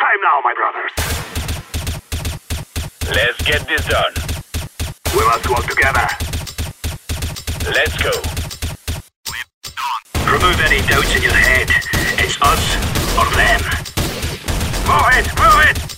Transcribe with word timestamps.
time 0.00 0.20
now, 0.24 0.40
my 0.42 0.54
brothers. 0.54 0.92
Let's 3.14 3.40
get 3.42 3.68
this 3.68 3.84
done. 3.84 4.14
We 5.14 5.22
must 5.26 5.46
work 5.48 5.66
together. 5.68 6.06
Let's 7.68 7.96
go. 8.00 8.14
Remove 10.24 10.58
any 10.64 10.80
doubts 10.88 11.14
in 11.16 11.22
your 11.22 11.34
head. 11.34 11.68
It's 12.16 12.40
us 12.40 12.64
or 13.18 13.28
them. 13.36 13.60
Move 14.88 15.10
it, 15.18 15.26
move 15.38 15.60
it! 15.68 15.90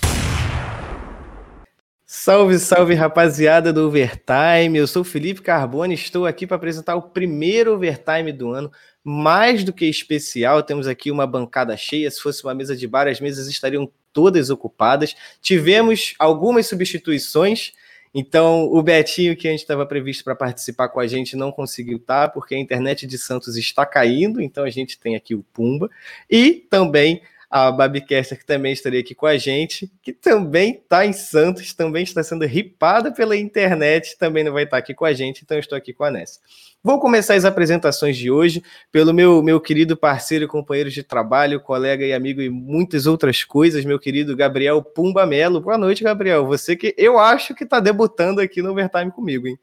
Salve, 2.07 2.59
salve 2.59 2.95
rapaziada 2.95 3.73
do 3.73 3.87
Overtime. 3.87 4.79
Eu 4.79 4.87
sou 4.87 5.05
Felipe 5.05 5.43
Carbone, 5.43 5.95
estou 5.95 6.27
aqui 6.27 6.47
para 6.47 6.57
apresentar 6.57 6.97
o 6.97 7.03
primeiro 7.03 7.75
Overtime 7.75 8.33
do 8.33 8.53
ano, 8.53 8.71
mais 9.05 9.65
do 9.65 9.73
que 9.73 9.87
especial. 9.87 10.63
Temos 10.63 10.87
aqui 10.87 11.11
uma 11.11 11.27
bancada 11.27 11.77
cheia. 11.77 12.11
Se 12.11 12.21
fosse 12.21 12.45
uma 12.45 12.55
mesa 12.55 12.77
de 12.77 12.87
bar, 12.87 13.09
as 13.09 13.21
mesas 13.21 13.49
estariam 13.49 13.91
todas 14.13 14.51
ocupadas. 14.51 15.15
Tivemos 15.41 16.15
algumas 16.19 16.67
substituições. 16.67 17.73
Então, 18.15 18.65
o 18.65 18.83
Betinho, 18.83 19.35
que 19.35 19.49
a 19.49 19.51
gente 19.51 19.61
estava 19.61 19.87
previsto 19.87 20.23
para 20.23 20.35
participar 20.35 20.89
com 20.91 21.01
a 21.01 21.07
gente, 21.07 21.35
não 21.35 21.51
conseguiu 21.51 21.97
estar, 21.97 22.29
porque 22.29 22.55
a 22.55 22.59
internet 22.59 23.07
de 23.07 23.17
Santos 23.17 23.57
está 23.57 23.87
caindo. 23.87 24.41
Então, 24.41 24.65
a 24.65 24.71
gente 24.71 24.99
tem 24.99 25.17
aqui 25.17 25.35
o 25.35 25.43
Pumba. 25.53 25.91
E 26.31 26.67
também 26.69 27.23
a 27.53 27.71
Babicaster, 27.71 28.39
que 28.39 28.47
também 28.47 28.73
estaria 28.73 29.01
aqui 29.01 29.15
com 29.15 29.27
a 29.27 29.37
gente, 29.37 29.93
que 30.01 30.11
também 30.11 30.73
está 30.73 31.05
em 31.05 31.13
Santos, 31.13 31.75
também 31.75 32.03
está 32.03 32.23
sendo 32.23 32.47
ripada 32.47 33.13
pela 33.13 33.37
internet, 33.37 34.17
também 34.19 34.43
não 34.43 34.55
vai 34.55 34.65
estar 34.65 34.79
aqui 34.79 34.95
com 34.95 35.05
a 35.05 35.13
gente, 35.13 35.43
então 35.45 35.59
estou 35.59 35.77
aqui 35.77 35.93
com 35.93 36.03
a 36.03 36.11
Ness. 36.11 36.41
Vou 36.83 36.99
começar 36.99 37.35
as 37.35 37.45
apresentações 37.45 38.17
de 38.17 38.31
hoje 38.31 38.65
pelo 38.91 39.13
meu, 39.13 39.43
meu 39.43 39.61
querido 39.61 39.95
parceiro, 39.95 40.49
companheiro 40.49 40.89
de 40.89 41.03
trabalho, 41.03 41.61
colega 41.61 42.07
e 42.07 42.15
amigo 42.15 42.41
e 42.41 42.49
muitas 42.49 43.05
outras 43.07 43.45
coisas, 43.45 43.85
meu 43.85 43.99
querido 43.99 44.35
Gabriel 44.35 44.83
Pumba 44.83 45.27
Melo. 45.27 45.61
Boa 45.61 45.77
noite, 45.77 46.03
Gabriel. 46.03 46.47
Você 46.47 46.75
que 46.75 46.95
eu 46.97 47.19
acho 47.19 47.55
que 47.55 47.65
está 47.65 47.81
debutando 47.81 48.41
aqui 48.41 48.63
no 48.63 48.71
Overtime 48.71 49.11
comigo, 49.13 49.47
hein? 49.47 49.59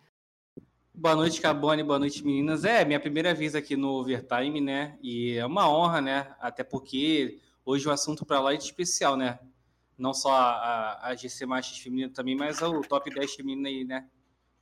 Boa 0.94 1.16
noite, 1.16 1.42
Cabone. 1.42 1.82
Boa 1.82 1.98
noite, 1.98 2.24
meninas. 2.24 2.64
É, 2.64 2.86
minha 2.86 3.00
primeira 3.00 3.34
vez 3.34 3.56
aqui 3.56 3.76
no 3.76 3.94
Overtime, 3.94 4.62
né? 4.62 4.96
E 5.02 5.38
é 5.38 5.46
uma 5.46 5.68
honra, 5.68 6.00
né? 6.02 6.28
Até 6.40 6.64
porque 6.64 7.40
hoje 7.70 7.88
o 7.88 7.92
assunto 7.92 8.26
para 8.26 8.40
lá 8.40 8.54
é 8.54 8.58
de 8.58 8.64
especial, 8.64 9.16
né? 9.16 9.40
Não 9.96 10.12
só 10.12 10.32
a, 10.32 11.10
a 11.10 11.16
GC 11.16 11.46
Machos 11.46 11.78
feminino 11.78 12.12
também, 12.12 12.36
mas 12.36 12.62
o 12.62 12.82
top 12.82 13.14
10 13.14 13.36
feminino 13.36 13.68
aí, 13.68 13.84
né? 13.84 14.08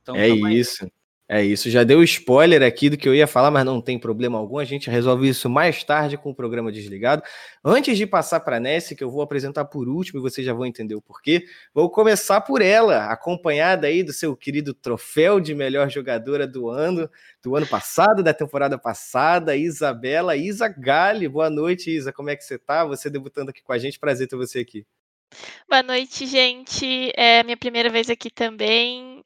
Então, 0.02 0.14
é 0.14 0.28
isso. 0.28 0.84
Aí. 0.84 0.92
É 1.30 1.44
isso, 1.44 1.68
já 1.68 1.84
deu 1.84 2.02
spoiler 2.02 2.62
aqui 2.62 2.88
do 2.88 2.96
que 2.96 3.06
eu 3.06 3.14
ia 3.14 3.26
falar, 3.26 3.50
mas 3.50 3.62
não 3.62 3.82
tem 3.82 3.98
problema 3.98 4.38
algum. 4.38 4.56
A 4.56 4.64
gente 4.64 4.88
resolve 4.88 5.28
isso 5.28 5.46
mais 5.50 5.84
tarde 5.84 6.16
com 6.16 6.30
o 6.30 6.34
programa 6.34 6.72
desligado. 6.72 7.22
Antes 7.62 7.98
de 7.98 8.06
passar 8.06 8.40
para 8.40 8.56
a 8.56 8.60
Nessie, 8.60 8.96
que 8.96 9.04
eu 9.04 9.10
vou 9.10 9.20
apresentar 9.20 9.66
por 9.66 9.90
último 9.90 10.18
e 10.18 10.22
vocês 10.22 10.46
já 10.46 10.54
vão 10.54 10.64
entender 10.64 10.94
o 10.94 11.02
porquê, 11.02 11.44
vou 11.74 11.90
começar 11.90 12.40
por 12.40 12.62
ela, 12.62 13.12
acompanhada 13.12 13.88
aí 13.88 14.02
do 14.02 14.10
seu 14.10 14.34
querido 14.34 14.72
troféu 14.72 15.38
de 15.38 15.54
melhor 15.54 15.90
jogadora 15.90 16.46
do 16.46 16.70
ano, 16.70 17.10
do 17.42 17.54
ano 17.54 17.66
passado, 17.66 18.22
da 18.22 18.32
temporada 18.32 18.78
passada, 18.78 19.54
Isabela 19.54 20.34
Isa 20.34 20.66
Gali. 20.66 21.28
Boa 21.28 21.50
noite, 21.50 21.90
Isa. 21.90 22.10
Como 22.10 22.30
é 22.30 22.36
que 22.36 22.42
você 22.42 22.58
tá? 22.58 22.86
Você 22.86 23.10
debutando 23.10 23.50
aqui 23.50 23.62
com 23.62 23.74
a 23.74 23.78
gente, 23.78 23.98
prazer 23.98 24.28
ter 24.28 24.36
você 24.36 24.60
aqui. 24.60 24.86
Boa 25.68 25.82
noite, 25.82 26.26
gente. 26.26 27.12
É 27.14 27.42
minha 27.42 27.56
primeira 27.58 27.90
vez 27.90 28.08
aqui 28.08 28.30
também. 28.30 29.22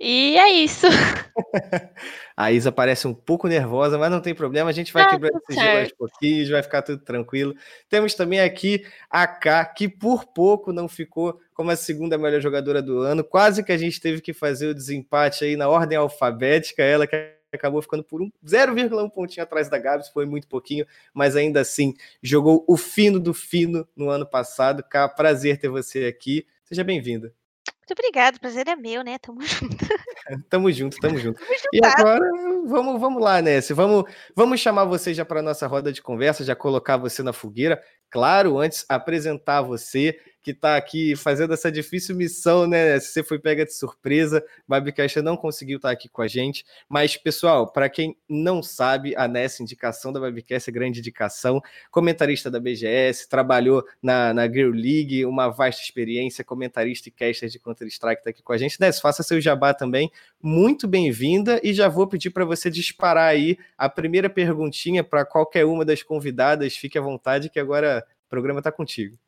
E 0.00 0.36
é 0.38 0.50
isso. 0.50 0.86
a 2.36 2.52
Isa 2.52 2.70
parece 2.70 3.08
um 3.08 3.14
pouco 3.14 3.48
nervosa, 3.48 3.98
mas 3.98 4.10
não 4.10 4.20
tem 4.20 4.32
problema, 4.32 4.70
a 4.70 4.72
gente 4.72 4.92
vai 4.92 5.02
ah, 5.02 5.08
quebrar 5.08 5.30
esse 5.30 5.58
gelo 5.58 5.80
aos 5.80 5.92
pouquinhos, 5.92 6.48
vai 6.48 6.62
ficar 6.62 6.82
tudo 6.82 7.02
tranquilo. 7.02 7.54
Temos 7.88 8.14
também 8.14 8.38
aqui 8.38 8.86
a 9.10 9.26
K, 9.26 9.64
que 9.64 9.88
por 9.88 10.24
pouco 10.26 10.72
não 10.72 10.88
ficou 10.88 11.40
como 11.52 11.72
a 11.72 11.76
segunda 11.76 12.16
melhor 12.16 12.40
jogadora 12.40 12.80
do 12.80 13.00
ano, 13.00 13.24
quase 13.24 13.64
que 13.64 13.72
a 13.72 13.76
gente 13.76 14.00
teve 14.00 14.20
que 14.20 14.32
fazer 14.32 14.68
o 14.68 14.74
desempate 14.74 15.44
aí 15.44 15.56
na 15.56 15.68
ordem 15.68 15.98
alfabética, 15.98 16.84
ela 16.84 17.04
que 17.04 17.16
acabou 17.52 17.82
ficando 17.82 18.04
por 18.04 18.22
um 18.22 18.30
0,1 18.46 19.10
pontinho 19.10 19.42
atrás 19.42 19.68
da 19.68 19.78
Gabs, 19.78 20.10
foi 20.10 20.26
muito 20.26 20.46
pouquinho, 20.46 20.86
mas 21.12 21.34
ainda 21.34 21.60
assim 21.60 21.94
jogou 22.22 22.64
o 22.68 22.76
fino 22.76 23.18
do 23.18 23.34
fino 23.34 23.88
no 23.96 24.10
ano 24.10 24.26
passado. 24.26 24.84
K, 24.84 25.08
prazer 25.08 25.58
ter 25.58 25.68
você 25.68 26.04
aqui. 26.04 26.46
Seja 26.64 26.84
bem-vinda. 26.84 27.32
Muito 27.88 28.00
obrigada, 28.00 28.38
prazer 28.38 28.68
é 28.68 28.76
meu, 28.76 29.02
né? 29.02 29.16
Tamo 29.16 29.40
junto. 29.40 29.86
tamo 30.50 30.70
junto, 30.70 30.98
tamo 30.98 31.16
junto. 31.16 31.40
Tamo 31.40 31.52
e 31.72 31.80
agora, 31.82 32.30
vamos, 32.66 33.00
vamos 33.00 33.22
lá, 33.22 33.40
Nessie. 33.40 33.74
Vamos, 33.74 34.04
vamos 34.36 34.60
chamar 34.60 34.84
você 34.84 35.14
já 35.14 35.24
para 35.24 35.40
nossa 35.40 35.66
roda 35.66 35.90
de 35.90 36.02
conversa, 36.02 36.44
já 36.44 36.54
colocar 36.54 36.98
você 36.98 37.22
na 37.22 37.32
fogueira. 37.32 37.82
Claro, 38.10 38.58
antes 38.58 38.84
apresentar 38.88 39.62
você 39.62 40.18
que 40.48 40.52
está 40.52 40.76
aqui 40.78 41.14
fazendo 41.14 41.52
essa 41.52 41.70
difícil 41.70 42.16
missão, 42.16 42.66
né? 42.66 42.98
Você 42.98 43.22
foi 43.22 43.38
pega 43.38 43.66
de 43.66 43.74
surpresa, 43.74 44.42
Babi 44.66 44.94
não 45.22 45.36
conseguiu 45.36 45.76
estar 45.76 45.88
tá 45.88 45.92
aqui 45.92 46.08
com 46.08 46.22
a 46.22 46.26
gente. 46.26 46.64
Mas, 46.88 47.18
pessoal, 47.18 47.70
para 47.70 47.86
quem 47.90 48.16
não 48.26 48.62
sabe, 48.62 49.14
a 49.14 49.28
Nessa 49.28 49.62
indicação 49.62 50.10
da 50.10 50.18
Babicast 50.18 50.70
é 50.70 50.72
grande 50.72 51.00
indicação. 51.00 51.60
Comentarista 51.90 52.50
da 52.50 52.58
BGS, 52.58 53.28
trabalhou 53.28 53.84
na, 54.02 54.32
na 54.32 54.48
Girl 54.48 54.72
League, 54.72 55.26
uma 55.26 55.48
vasta 55.48 55.82
experiência, 55.82 56.42
comentarista 56.42 57.10
e 57.10 57.12
caster 57.12 57.50
de 57.50 57.58
Counter-Strike 57.58 58.20
está 58.20 58.30
aqui 58.30 58.42
com 58.42 58.52
a 58.54 58.56
gente. 58.56 58.80
Ness, 58.80 59.00
faça 59.00 59.22
seu 59.22 59.40
jabá 59.40 59.74
também. 59.74 60.10
Muito 60.42 60.88
bem-vinda 60.88 61.60
e 61.62 61.74
já 61.74 61.88
vou 61.88 62.06
pedir 62.06 62.30
para 62.30 62.46
você 62.46 62.70
disparar 62.70 63.28
aí 63.28 63.58
a 63.76 63.88
primeira 63.88 64.30
perguntinha 64.30 65.04
para 65.04 65.26
qualquer 65.26 65.66
uma 65.66 65.84
das 65.84 66.02
convidadas. 66.02 66.74
Fique 66.74 66.96
à 66.96 67.02
vontade 67.02 67.50
que 67.50 67.60
agora 67.60 67.97
o 68.28 68.30
programa 68.30 68.60
está 68.60 68.70
contigo. 68.70 69.18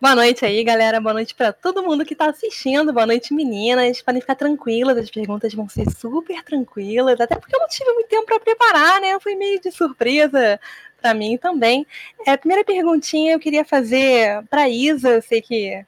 Boa 0.00 0.14
noite 0.14 0.44
aí, 0.44 0.62
galera. 0.62 1.00
Boa 1.00 1.14
noite 1.14 1.34
para 1.34 1.52
todo 1.52 1.82
mundo 1.82 2.04
que 2.04 2.12
está 2.12 2.28
assistindo. 2.28 2.92
Boa 2.92 3.06
noite, 3.06 3.32
meninas. 3.32 4.02
Podem 4.02 4.20
ficar 4.20 4.36
tranquilas, 4.36 4.98
as 4.98 5.10
perguntas 5.10 5.54
vão 5.54 5.68
ser 5.68 5.90
super 5.90 6.44
tranquilas, 6.44 7.18
até 7.18 7.34
porque 7.34 7.56
eu 7.56 7.60
não 7.60 7.66
tive 7.66 7.90
muito 7.92 8.08
tempo 8.08 8.26
para 8.26 8.38
preparar, 8.38 9.00
né? 9.00 9.18
Foi 9.18 9.34
meio 9.34 9.58
de 9.58 9.72
surpresa 9.72 10.60
para 11.00 11.14
mim 11.14 11.38
também. 11.38 11.86
É, 12.26 12.32
a 12.32 12.38
primeira 12.38 12.62
perguntinha 12.62 13.32
eu 13.32 13.40
queria 13.40 13.64
fazer 13.64 14.44
para 14.48 14.68
Isa. 14.68 15.08
Eu 15.08 15.22
sei 15.22 15.40
que 15.40 15.84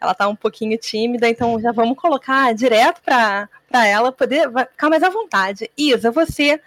ela 0.00 0.12
está 0.12 0.26
um 0.26 0.34
pouquinho 0.34 0.78
tímida, 0.78 1.28
então 1.28 1.60
já 1.60 1.72
vamos 1.72 1.98
colocar 1.98 2.54
direto 2.54 3.02
para 3.02 3.48
ela 3.86 4.10
poder 4.10 4.48
ficar 4.72 4.88
mais 4.88 5.02
à 5.02 5.10
vontade. 5.10 5.70
Isa, 5.76 6.10
você 6.10 6.60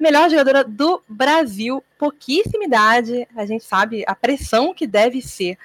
melhor 0.00 0.30
jogadora 0.30 0.64
do 0.64 1.02
Brasil, 1.06 1.84
pouquíssima 1.98 2.64
idade, 2.64 3.28
a 3.36 3.44
gente 3.44 3.62
sabe 3.62 4.02
a 4.06 4.14
pressão 4.14 4.72
que 4.72 4.86
deve 4.86 5.20
ser. 5.20 5.58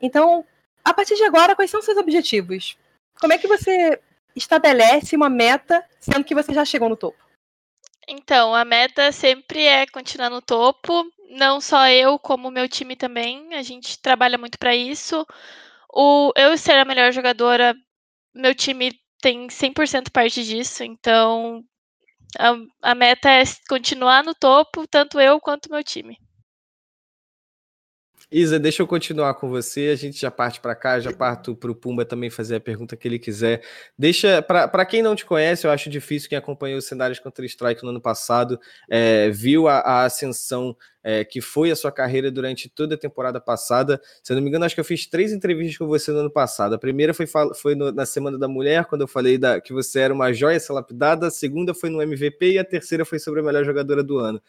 Então, 0.00 0.44
a 0.84 0.94
partir 0.94 1.16
de 1.16 1.24
agora, 1.24 1.56
quais 1.56 1.70
são 1.70 1.82
seus 1.82 1.98
objetivos? 1.98 2.78
Como 3.20 3.32
é 3.32 3.38
que 3.38 3.48
você 3.48 4.00
estabelece 4.34 5.16
uma 5.16 5.28
meta, 5.28 5.84
sendo 6.00 6.24
que 6.24 6.34
você 6.34 6.54
já 6.54 6.64
chegou 6.64 6.88
no 6.88 6.96
topo? 6.96 7.18
Então, 8.08 8.54
a 8.54 8.64
meta 8.64 9.10
sempre 9.12 9.64
é 9.64 9.86
continuar 9.86 10.30
no 10.30 10.40
topo. 10.40 11.04
Não 11.30 11.60
só 11.60 11.88
eu, 11.88 12.18
como 12.18 12.48
o 12.48 12.50
meu 12.50 12.68
time 12.68 12.96
também. 12.96 13.54
A 13.54 13.62
gente 13.62 13.98
trabalha 14.00 14.38
muito 14.38 14.58
para 14.58 14.74
isso. 14.74 15.26
O 15.92 16.32
eu 16.36 16.56
ser 16.56 16.78
a 16.78 16.84
melhor 16.84 17.12
jogadora, 17.12 17.74
meu 18.34 18.54
time 18.54 18.98
tem 19.20 19.46
100% 19.46 20.10
parte 20.10 20.44
disso. 20.44 20.82
Então, 20.82 21.64
a, 22.38 22.90
a 22.92 22.94
meta 22.94 23.30
é 23.30 23.42
continuar 23.68 24.24
no 24.24 24.34
topo, 24.34 24.86
tanto 24.86 25.20
eu 25.20 25.40
quanto 25.40 25.70
meu 25.70 25.82
time. 25.84 26.18
Isa, 28.32 28.58
deixa 28.58 28.82
eu 28.82 28.86
continuar 28.86 29.34
com 29.34 29.50
você. 29.50 29.90
A 29.92 29.94
gente 29.94 30.18
já 30.18 30.30
parte 30.30 30.58
para 30.58 30.74
cá, 30.74 30.98
já 30.98 31.12
parto 31.12 31.54
para 31.54 31.70
o 31.70 31.74
Pumba 31.74 32.02
também 32.02 32.30
fazer 32.30 32.56
a 32.56 32.60
pergunta 32.60 32.96
que 32.96 33.06
ele 33.06 33.18
quiser. 33.18 33.62
Deixa, 33.98 34.40
para 34.40 34.86
quem 34.86 35.02
não 35.02 35.14
te 35.14 35.26
conhece, 35.26 35.66
eu 35.66 35.70
acho 35.70 35.90
difícil 35.90 36.30
quem 36.30 36.38
acompanhou 36.38 36.78
os 36.78 36.86
cenários 36.86 37.18
Counter-Strike 37.18 37.82
no 37.82 37.90
ano 37.90 38.00
passado, 38.00 38.58
é, 38.88 39.28
viu 39.28 39.68
a, 39.68 39.80
a 39.80 40.04
ascensão 40.04 40.74
é, 41.04 41.24
que 41.24 41.42
foi 41.42 41.70
a 41.70 41.76
sua 41.76 41.92
carreira 41.92 42.30
durante 42.30 42.70
toda 42.70 42.94
a 42.94 42.98
temporada 42.98 43.38
passada. 43.38 44.00
Se 44.22 44.32
eu 44.32 44.36
não 44.36 44.42
me 44.42 44.48
engano, 44.48 44.64
acho 44.64 44.74
que 44.74 44.80
eu 44.80 44.84
fiz 44.84 45.06
três 45.06 45.30
entrevistas 45.30 45.76
com 45.76 45.86
você 45.86 46.10
no 46.10 46.20
ano 46.20 46.30
passado. 46.30 46.74
A 46.74 46.78
primeira 46.78 47.12
foi, 47.12 47.26
foi 47.54 47.74
no, 47.74 47.92
na 47.92 48.06
Semana 48.06 48.38
da 48.38 48.48
Mulher, 48.48 48.86
quando 48.86 49.02
eu 49.02 49.08
falei 49.08 49.36
da, 49.36 49.60
que 49.60 49.74
você 49.74 50.00
era 50.00 50.14
uma 50.14 50.32
joia 50.32 50.58
lapidada. 50.70 51.26
A 51.26 51.30
segunda 51.30 51.74
foi 51.74 51.90
no 51.90 52.00
MVP 52.00 52.52
e 52.52 52.58
a 52.58 52.64
terceira 52.64 53.04
foi 53.04 53.18
sobre 53.18 53.40
a 53.40 53.42
melhor 53.42 53.62
jogadora 53.62 54.02
do 54.02 54.18
ano. 54.18 54.40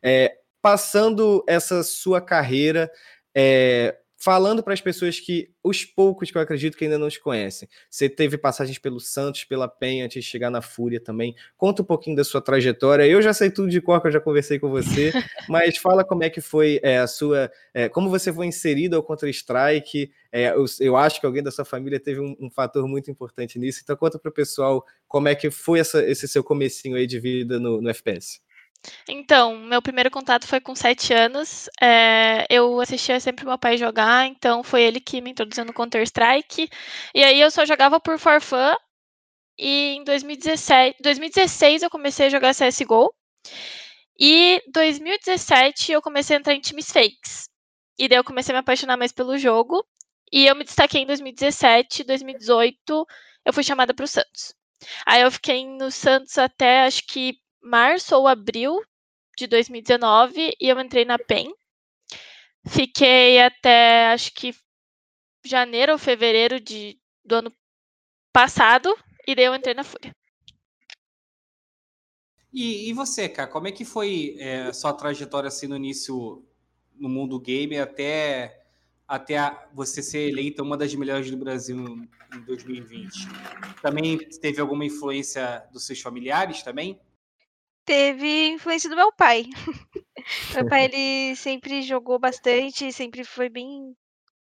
É, 0.00 0.36
passando 0.60 1.44
essa 1.48 1.82
sua 1.82 2.20
carreira, 2.20 2.88
é, 3.34 3.96
falando 4.22 4.62
para 4.62 4.72
as 4.72 4.80
pessoas 4.80 5.18
que, 5.18 5.50
os 5.64 5.84
poucos 5.84 6.30
que 6.30 6.38
eu 6.38 6.42
acredito 6.42 6.76
que 6.76 6.84
ainda 6.84 6.96
não 6.96 7.08
te 7.08 7.18
conhecem, 7.18 7.68
você 7.90 8.08
teve 8.08 8.38
passagens 8.38 8.78
pelo 8.78 9.00
Santos, 9.00 9.42
pela 9.42 9.66
Penha, 9.66 10.04
antes 10.04 10.22
de 10.22 10.30
chegar 10.30 10.48
na 10.48 10.62
Fúria 10.62 11.00
também. 11.00 11.34
Conta 11.56 11.82
um 11.82 11.84
pouquinho 11.84 12.14
da 12.14 12.22
sua 12.22 12.40
trajetória. 12.40 13.04
Eu 13.04 13.20
já 13.20 13.32
sei 13.32 13.50
tudo 13.50 13.68
de 13.68 13.80
cor, 13.80 14.00
que 14.00 14.06
eu 14.06 14.12
já 14.12 14.20
conversei 14.20 14.60
com 14.60 14.70
você, 14.70 15.12
mas 15.48 15.76
fala 15.76 16.04
como 16.04 16.22
é 16.22 16.30
que 16.30 16.40
foi 16.40 16.78
é, 16.84 16.98
a 16.98 17.08
sua. 17.08 17.50
É, 17.74 17.88
como 17.88 18.08
você 18.08 18.32
foi 18.32 18.46
inserido 18.46 18.94
ao 18.94 19.02
Counter-Strike. 19.02 20.12
É, 20.30 20.50
eu, 20.50 20.64
eu, 20.78 20.96
acho 20.96 21.18
que 21.18 21.26
alguém 21.26 21.42
da 21.42 21.50
sua 21.50 21.64
família 21.64 21.98
teve 21.98 22.20
um, 22.20 22.36
um 22.40 22.48
fator 22.48 22.86
muito 22.86 23.10
importante 23.10 23.58
nisso. 23.58 23.80
Então 23.82 23.96
conta 23.96 24.20
para 24.20 24.30
o 24.30 24.32
pessoal 24.32 24.84
como 25.08 25.26
é 25.26 25.34
que 25.34 25.50
foi 25.50 25.80
essa, 25.80 26.00
esse 26.08 26.28
seu 26.28 26.44
comecinho 26.44 26.94
aí 26.94 27.08
de 27.08 27.18
vida 27.18 27.58
no, 27.58 27.82
no 27.82 27.90
FPS. 27.90 28.40
Então, 29.08 29.56
meu 29.56 29.80
primeiro 29.80 30.10
contato 30.10 30.46
foi 30.46 30.60
com 30.60 30.74
sete 30.74 31.12
anos. 31.12 31.68
É, 31.80 32.46
eu 32.50 32.80
assistia 32.80 33.20
sempre 33.20 33.44
meu 33.44 33.58
pai 33.58 33.76
jogar, 33.76 34.26
então 34.26 34.62
foi 34.62 34.82
ele 34.82 35.00
que 35.00 35.20
me 35.20 35.30
introduziu 35.30 35.64
no 35.64 35.72
Counter-Strike. 35.72 36.68
E 37.14 37.24
aí 37.24 37.40
eu 37.40 37.50
só 37.50 37.64
jogava 37.64 38.00
por 38.00 38.18
for 38.18 38.40
fun. 38.40 38.74
E 39.58 39.96
em 39.96 40.04
2017, 40.04 40.98
2016 41.02 41.82
eu 41.82 41.90
comecei 41.90 42.26
a 42.26 42.30
jogar 42.30 42.54
CSGO. 42.54 43.14
E 44.18 44.62
2017 44.72 45.92
eu 45.92 46.02
comecei 46.02 46.36
a 46.36 46.40
entrar 46.40 46.54
em 46.54 46.60
times 46.60 46.90
fakes. 46.90 47.48
E 47.98 48.08
daí 48.08 48.18
eu 48.18 48.24
comecei 48.24 48.52
a 48.52 48.56
me 48.56 48.60
apaixonar 48.60 48.96
mais 48.96 49.12
pelo 49.12 49.38
jogo. 49.38 49.84
E 50.32 50.46
eu 50.46 50.56
me 50.56 50.64
destaquei 50.64 51.02
em 51.02 51.06
2017, 51.06 52.04
2018 52.04 53.06
eu 53.44 53.52
fui 53.52 53.62
chamada 53.62 53.94
para 53.94 54.04
o 54.04 54.08
Santos. 54.08 54.54
Aí 55.06 55.22
eu 55.22 55.30
fiquei 55.30 55.66
no 55.66 55.90
Santos 55.90 56.38
até 56.38 56.82
acho 56.82 57.06
que 57.06 57.38
março 57.62 58.16
ou 58.16 58.26
abril 58.26 58.82
de 59.36 59.46
2019 59.46 60.54
e 60.60 60.68
eu 60.68 60.78
entrei 60.80 61.04
na 61.04 61.18
PEN. 61.18 61.52
Fiquei 62.66 63.40
até 63.40 64.08
acho 64.08 64.32
que 64.34 64.54
janeiro 65.44 65.92
ou 65.92 65.98
fevereiro 65.98 66.60
de, 66.60 66.98
do 67.24 67.36
ano 67.36 67.52
passado 68.32 68.94
e 69.26 69.34
daí 69.34 69.46
eu 69.46 69.54
entrei 69.54 69.74
na 69.74 69.84
Fúria. 69.84 70.14
E, 72.52 72.90
e 72.90 72.92
você, 72.92 73.28
cara, 73.28 73.48
como 73.48 73.66
é 73.66 73.72
que 73.72 73.84
foi 73.84 74.36
é, 74.38 74.72
sua 74.72 74.92
trajetória 74.92 75.48
assim 75.48 75.66
no 75.66 75.76
início 75.76 76.44
no 76.94 77.08
mundo 77.08 77.40
game 77.40 77.78
até 77.78 78.62
até 79.08 79.38
a, 79.38 79.68
você 79.74 80.02
ser 80.02 80.28
eleita 80.28 80.62
uma 80.62 80.76
das 80.76 80.94
melhores 80.94 81.30
do 81.30 81.36
Brasil 81.36 81.76
em 82.34 82.40
2020? 82.40 83.28
Também 83.80 84.18
teve 84.18 84.60
alguma 84.60 84.84
influência 84.84 85.66
dos 85.72 85.86
seus 85.86 86.00
familiares 86.00 86.62
também? 86.62 87.00
Teve 87.84 88.48
influência 88.48 88.88
do 88.88 88.96
meu 88.96 89.12
pai. 89.12 89.46
meu 90.54 90.68
pai 90.68 90.84
ele 90.84 91.36
sempre 91.36 91.82
jogou 91.82 92.18
bastante, 92.18 92.92
sempre 92.92 93.24
foi 93.24 93.48
bem 93.48 93.94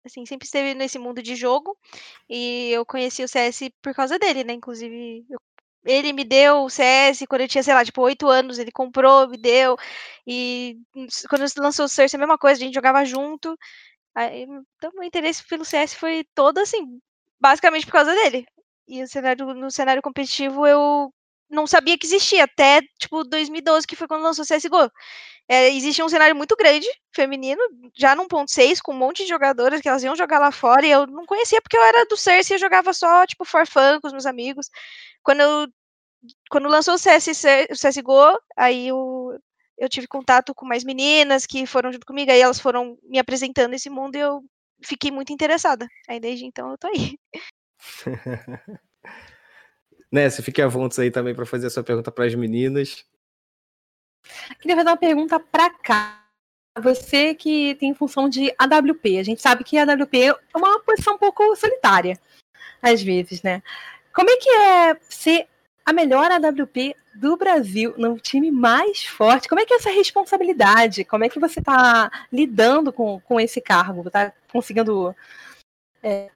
assim, 0.05 0.25
sempre 0.25 0.45
esteve 0.45 0.73
nesse 0.73 0.97
mundo 0.99 1.21
de 1.21 1.35
jogo 1.35 1.77
e 2.29 2.71
eu 2.71 2.85
conheci 2.85 3.23
o 3.23 3.27
CS 3.27 3.69
por 3.81 3.93
causa 3.93 4.17
dele, 4.19 4.43
né? 4.43 4.53
Inclusive, 4.53 5.25
eu, 5.29 5.39
ele 5.85 6.13
me 6.13 6.23
deu 6.23 6.63
o 6.63 6.69
CS 6.69 7.25
quando 7.27 7.41
eu 7.41 7.47
tinha, 7.47 7.63
sei 7.63 7.73
lá, 7.73 7.85
tipo, 7.85 8.01
oito 8.01 8.27
anos, 8.27 8.59
ele 8.59 8.71
comprou, 8.71 9.27
me 9.29 9.37
deu. 9.37 9.77
E 10.27 10.77
quando 11.29 11.45
lançou 11.59 11.85
o 11.85 11.89
Source, 11.89 12.15
a 12.15 12.19
mesma 12.19 12.37
coisa, 12.37 12.61
a 12.61 12.65
gente 12.65 12.75
jogava 12.75 13.05
junto. 13.05 13.55
Aí, 14.15 14.43
então, 14.43 14.91
meu 14.95 15.03
interesse 15.03 15.47
pelo 15.47 15.65
CS 15.65 15.95
foi 15.95 16.25
todo 16.35 16.59
assim, 16.59 16.99
basicamente 17.39 17.85
por 17.85 17.93
causa 17.93 18.13
dele. 18.13 18.45
E 18.87 19.03
o 19.03 19.07
cenário, 19.07 19.53
no 19.53 19.71
cenário 19.71 20.01
competitivo 20.01 20.67
eu 20.67 21.13
não 21.51 21.67
sabia 21.67 21.97
que 21.97 22.05
existia, 22.05 22.45
até 22.45 22.81
tipo 22.99 23.23
2012, 23.23 23.85
que 23.85 23.95
foi 23.95 24.07
quando 24.07 24.23
lançou 24.23 24.43
o 24.43 24.47
CSGO. 24.47 24.89
É, 25.47 25.69
existia 25.69 26.05
um 26.05 26.09
cenário 26.09 26.35
muito 26.35 26.55
grande, 26.55 26.87
feminino, 27.13 27.61
já 27.95 28.15
no 28.15 28.25
1.6, 28.27 28.79
com 28.81 28.93
um 28.93 28.97
monte 28.97 29.23
de 29.23 29.29
jogadoras 29.29 29.81
que 29.81 29.89
elas 29.89 30.01
iam 30.01 30.15
jogar 30.15 30.39
lá 30.39 30.51
fora, 30.51 30.85
e 30.85 30.91
eu 30.91 31.05
não 31.05 31.25
conhecia 31.25 31.61
porque 31.61 31.77
eu 31.77 31.83
era 31.83 32.05
do 32.05 32.15
CERC 32.15 32.53
e 32.53 32.57
jogava 32.57 32.93
só, 32.93 33.25
tipo, 33.27 33.43
for 33.43 33.67
fun 33.67 33.99
com 33.99 34.07
os 34.07 34.13
meus 34.13 34.25
amigos. 34.25 34.69
Quando 35.21 35.41
eu, 35.41 35.67
quando 36.49 36.69
lançou 36.69 36.93
o, 36.93 36.97
CS, 36.97 37.27
o 37.69 37.75
CSGO, 37.75 38.39
aí 38.57 38.87
eu, 38.87 39.37
eu 39.77 39.89
tive 39.89 40.07
contato 40.07 40.55
com 40.55 40.65
mais 40.65 40.83
meninas 40.83 41.45
que 41.45 41.65
foram 41.65 41.91
junto 41.91 42.05
comigo, 42.05 42.31
aí 42.31 42.39
elas 42.39 42.59
foram 42.59 42.97
me 43.03 43.19
apresentando 43.19 43.73
esse 43.73 43.89
mundo 43.89 44.15
e 44.15 44.19
eu 44.19 44.41
fiquei 44.83 45.11
muito 45.11 45.33
interessada. 45.33 45.87
Aí 46.07 46.19
desde 46.19 46.45
então 46.45 46.71
eu 46.71 46.77
tô 46.77 46.87
aí. 46.87 47.17
Nessa, 50.11 50.43
fique 50.43 50.61
à 50.61 50.67
vontade 50.67 51.01
aí 51.03 51.11
também 51.11 51.33
para 51.33 51.45
fazer 51.45 51.67
a 51.67 51.69
sua 51.69 51.83
pergunta 51.83 52.11
para 52.11 52.25
as 52.25 52.35
meninas. 52.35 53.05
Queria 54.59 54.75
fazer 54.75 54.89
uma 54.89 54.97
pergunta 54.97 55.39
para 55.39 55.69
cá. 55.69 56.21
Você 56.79 57.33
que 57.33 57.75
tem 57.75 57.93
função 57.93 58.29
de 58.29 58.53
AWP, 58.57 59.19
a 59.19 59.23
gente 59.23 59.41
sabe 59.41 59.63
que 59.63 59.77
a 59.77 59.83
AWP 59.83 60.23
é 60.23 60.35
uma 60.55 60.79
posição 60.79 61.15
um 61.15 61.17
pouco 61.17 61.55
solitária, 61.55 62.17
às 62.81 63.01
vezes, 63.01 63.41
né? 63.41 63.61
Como 64.13 64.29
é 64.29 64.37
que 64.37 64.49
é 64.49 64.97
ser 65.01 65.47
a 65.85 65.91
melhor 65.91 66.31
AWP 66.31 66.95
do 67.15 67.35
Brasil, 67.35 67.93
no 67.97 68.17
time 68.17 68.51
mais 68.51 69.03
forte? 69.05 69.49
Como 69.49 69.59
é 69.59 69.65
que 69.65 69.73
é 69.73 69.77
essa 69.77 69.89
responsabilidade? 69.89 71.03
Como 71.03 71.23
é 71.25 71.29
que 71.29 71.39
você 71.39 71.59
está 71.59 72.09
lidando 72.31 72.93
com, 72.93 73.19
com 73.21 73.39
esse 73.39 73.59
cargo? 73.59 74.07
Está 74.07 74.31
conseguindo 74.51 75.13
é, 76.01 76.29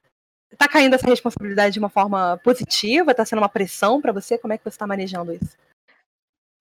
tá 0.56 0.68
caindo 0.68 0.94
essa 0.94 1.06
responsabilidade 1.06 1.74
de 1.74 1.78
uma 1.78 1.88
forma 1.88 2.40
positiva? 2.42 3.14
Tá 3.14 3.24
sendo 3.24 3.40
uma 3.40 3.48
pressão 3.48 4.00
para 4.00 4.12
você? 4.12 4.38
Como 4.38 4.52
é 4.52 4.58
que 4.58 4.64
você 4.64 4.78
tá 4.78 4.86
manejando 4.86 5.32
isso? 5.32 5.56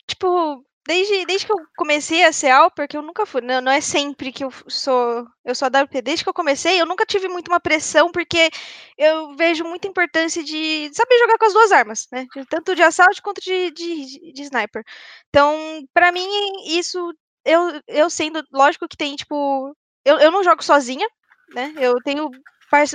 Tipo, 0.07 0.63
desde, 0.88 1.25
desde 1.25 1.47
que 1.47 1.51
eu 1.51 1.57
comecei 1.75 2.24
a 2.24 2.31
ser 2.31 2.50
Alper, 2.50 2.86
porque 2.86 2.97
eu 2.97 3.01
nunca 3.01 3.25
fui, 3.25 3.42
não, 3.42 3.59
não 3.59 3.71
é 3.71 3.81
sempre 3.81 4.31
que 4.31 4.44
eu 4.44 4.51
sou 4.68 5.27
eu 5.44 5.56
sou 5.56 5.68
WP, 5.68 6.01
desde 6.01 6.24
que 6.24 6.30
eu 6.30 6.33
comecei, 6.33 6.80
eu 6.80 6.86
nunca 6.86 7.06
tive 7.06 7.27
muito 7.27 7.47
uma 7.50 7.59
pressão, 7.59 8.12
porque 8.12 8.50
eu 8.97 9.36
vejo 9.36 9.63
muita 9.63 9.88
importância 9.88 10.44
de 10.44 10.89
saber 10.94 11.18
jogar 11.19 11.38
com 11.38 11.45
as 11.45 11.53
duas 11.53 11.71
armas, 11.71 12.07
né? 12.12 12.25
Tanto 12.50 12.75
de 12.75 12.83
assalto 12.83 13.21
quanto 13.21 13.41
de, 13.41 13.71
de, 13.71 14.33
de 14.33 14.41
sniper. 14.44 14.83
Então, 15.30 15.56
para 15.94 16.12
mim, 16.12 16.27
isso, 16.68 17.13
eu, 17.44 17.81
eu 17.88 18.09
sendo, 18.09 18.44
lógico 18.51 18.88
que 18.88 18.98
tem, 18.98 19.15
tipo, 19.15 19.75
eu, 20.06 20.19
eu 20.19 20.31
não 20.31 20.44
jogo 20.44 20.63
sozinha, 20.63 21.07
né? 21.53 21.74
Eu 21.77 21.95
tenho 22.03 22.30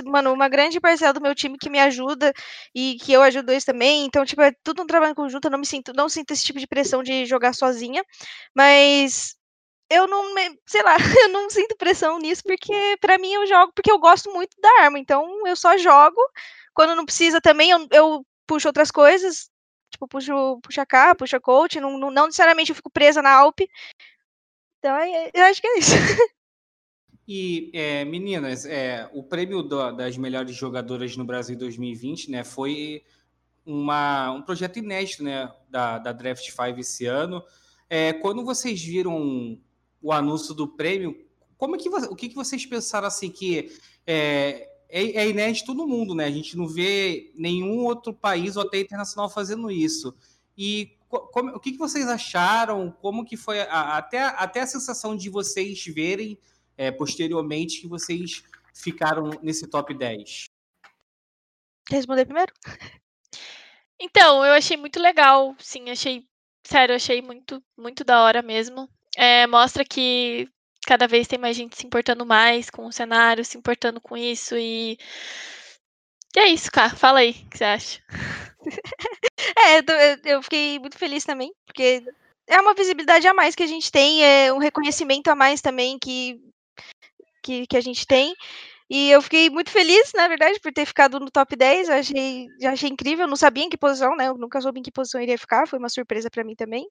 mano, 0.05 0.33
uma 0.33 0.49
grande 0.49 0.79
parcela 0.79 1.13
do 1.13 1.21
meu 1.21 1.35
time 1.35 1.57
que 1.57 1.69
me 1.69 1.79
ajuda 1.79 2.33
e 2.75 2.95
que 2.95 3.11
eu 3.13 3.21
ajudo 3.21 3.51
eles 3.51 3.65
também. 3.65 4.05
Então, 4.05 4.25
tipo, 4.25 4.41
é 4.41 4.51
tudo 4.63 4.83
um 4.83 4.87
trabalho 4.87 5.15
conjunto. 5.15 5.45
Eu 5.45 5.51
não 5.51 5.59
me 5.59 5.65
sinto, 5.65 5.93
não 5.93 6.09
sinto 6.09 6.31
esse 6.31 6.43
tipo 6.43 6.59
de 6.59 6.67
pressão 6.67 7.03
de 7.03 7.25
jogar 7.25 7.53
sozinha, 7.53 8.03
mas 8.55 9.35
eu 9.89 10.07
não, 10.07 10.33
sei 10.65 10.83
lá, 10.83 10.95
eu 11.25 11.29
não 11.29 11.49
sinto 11.49 11.75
pressão 11.77 12.19
nisso 12.19 12.43
porque 12.43 12.97
para 13.01 13.17
mim 13.17 13.33
eu 13.33 13.45
jogo 13.47 13.73
porque 13.75 13.91
eu 13.91 13.99
gosto 13.99 14.31
muito 14.31 14.55
da 14.61 14.69
arma. 14.83 14.99
Então, 14.99 15.47
eu 15.47 15.55
só 15.55 15.77
jogo. 15.77 16.19
Quando 16.73 16.95
não 16.95 17.05
precisa 17.05 17.41
também, 17.41 17.71
eu, 17.71 17.87
eu 17.91 18.25
puxo 18.47 18.67
outras 18.67 18.91
coisas. 18.91 19.49
Tipo, 19.91 20.07
puxo, 20.07 20.59
puxa 20.61 20.85
cá, 20.85 21.15
puxa 21.15 21.39
coach, 21.39 21.79
não, 21.79 21.97
não, 21.97 22.11
não 22.11 22.25
necessariamente 22.27 22.71
eu 22.71 22.75
fico 22.75 22.89
presa 22.89 23.21
na 23.21 23.31
Alp. 23.31 23.59
Então, 24.79 24.97
eu 25.33 25.43
acho 25.45 25.61
que 25.61 25.67
é 25.67 25.79
isso. 25.79 25.91
E, 27.27 27.69
é, 27.73 28.03
meninas, 28.03 28.65
é, 28.65 29.09
o 29.13 29.23
prêmio 29.23 29.61
do, 29.61 29.91
das 29.91 30.17
melhores 30.17 30.55
jogadoras 30.55 31.15
no 31.15 31.23
Brasil 31.23 31.57
2020 31.57 32.31
né, 32.31 32.43
foi 32.43 33.03
uma, 33.65 34.31
um 34.31 34.41
projeto 34.41 34.79
inédito 34.79 35.23
né, 35.23 35.51
da, 35.69 35.99
da 35.99 36.11
Draft 36.11 36.49
5 36.49 36.79
esse 36.79 37.05
ano. 37.05 37.43
É, 37.89 38.13
quando 38.13 38.43
vocês 38.43 38.81
viram 38.81 39.59
o 40.01 40.11
anúncio 40.11 40.53
do 40.53 40.67
prêmio, 40.67 41.15
como 41.57 41.75
é 41.75 41.79
que, 41.79 41.89
o 41.89 42.15
que, 42.15 42.29
que 42.29 42.35
vocês 42.35 42.65
pensaram 42.65 43.07
assim 43.07 43.29
que 43.29 43.71
é, 44.05 44.67
é, 44.89 45.03
é, 45.11 45.29
inédito 45.29 45.73
no 45.73 45.87
mundo, 45.87 46.15
né? 46.15 46.25
A 46.25 46.31
gente 46.31 46.57
não 46.57 46.67
vê 46.67 47.31
nenhum 47.35 47.85
outro 47.85 48.13
país 48.13 48.57
ou 48.57 48.63
até 48.63 48.79
internacional 48.79 49.29
fazendo 49.29 49.69
isso. 49.69 50.13
E 50.57 50.97
como, 51.07 51.51
o 51.55 51.59
que, 51.59 51.73
que 51.73 51.77
vocês 51.77 52.07
acharam? 52.07 52.91
Como 52.99 53.25
que 53.25 53.37
foi 53.37 53.61
a, 53.61 53.97
até, 53.97 54.21
até 54.21 54.61
a 54.61 54.67
sensação 54.67 55.15
de 55.15 55.29
vocês 55.29 55.85
verem 55.85 56.37
é, 56.77 56.91
posteriormente 56.91 57.81
que 57.81 57.87
vocês 57.87 58.43
ficaram 58.73 59.29
nesse 59.41 59.67
top 59.67 59.93
10? 59.93 60.45
Responder 61.89 62.25
primeiro? 62.25 62.53
Então, 64.03 64.43
eu 64.43 64.53
achei 64.53 64.75
muito 64.75 64.99
legal, 64.99 65.55
sim, 65.59 65.91
achei, 65.91 66.25
sério, 66.63 66.95
achei 66.95 67.21
muito, 67.21 67.63
muito 67.77 68.03
da 68.03 68.23
hora 68.23 68.41
mesmo. 68.41 68.89
É, 69.15 69.45
mostra 69.45 69.85
que 69.85 70.49
cada 70.87 71.07
vez 71.07 71.27
tem 71.27 71.37
mais 71.37 71.55
gente 71.55 71.77
se 71.77 71.85
importando 71.85 72.25
mais 72.25 72.67
com 72.69 72.87
o 72.87 72.91
cenário, 72.91 73.45
se 73.45 73.59
importando 73.59 74.01
com 74.01 74.17
isso 74.17 74.57
e. 74.57 74.97
E 76.35 76.39
é 76.39 76.47
isso, 76.47 76.71
cara. 76.71 76.95
Fala 76.95 77.19
aí, 77.19 77.31
o 77.31 77.49
que 77.49 77.57
você 77.57 77.63
acha? 77.63 78.01
é, 79.59 80.33
eu 80.33 80.41
fiquei 80.41 80.79
muito 80.79 80.97
feliz 80.97 81.23
também, 81.23 81.53
porque 81.65 82.03
é 82.47 82.59
uma 82.59 82.73
visibilidade 82.73 83.27
a 83.27 83.33
mais 83.33 83.53
que 83.53 83.63
a 83.63 83.67
gente 83.67 83.91
tem, 83.91 84.23
é 84.23 84.51
um 84.51 84.57
reconhecimento 84.57 85.27
a 85.29 85.35
mais 85.35 85.61
também 85.61 85.99
que 85.99 86.39
que, 87.41 87.67
que 87.67 87.77
a 87.77 87.81
gente 87.81 88.05
tem. 88.05 88.35
E 88.89 89.09
eu 89.09 89.21
fiquei 89.21 89.49
muito 89.49 89.69
feliz, 89.69 90.11
na 90.13 90.27
verdade, 90.27 90.59
por 90.59 90.73
ter 90.73 90.85
ficado 90.85 91.19
no 91.19 91.31
top 91.31 91.55
10. 91.55 91.87
Eu 91.87 91.95
achei, 91.95 92.47
já 92.59 92.71
achei 92.71 92.89
incrível. 92.89 93.23
Eu 93.23 93.29
não 93.29 93.37
sabia 93.37 93.63
em 93.63 93.69
que 93.69 93.77
posição, 93.77 94.15
né? 94.17 94.27
Eu 94.27 94.37
nunca 94.37 94.59
soube 94.59 94.79
em 94.79 94.83
que 94.83 94.91
posição 94.91 95.21
iria 95.21 95.37
ficar. 95.37 95.67
Foi 95.67 95.79
uma 95.79 95.87
surpresa 95.87 96.29
para 96.29 96.43
mim 96.43 96.55
também. 96.55 96.85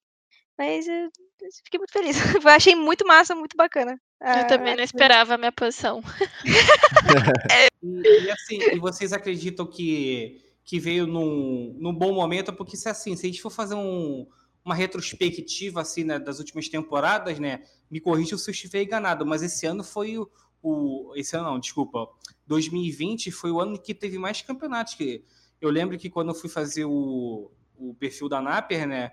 Mas 0.56 0.88
eu, 0.88 0.94
eu 0.94 1.48
fiquei 1.64 1.78
muito 1.78 1.92
feliz. 1.92 2.16
eu 2.42 2.48
achei 2.50 2.74
muito 2.74 3.06
massa, 3.06 3.34
muito 3.34 3.56
bacana. 3.56 4.00
Eu 4.20 4.46
também 4.46 4.76
não 4.76 4.84
esperava 4.84 5.34
a 5.34 5.38
minha 5.38 5.52
posição. 5.52 6.02
e, 7.82 8.24
e, 8.24 8.30
assim, 8.30 8.58
e 8.74 8.78
vocês 8.78 9.14
acreditam 9.14 9.66
que, 9.66 10.42
que 10.62 10.78
veio 10.78 11.06
num, 11.06 11.74
num 11.78 11.94
bom 11.94 12.12
momento? 12.12 12.52
Porque 12.52 12.76
se 12.76 12.88
assim, 12.88 13.16
se 13.16 13.26
a 13.26 13.30
gente 13.30 13.40
for 13.40 13.50
fazer 13.50 13.74
um, 13.74 14.26
uma 14.62 14.74
retrospectiva 14.74 15.80
assim, 15.80 16.04
né, 16.04 16.18
das 16.18 16.38
últimas 16.38 16.68
temporadas, 16.68 17.38
né? 17.38 17.62
Me 17.90 18.00
corrija 18.00 18.38
se 18.38 18.48
eu 18.48 18.52
estiver 18.52 18.82
enganado, 18.82 19.26
mas 19.26 19.42
esse 19.42 19.66
ano 19.66 19.82
foi 19.82 20.18
o, 20.18 20.30
o, 20.62 21.12
esse 21.16 21.36
ano 21.36 21.46
não, 21.46 21.58
desculpa, 21.58 22.08
2020 22.46 23.30
foi 23.30 23.50
o 23.50 23.60
ano 23.60 23.80
que 23.80 23.94
teve 23.94 24.18
mais 24.18 24.42
campeonatos. 24.42 24.94
Que 24.94 25.24
eu 25.60 25.70
lembro 25.70 25.98
que 25.98 26.10
quando 26.10 26.28
eu 26.28 26.34
fui 26.34 26.48
fazer 26.48 26.84
o, 26.84 27.50
o 27.76 27.94
perfil 27.94 28.28
da 28.28 28.40
Naper, 28.40 28.86
né? 28.86 29.12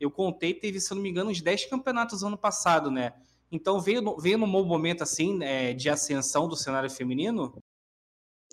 Eu 0.00 0.10
contei, 0.10 0.54
teve, 0.54 0.80
se 0.80 0.92
eu 0.92 0.96
não 0.96 1.02
me 1.02 1.10
engano, 1.10 1.30
uns 1.30 1.40
10 1.40 1.66
campeonatos 1.66 2.22
ano 2.22 2.38
passado, 2.38 2.90
né? 2.90 3.14
Então 3.50 3.80
veio, 3.80 4.16
veio 4.18 4.38
num 4.38 4.50
bom 4.50 4.64
momento 4.64 5.02
assim 5.02 5.42
é, 5.42 5.72
de 5.72 5.88
ascensão 5.88 6.46
do 6.46 6.56
cenário 6.56 6.90
feminino? 6.90 7.52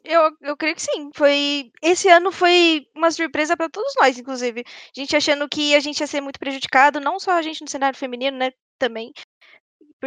Eu, 0.04 0.32
eu 0.42 0.56
creio 0.56 0.76
que 0.76 0.82
sim. 0.82 1.10
Foi 1.14 1.72
esse 1.82 2.08
ano 2.08 2.32
foi 2.32 2.88
uma 2.96 3.12
surpresa 3.12 3.58
para 3.58 3.70
todos 3.70 3.94
nós, 4.00 4.18
inclusive. 4.18 4.64
A 4.66 5.00
gente 5.00 5.16
achando 5.16 5.50
que 5.50 5.76
a 5.76 5.80
gente 5.80 6.00
ia 6.00 6.08
ser 6.08 6.22
muito 6.22 6.40
prejudicado, 6.40 7.00
não 7.00 7.20
só 7.20 7.32
a 7.32 7.42
gente 7.42 7.62
no 7.62 7.70
cenário 7.70 7.98
feminino, 7.98 8.38
né? 8.38 8.52
Também. 8.78 9.12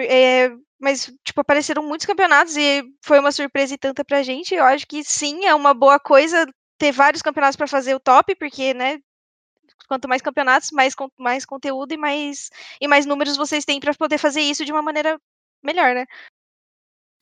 É, 0.00 0.50
mas, 0.78 1.12
tipo, 1.24 1.40
apareceram 1.40 1.82
muitos 1.82 2.06
campeonatos 2.06 2.56
e 2.56 2.84
foi 3.02 3.18
uma 3.18 3.32
surpresa 3.32 3.74
e 3.74 3.78
tanta 3.78 4.04
pra 4.04 4.22
gente. 4.22 4.54
Eu 4.54 4.64
acho 4.64 4.86
que 4.86 5.02
sim, 5.04 5.44
é 5.44 5.54
uma 5.54 5.74
boa 5.74 5.98
coisa 5.98 6.46
ter 6.78 6.92
vários 6.92 7.22
campeonatos 7.22 7.56
para 7.56 7.66
fazer 7.66 7.94
o 7.94 8.00
top, 8.00 8.34
porque, 8.36 8.72
né? 8.72 8.98
Quanto 9.88 10.08
mais 10.08 10.22
campeonatos, 10.22 10.70
mais, 10.70 10.94
mais 11.18 11.44
conteúdo 11.44 11.92
e 11.92 11.96
mais, 11.96 12.50
e 12.80 12.86
mais 12.86 13.06
números 13.06 13.36
vocês 13.36 13.64
têm 13.64 13.80
para 13.80 13.94
poder 13.94 14.18
fazer 14.18 14.40
isso 14.40 14.64
de 14.64 14.72
uma 14.72 14.82
maneira 14.82 15.18
melhor, 15.62 15.94
né? 15.94 16.04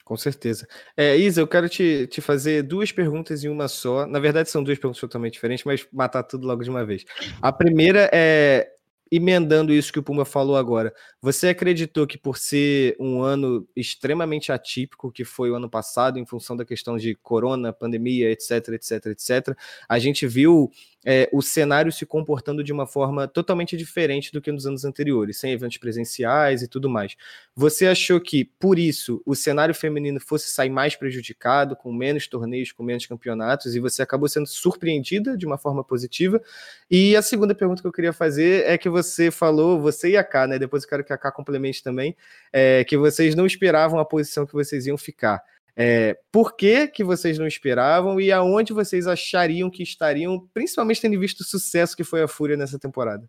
Com 0.05 0.17
certeza. 0.17 0.69
É, 0.97 1.17
Isa, 1.17 1.41
eu 1.41 1.49
quero 1.49 1.69
te, 1.69 2.07
te 2.07 2.21
fazer 2.21 2.63
duas 2.63 2.93
perguntas 2.93 3.43
em 3.43 3.49
uma 3.49 3.67
só. 3.67 4.07
Na 4.07 4.21
verdade, 4.21 4.49
são 4.49 4.63
duas 4.63 4.79
perguntas 4.79 5.01
totalmente 5.01 5.33
diferentes, 5.33 5.65
mas 5.65 5.85
matar 5.93 6.23
tudo 6.23 6.47
logo 6.47 6.63
de 6.63 6.71
uma 6.71 6.85
vez. 6.87 7.05
A 7.43 7.53
primeira 7.53 8.09
é 8.13 8.76
emendando 9.11 9.73
isso 9.73 9.93
que 9.93 9.99
o 9.99 10.03
Puma 10.03 10.25
falou 10.25 10.57
agora, 10.57 10.93
você 11.21 11.49
acreditou 11.49 12.07
que 12.07 12.19
por 12.19 12.37
ser 12.37 12.97
um 12.99 13.23
ano 13.23 13.67
extremamente 13.77 14.51
atípico, 14.53 15.13
que 15.13 15.25
foi 15.25 15.51
o 15.51 15.55
ano 15.55 15.71
passado, 15.71 16.19
em 16.19 16.27
função 16.27 16.57
da 16.57 16.65
questão 16.65 16.97
de 16.97 17.15
corona, 17.15 17.73
pandemia, 17.73 18.31
etc, 18.31 18.69
etc, 18.71 19.07
etc, 19.07 19.57
a 19.89 19.99
gente 19.99 20.27
viu 20.27 20.71
é, 21.09 21.29
o 21.33 21.41
cenário 21.41 21.93
se 21.93 22.05
comportando 22.05 22.65
de 22.65 22.73
uma 22.73 22.85
forma 22.85 23.29
totalmente 23.29 23.77
diferente 23.77 24.33
do 24.33 24.41
que 24.41 24.51
nos 24.51 24.67
anos 24.67 24.85
anteriores, 24.85 25.39
sem 25.39 25.53
eventos 25.53 25.79
presenciais 25.79 26.63
e 26.63 26.69
tudo 26.69 26.91
mais. 26.91 27.15
Você 27.55 27.87
achou 27.87 28.21
que, 28.21 28.45
por 28.45 28.77
isso, 28.77 29.23
o 29.25 29.37
cenário 29.37 29.73
feminino 29.73 30.19
fosse 30.19 30.49
sair 30.49 30.69
mais 30.69 30.97
prejudicado, 30.97 31.77
com 31.77 31.93
menos 31.93 32.27
torneios, 32.27 32.73
com 32.73 32.83
menos 32.83 33.07
campeonatos, 33.07 33.77
e 33.77 33.81
você 33.81 34.03
acabou 34.03 34.29
sendo 34.29 34.49
surpreendida 34.49 35.37
de 35.37 35.47
uma 35.47 35.57
forma 35.57 35.85
positiva? 35.85 36.43
E 36.91 37.15
a 37.15 37.23
segunda 37.23 37.55
pergunta 37.55 37.81
que 37.81 37.87
eu 37.87 37.93
queria 37.93 38.13
fazer 38.13 38.65
é 38.67 38.77
que 38.77 38.89
você 38.89 39.31
falou, 39.31 39.81
você 39.81 40.11
e 40.11 40.17
a 40.17 40.25
K, 40.25 40.49
né? 40.49 40.59
Depois 40.59 40.83
eu 40.83 40.89
quero 40.89 41.05
que 41.05 41.13
a 41.13 41.19
K 41.19 41.31
complemente 41.31 41.85
também, 41.85 42.17
é, 42.53 42.83
que 42.83 42.97
vocês 42.97 43.37
não 43.37 43.47
esperavam 43.47 44.01
a 44.01 44.05
posição 44.05 44.45
que 44.45 44.53
vocês 44.53 44.87
iam 44.89 44.99
ficar. 44.99 45.41
É, 45.77 46.19
por 46.33 46.57
que, 46.57 46.89
que 46.89 47.05
vocês 47.05 47.39
não 47.39 47.47
esperavam 47.47 48.19
e 48.19 48.33
aonde 48.33 48.73
vocês 48.73 49.07
achariam 49.07 49.69
que 49.69 49.83
estariam, 49.83 50.49
principalmente 50.55 51.03
tendo 51.03 51.21
visto 51.21 51.41
o 51.41 51.45
sucesso 51.45 51.95
que 51.95 52.03
foi 52.03 52.23
a 52.23 52.29
Fúria 52.29 52.57
nessa 52.57 52.79
temporada? 52.79 53.29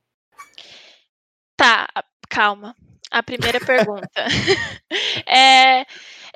Tá, 1.57 1.87
calma. 2.29 2.73
A 3.09 3.23
primeira 3.23 3.59
pergunta. 3.59 4.09
é, 5.27 5.85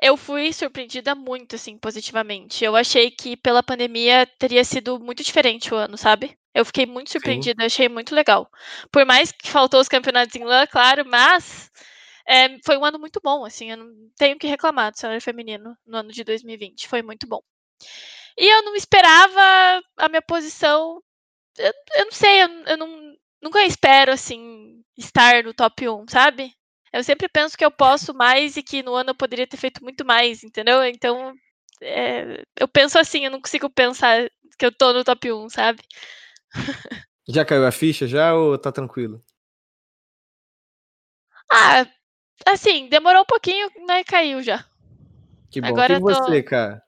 eu 0.00 0.16
fui 0.16 0.52
surpreendida 0.52 1.14
muito, 1.14 1.56
assim, 1.56 1.76
positivamente. 1.78 2.64
Eu 2.64 2.74
achei 2.74 3.10
que 3.10 3.36
pela 3.36 3.62
pandemia 3.62 4.26
teria 4.38 4.64
sido 4.64 4.98
muito 4.98 5.22
diferente 5.22 5.72
o 5.72 5.76
ano, 5.76 5.96
sabe? 5.96 6.36
Eu 6.54 6.64
fiquei 6.64 6.84
muito 6.86 7.10
surpreendida, 7.10 7.62
Sim. 7.62 7.66
achei 7.66 7.88
muito 7.88 8.14
legal. 8.14 8.50
Por 8.90 9.06
mais 9.06 9.32
que 9.32 9.50
faltou 9.50 9.80
os 9.80 9.88
campeonatos 9.88 10.34
em 10.34 10.44
LAN, 10.44 10.66
claro, 10.66 11.04
mas 11.06 11.70
é, 12.26 12.58
foi 12.64 12.76
um 12.76 12.84
ano 12.84 12.98
muito 12.98 13.20
bom, 13.22 13.44
assim, 13.44 13.70
eu 13.70 13.76
não 13.76 13.92
tenho 14.16 14.38
que 14.38 14.46
reclamar 14.46 14.92
do 14.92 14.98
cenário 14.98 15.20
feminino 15.20 15.76
no 15.86 15.98
ano 15.98 16.10
de 16.12 16.24
2020, 16.24 16.88
foi 16.88 17.02
muito 17.02 17.26
bom. 17.26 17.40
E 18.38 18.46
eu 18.46 18.62
não 18.62 18.74
esperava 18.74 19.82
a 19.96 20.08
minha 20.08 20.22
posição, 20.22 21.02
eu, 21.58 21.72
eu 21.96 22.04
não 22.06 22.12
sei, 22.12 22.42
eu, 22.42 22.48
eu 22.66 22.76
não, 22.76 23.14
nunca 23.42 23.64
espero, 23.64 24.12
assim, 24.12 24.82
estar 24.96 25.42
no 25.44 25.54
top 25.54 25.88
1, 25.88 26.06
sabe? 26.08 26.52
Eu 26.92 27.02
sempre 27.02 27.28
penso 27.28 27.56
que 27.56 27.64
eu 27.64 27.70
posso 27.70 28.14
mais 28.14 28.56
e 28.56 28.62
que 28.62 28.82
no 28.82 28.94
ano 28.94 29.10
eu 29.10 29.14
poderia 29.14 29.46
ter 29.46 29.56
feito 29.56 29.82
muito 29.82 30.04
mais, 30.04 30.44
entendeu? 30.44 30.84
Então, 30.84 31.34
é, 31.80 32.42
eu 32.58 32.68
penso 32.68 32.98
assim, 32.98 33.24
eu 33.24 33.30
não 33.30 33.40
consigo 33.40 33.68
pensar 33.70 34.30
que 34.58 34.66
eu 34.66 34.72
tô 34.72 34.92
no 34.92 35.04
top 35.04 35.32
1, 35.32 35.48
sabe? 35.48 35.82
Já 37.28 37.44
caiu 37.44 37.66
a 37.66 37.72
ficha 37.72 38.06
já 38.06 38.34
ou 38.34 38.58
tá 38.58 38.70
tranquilo? 38.70 39.24
Ah, 41.50 41.86
Assim, 42.46 42.88
demorou 42.88 43.22
um 43.22 43.26
pouquinho, 43.26 43.70
mas 43.86 44.04
caiu 44.04 44.42
já. 44.42 44.64
Que 45.50 45.60
bom. 45.60 45.68
Agora 45.68 45.94
e 45.94 46.00
você, 46.00 46.42
tô... 46.42 46.48
cara? 46.48 46.82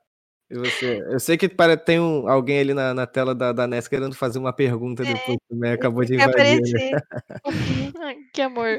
E 0.50 0.56
você? 0.56 1.02
Eu 1.10 1.20
sei 1.20 1.36
que 1.36 1.48
para, 1.48 1.76
tem 1.76 1.98
um, 1.98 2.28
alguém 2.28 2.60
ali 2.60 2.74
na, 2.74 2.94
na 2.94 3.06
tela 3.06 3.34
da, 3.34 3.52
da 3.52 3.66
NES 3.66 3.88
querendo 3.88 4.14
fazer 4.14 4.38
uma 4.38 4.52
pergunta 4.52 5.02
é, 5.02 5.12
depois 5.12 5.38
também. 5.48 5.72
Acabou 5.72 6.04
de 6.04 6.14
invadir. 6.14 6.60
Né? 6.60 7.00
que 8.32 8.42
amor. 8.42 8.78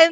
é, 0.00 0.10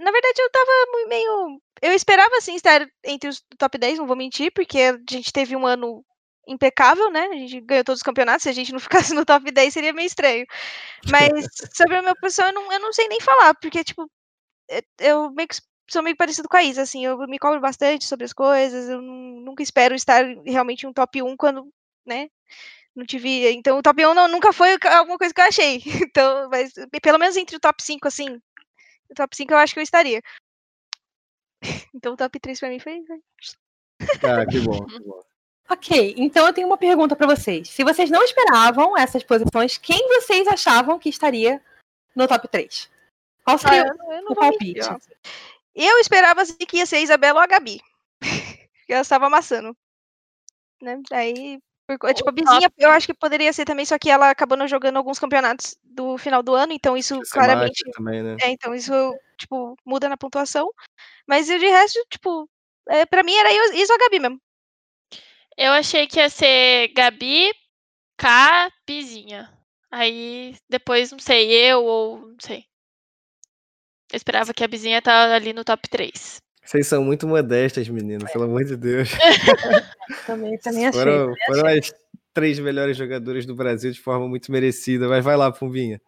na 0.00 0.10
verdade, 0.10 0.40
eu 0.40 0.50
tava 0.50 1.08
meio. 1.08 1.60
Eu 1.82 1.92
esperava, 1.92 2.36
assim, 2.36 2.54
estar 2.54 2.86
entre 3.04 3.28
os 3.28 3.42
top 3.58 3.78
10, 3.78 3.98
não 3.98 4.06
vou 4.06 4.16
mentir, 4.16 4.50
porque 4.52 4.78
a 4.78 4.98
gente 5.10 5.32
teve 5.32 5.54
um 5.54 5.66
ano 5.66 6.04
impecável, 6.48 7.10
né? 7.10 7.28
A 7.30 7.34
gente 7.34 7.60
ganhou 7.60 7.84
todos 7.84 8.00
os 8.00 8.04
campeonatos. 8.04 8.44
Se 8.44 8.48
a 8.48 8.52
gente 8.52 8.72
não 8.72 8.80
ficasse 8.80 9.14
no 9.14 9.24
top 9.24 9.50
10, 9.50 9.72
seria 9.72 9.92
meio 9.92 10.06
estranho. 10.06 10.46
Mas 11.10 11.30
sobre 11.74 11.96
a 11.96 12.02
minha 12.02 12.14
posição, 12.14 12.46
eu 12.46 12.52
não, 12.52 12.72
eu 12.72 12.80
não 12.80 12.92
sei 12.92 13.08
nem 13.08 13.20
falar, 13.20 13.54
porque, 13.54 13.84
tipo, 13.84 14.10
eu 14.98 15.30
meio 15.30 15.48
que 15.48 15.56
sou 15.88 16.02
meio 16.02 16.16
parecido 16.16 16.48
com 16.48 16.56
a 16.56 16.62
Isa, 16.62 16.82
assim, 16.82 17.04
eu 17.04 17.16
me 17.28 17.38
cobro 17.38 17.60
bastante 17.60 18.06
sobre 18.06 18.24
as 18.24 18.32
coisas, 18.32 18.88
eu 18.88 19.00
nunca 19.00 19.62
espero 19.62 19.94
estar 19.94 20.24
realmente 20.44 20.84
em 20.84 20.88
um 20.88 20.92
top 20.92 21.22
1 21.22 21.36
quando, 21.36 21.68
né, 22.04 22.28
não 22.94 23.04
tive. 23.04 23.52
Então, 23.52 23.78
o 23.78 23.82
top 23.82 24.04
1 24.04 24.14
não, 24.14 24.26
nunca 24.26 24.52
foi 24.52 24.76
alguma 24.84 25.18
coisa 25.18 25.34
que 25.34 25.40
eu 25.40 25.44
achei. 25.44 25.82
Então, 26.10 26.48
mas 26.50 26.72
pelo 27.02 27.18
menos 27.18 27.36
entre 27.36 27.56
o 27.56 27.60
top 27.60 27.82
5, 27.82 28.08
assim, 28.08 28.40
o 29.10 29.14
top 29.14 29.36
5 29.36 29.52
eu 29.52 29.58
acho 29.58 29.74
que 29.74 29.80
eu 29.80 29.84
estaria. 29.84 30.22
Então, 31.94 32.12
o 32.12 32.16
top 32.16 32.38
3 32.38 32.60
pra 32.60 32.68
mim 32.68 32.78
foi. 32.78 33.02
Ah, 34.22 34.46
que 34.46 34.60
bom, 34.60 34.84
que 34.86 34.98
bom. 35.00 35.22
Ok, 35.68 36.14
então 36.16 36.46
eu 36.46 36.52
tenho 36.52 36.68
uma 36.68 36.76
pergunta 36.76 37.16
para 37.16 37.26
vocês. 37.26 37.68
Se 37.68 37.82
vocês 37.82 38.08
não 38.08 38.22
esperavam 38.22 38.96
essas 38.96 39.24
posições, 39.24 39.76
quem 39.76 40.06
vocês 40.08 40.46
achavam 40.46 40.98
que 40.98 41.08
estaria 41.08 41.60
no 42.14 42.28
top 42.28 42.46
3? 42.46 42.88
Qual 43.46 43.58
seria 43.58 43.84
ah, 43.88 44.20
o 44.28 44.34
palpite? 44.34 44.80
Eu 45.72 45.98
esperava 45.98 46.42
assim, 46.42 46.56
que 46.56 46.78
ia 46.78 46.86
ser 46.86 46.96
a 46.96 47.00
Isabela 47.00 47.38
ou 47.38 47.44
a 47.44 47.46
Gabi. 47.46 47.80
Porque 48.80 48.92
ela 48.92 49.02
estava 49.02 49.26
amassando. 49.26 49.76
Né? 50.82 51.00
Daí, 51.08 51.60
por, 51.86 52.12
tipo, 52.12 52.28
a 52.28 52.32
vizinha 52.32 52.72
eu 52.76 52.90
acho 52.90 53.06
que 53.06 53.14
poderia 53.14 53.52
ser 53.52 53.64
também, 53.64 53.84
só 53.84 53.96
que 53.98 54.10
ela 54.10 54.30
acabou 54.30 54.58
não 54.58 54.66
jogando 54.66 54.96
alguns 54.96 55.20
campeonados 55.20 55.76
do 55.84 56.18
final 56.18 56.42
do 56.42 56.54
ano, 56.54 56.72
então 56.72 56.96
isso 56.96 57.14
Essa 57.20 57.32
claramente. 57.32 57.88
Também, 57.92 58.22
né? 58.22 58.36
É, 58.42 58.50
então 58.50 58.74
isso, 58.74 58.92
tipo, 59.38 59.76
muda 59.84 60.08
na 60.08 60.16
pontuação. 60.16 60.68
Mas 61.26 61.46
de 61.46 61.56
resto, 61.56 62.04
tipo, 62.10 62.50
é, 62.88 63.06
pra 63.06 63.22
mim 63.22 63.34
era 63.36 63.52
isso 63.76 63.92
a 63.92 63.98
Gabi 63.98 64.18
mesmo. 64.18 64.40
Eu 65.56 65.72
achei 65.72 66.06
que 66.08 66.18
ia 66.18 66.28
ser 66.28 66.88
Gabi, 66.88 67.52
K, 68.18 68.70
Bizinha. 68.86 69.52
Aí 69.90 70.56
depois, 70.68 71.12
não 71.12 71.18
sei, 71.20 71.52
eu 71.52 71.84
ou 71.84 72.18
não 72.18 72.36
sei. 72.40 72.66
Eu 74.12 74.16
esperava 74.16 74.54
que 74.54 74.62
a 74.64 74.66
vizinha 74.66 75.02
tá 75.02 75.34
ali 75.34 75.52
no 75.52 75.64
top 75.64 75.88
3. 75.88 76.40
Vocês 76.64 76.86
são 76.86 77.04
muito 77.04 77.26
modestas, 77.28 77.88
meninas, 77.88 78.30
pelo 78.32 78.44
amor 78.44 78.64
de 78.64 78.76
Deus. 78.76 79.10
também, 80.26 80.58
também 80.58 80.86
achei. 80.86 81.00
Foram, 81.00 81.32
foram 81.46 81.66
as 81.68 81.92
três 82.34 82.58
melhores 82.58 82.96
jogadoras 82.96 83.46
do 83.46 83.54
Brasil 83.54 83.92
de 83.92 84.00
forma 84.00 84.28
muito 84.28 84.50
merecida. 84.50 85.08
Mas 85.08 85.24
vai 85.24 85.36
lá, 85.36 85.50
Pumbinha. 85.52 86.00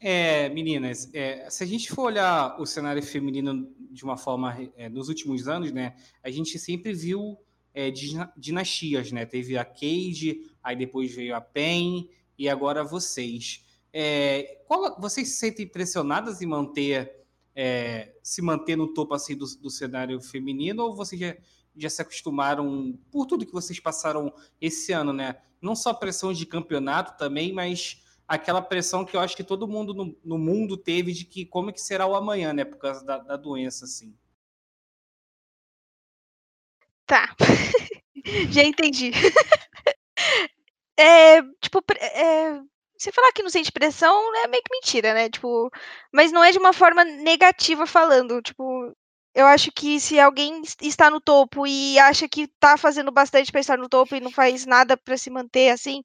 É, 0.00 0.48
meninas, 0.48 1.08
é, 1.14 1.48
se 1.48 1.62
a 1.62 1.66
gente 1.66 1.88
for 1.92 2.06
olhar 2.06 2.60
o 2.60 2.66
cenário 2.66 3.02
feminino 3.02 3.72
de 3.90 4.02
uma 4.02 4.16
forma 4.16 4.56
é, 4.76 4.88
nos 4.88 5.08
últimos 5.08 5.46
anos, 5.46 5.70
né, 5.70 5.94
a 6.24 6.30
gente 6.30 6.58
sempre 6.58 6.92
viu 6.92 7.38
é, 7.72 7.90
dinastias, 8.36 9.12
né? 9.12 9.24
Teve 9.24 9.56
a 9.56 9.64
Cage, 9.64 10.42
aí 10.62 10.76
depois 10.76 11.14
veio 11.14 11.34
a 11.34 11.40
Pen 11.40 12.08
e 12.38 12.48
agora 12.48 12.84
vocês. 12.84 13.64
É, 13.92 14.62
qual, 14.66 14.98
vocês 14.98 15.28
se 15.28 15.36
sentem 15.36 15.66
pressionadas 15.66 16.40
em 16.40 16.46
manter, 16.46 17.24
é, 17.54 18.14
se 18.22 18.40
manter 18.40 18.76
no 18.76 18.92
topo 18.94 19.14
assim 19.14 19.36
do, 19.36 19.44
do 19.58 19.70
cenário 19.70 20.20
feminino 20.20 20.84
ou 20.84 20.96
vocês 20.96 21.20
já, 21.20 21.36
já, 21.76 21.90
se 21.90 22.00
acostumaram 22.00 22.98
por 23.10 23.26
tudo 23.26 23.44
que 23.44 23.52
vocês 23.52 23.78
passaram 23.78 24.32
esse 24.60 24.92
ano, 24.92 25.12
né? 25.12 25.36
Não 25.60 25.76
só 25.76 25.92
pressão 25.92 26.32
de 26.32 26.46
campeonato 26.46 27.18
também, 27.18 27.52
mas 27.52 28.02
aquela 28.26 28.62
pressão 28.62 29.04
que 29.04 29.14
eu 29.14 29.20
acho 29.20 29.36
que 29.36 29.44
todo 29.44 29.68
mundo 29.68 29.92
no, 29.92 30.16
no 30.24 30.38
mundo 30.38 30.76
teve 30.76 31.12
de 31.12 31.24
que 31.24 31.44
como 31.44 31.70
é 31.70 31.72
que 31.72 31.80
será 31.80 32.06
o 32.06 32.14
amanhã, 32.14 32.52
né? 32.52 32.64
Por 32.64 32.78
causa 32.78 33.04
da, 33.04 33.18
da 33.18 33.36
doença, 33.36 33.84
assim. 33.84 34.16
Tá. 37.06 37.36
já 38.50 38.62
entendi. 38.62 39.10
é, 40.96 41.42
tipo, 41.60 41.82
é, 41.98 42.62
você 43.02 43.12
falar 43.12 43.32
que 43.32 43.42
não 43.42 43.50
sente 43.50 43.72
pressão 43.72 44.14
é 44.44 44.48
meio 44.48 44.62
que 44.62 44.72
mentira, 44.72 45.14
né? 45.14 45.28
Tipo, 45.28 45.70
mas 46.12 46.32
não 46.32 46.42
é 46.44 46.52
de 46.52 46.58
uma 46.58 46.72
forma 46.72 47.04
negativa 47.04 47.86
falando. 47.86 48.40
Tipo, 48.42 48.94
eu 49.34 49.46
acho 49.46 49.72
que 49.72 49.98
se 50.00 50.20
alguém 50.20 50.62
está 50.80 51.10
no 51.10 51.20
topo 51.20 51.66
e 51.66 51.98
acha 51.98 52.28
que 52.28 52.42
está 52.42 52.76
fazendo 52.76 53.10
bastante 53.10 53.50
para 53.50 53.60
estar 53.60 53.78
no 53.78 53.88
topo 53.88 54.14
e 54.14 54.20
não 54.20 54.30
faz 54.30 54.66
nada 54.66 54.96
para 54.96 55.16
se 55.16 55.30
manter 55.30 55.70
assim, 55.70 56.02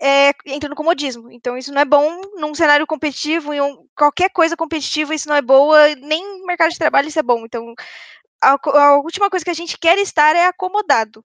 é, 0.00 0.32
entra 0.46 0.68
no 0.68 0.76
comodismo. 0.76 1.30
Então 1.32 1.56
isso 1.58 1.72
não 1.72 1.80
é 1.80 1.84
bom 1.84 2.20
num 2.36 2.54
cenário 2.54 2.86
competitivo, 2.86 3.52
em 3.52 3.60
um, 3.60 3.86
qualquer 3.96 4.30
coisa 4.30 4.56
competitiva 4.56 5.14
isso 5.14 5.28
não 5.28 5.36
é 5.36 5.42
boa, 5.42 5.94
nem 5.96 6.46
mercado 6.46 6.70
de 6.70 6.78
trabalho 6.78 7.08
isso 7.08 7.18
é 7.18 7.22
bom. 7.22 7.44
Então 7.44 7.74
a, 8.42 8.56
a 8.64 8.96
última 8.98 9.30
coisa 9.30 9.44
que 9.44 9.50
a 9.50 9.54
gente 9.54 9.78
quer 9.78 9.98
estar 9.98 10.36
é 10.36 10.46
acomodado. 10.46 11.24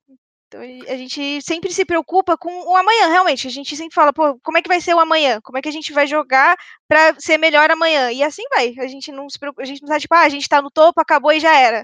Então 0.54 0.62
a 0.62 0.98
gente 0.98 1.42
sempre 1.42 1.74
se 1.74 1.84
preocupa 1.84 2.38
com 2.38 2.52
o 2.70 2.76
amanhã, 2.76 3.08
realmente. 3.08 3.48
A 3.48 3.50
gente 3.50 3.76
sempre 3.76 3.96
fala, 3.96 4.14
pô, 4.14 4.38
como 4.44 4.58
é 4.58 4.62
que 4.62 4.68
vai 4.68 4.80
ser 4.80 4.94
o 4.94 5.00
amanhã? 5.00 5.42
Como 5.42 5.58
é 5.58 5.62
que 5.62 5.70
a 5.70 5.72
gente 5.72 5.92
vai 5.92 6.06
jogar 6.06 6.56
para 6.88 7.20
ser 7.20 7.40
melhor 7.40 7.72
amanhã? 7.72 8.12
E 8.12 8.22
assim 8.22 8.44
vai. 8.52 8.76
A 8.78 8.88
gente 8.88 9.12
não 9.12 9.28
se 9.28 9.40
preocupa, 9.40 9.64
a 9.64 9.66
gente 9.66 9.82
não 9.82 9.90
tá 9.90 10.00
tipo, 10.00 10.14
ah, 10.14 10.22
a 10.22 10.30
gente 10.30 10.48
tá 10.48 10.62
no 10.62 10.70
topo, 10.70 11.02
acabou 11.02 11.32
e 11.32 11.40
já 11.40 11.58
era. 11.58 11.84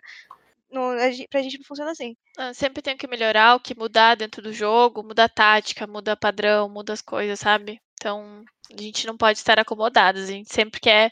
Não, 0.71 0.91
a 0.91 1.09
gente, 1.09 1.27
pra 1.27 1.41
gente 1.41 1.57
não 1.57 1.65
funciona 1.65 1.91
assim. 1.91 2.15
Ah, 2.37 2.53
sempre 2.53 2.83
tem 2.83 2.95
que 2.95 3.07
melhorar, 3.07 3.55
o 3.55 3.59
que 3.59 3.75
mudar 3.75 4.15
dentro 4.15 4.39
do 4.39 4.53
jogo, 4.53 5.01
muda 5.01 5.23
a 5.23 5.29
tática, 5.29 5.87
muda 5.87 6.15
padrão, 6.15 6.69
muda 6.69 6.93
as 6.93 7.01
coisas, 7.01 7.39
sabe? 7.39 7.81
Então, 7.95 8.43
a 8.71 8.79
gente 8.79 9.07
não 9.07 9.17
pode 9.17 9.39
estar 9.39 9.57
acomodados, 9.57 10.23
a 10.23 10.27
gente 10.27 10.53
sempre 10.53 10.79
quer 10.79 11.11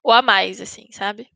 o 0.00 0.12
a 0.12 0.22
mais, 0.22 0.60
assim, 0.60 0.86
sabe? 0.92 1.28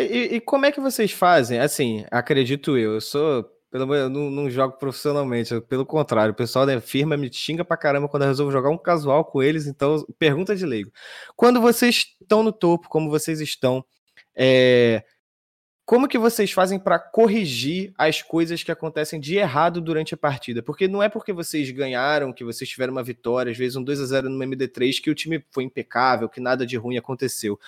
E, 0.00 0.36
e 0.36 0.40
como 0.40 0.64
é 0.64 0.72
que 0.72 0.80
vocês 0.80 1.12
fazem? 1.12 1.60
Assim, 1.60 2.06
acredito 2.10 2.78
eu, 2.78 2.94
eu 2.94 3.00
sou 3.00 3.53
pelo 3.74 3.88
menos 3.88 4.04
eu 4.04 4.08
não, 4.08 4.30
não, 4.30 4.48
jogo 4.48 4.78
profissionalmente, 4.78 5.60
pelo 5.62 5.84
contrário, 5.84 6.30
o 6.30 6.36
pessoal 6.36 6.64
da 6.64 6.80
firma 6.80 7.16
me 7.16 7.28
xinga 7.32 7.64
pra 7.64 7.76
caramba 7.76 8.08
quando 8.08 8.22
eu 8.22 8.28
resolvo 8.28 8.52
jogar 8.52 8.70
um 8.70 8.78
casual 8.78 9.24
com 9.24 9.42
eles, 9.42 9.66
então, 9.66 10.06
pergunta 10.16 10.54
de 10.54 10.64
leigo. 10.64 10.92
Quando 11.34 11.60
vocês 11.60 12.14
estão 12.22 12.44
no 12.44 12.52
topo, 12.52 12.88
como 12.88 13.10
vocês 13.10 13.40
estão, 13.40 13.84
é, 14.32 15.02
como 15.84 16.06
que 16.06 16.16
vocês 16.16 16.52
fazem 16.52 16.78
para 16.78 17.00
corrigir 17.00 17.92
as 17.98 18.22
coisas 18.22 18.62
que 18.62 18.70
acontecem 18.70 19.18
de 19.18 19.38
errado 19.38 19.80
durante 19.80 20.14
a 20.14 20.16
partida? 20.16 20.62
Porque 20.62 20.86
não 20.86 21.02
é 21.02 21.08
porque 21.08 21.32
vocês 21.32 21.68
ganharam, 21.72 22.32
que 22.32 22.44
vocês 22.44 22.70
tiveram 22.70 22.92
uma 22.92 23.02
vitória, 23.02 23.50
às 23.50 23.58
vezes 23.58 23.74
um 23.74 23.82
2 23.82 24.00
a 24.00 24.06
0 24.06 24.30
no 24.30 24.38
MD3, 24.38 25.02
que 25.02 25.10
o 25.10 25.16
time 25.16 25.44
foi 25.50 25.64
impecável, 25.64 26.28
que 26.28 26.40
nada 26.40 26.64
de 26.64 26.76
ruim 26.76 26.96
aconteceu. 26.96 27.58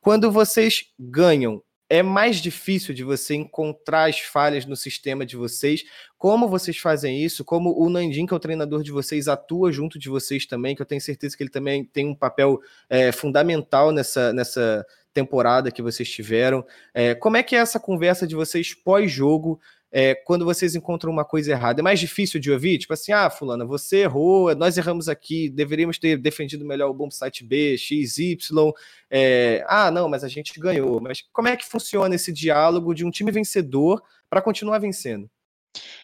Quando 0.00 0.32
vocês 0.32 0.86
ganham, 0.98 1.62
é 1.90 2.04
mais 2.04 2.36
difícil 2.36 2.94
de 2.94 3.02
você 3.02 3.34
encontrar 3.34 4.08
as 4.08 4.20
falhas 4.20 4.64
no 4.64 4.76
sistema 4.76 5.26
de 5.26 5.36
vocês. 5.36 5.84
Como 6.16 6.48
vocês 6.48 6.78
fazem 6.78 7.22
isso? 7.22 7.44
Como 7.44 7.76
o 7.76 7.90
Nandin, 7.90 8.26
que 8.26 8.32
é 8.32 8.36
o 8.36 8.40
treinador 8.40 8.84
de 8.84 8.92
vocês, 8.92 9.26
atua 9.26 9.72
junto 9.72 9.98
de 9.98 10.08
vocês 10.08 10.46
também, 10.46 10.76
que 10.76 10.80
eu 10.80 10.86
tenho 10.86 11.00
certeza 11.00 11.36
que 11.36 11.42
ele 11.42 11.50
também 11.50 11.84
tem 11.84 12.06
um 12.06 12.14
papel 12.14 12.60
é, 12.88 13.10
fundamental 13.10 13.90
nessa, 13.90 14.32
nessa 14.32 14.86
temporada 15.12 15.72
que 15.72 15.82
vocês 15.82 16.08
tiveram. 16.08 16.64
É, 16.94 17.16
como 17.16 17.36
é 17.36 17.42
que 17.42 17.56
é 17.56 17.58
essa 17.58 17.80
conversa 17.80 18.24
de 18.24 18.36
vocês 18.36 18.72
pós-jogo? 18.72 19.60
É, 19.92 20.14
quando 20.14 20.44
vocês 20.44 20.74
encontram 20.74 21.12
uma 21.12 21.24
coisa 21.24 21.50
errada, 21.50 21.80
é 21.80 21.82
mais 21.82 21.98
difícil 21.98 22.38
de 22.38 22.50
ouvir? 22.50 22.78
Tipo 22.78 22.92
assim, 22.92 23.12
ah, 23.12 23.28
fulana, 23.28 23.64
você 23.64 24.02
errou, 24.02 24.54
nós 24.54 24.78
erramos 24.78 25.08
aqui, 25.08 25.48
deveríamos 25.48 25.98
ter 25.98 26.16
defendido 26.16 26.64
melhor 26.64 26.90
o 26.90 26.94
bom 26.94 27.10
site 27.10 27.44
B, 27.44 27.76
X, 27.76 28.18
Y. 28.18 28.72
É, 29.10 29.64
ah, 29.68 29.90
não, 29.90 30.08
mas 30.08 30.22
a 30.22 30.28
gente 30.28 30.58
ganhou. 30.60 31.00
Mas 31.00 31.22
como 31.32 31.48
é 31.48 31.56
que 31.56 31.68
funciona 31.68 32.14
esse 32.14 32.32
diálogo 32.32 32.94
de 32.94 33.04
um 33.04 33.10
time 33.10 33.32
vencedor 33.32 34.02
para 34.28 34.40
continuar 34.40 34.78
vencendo? 34.78 35.28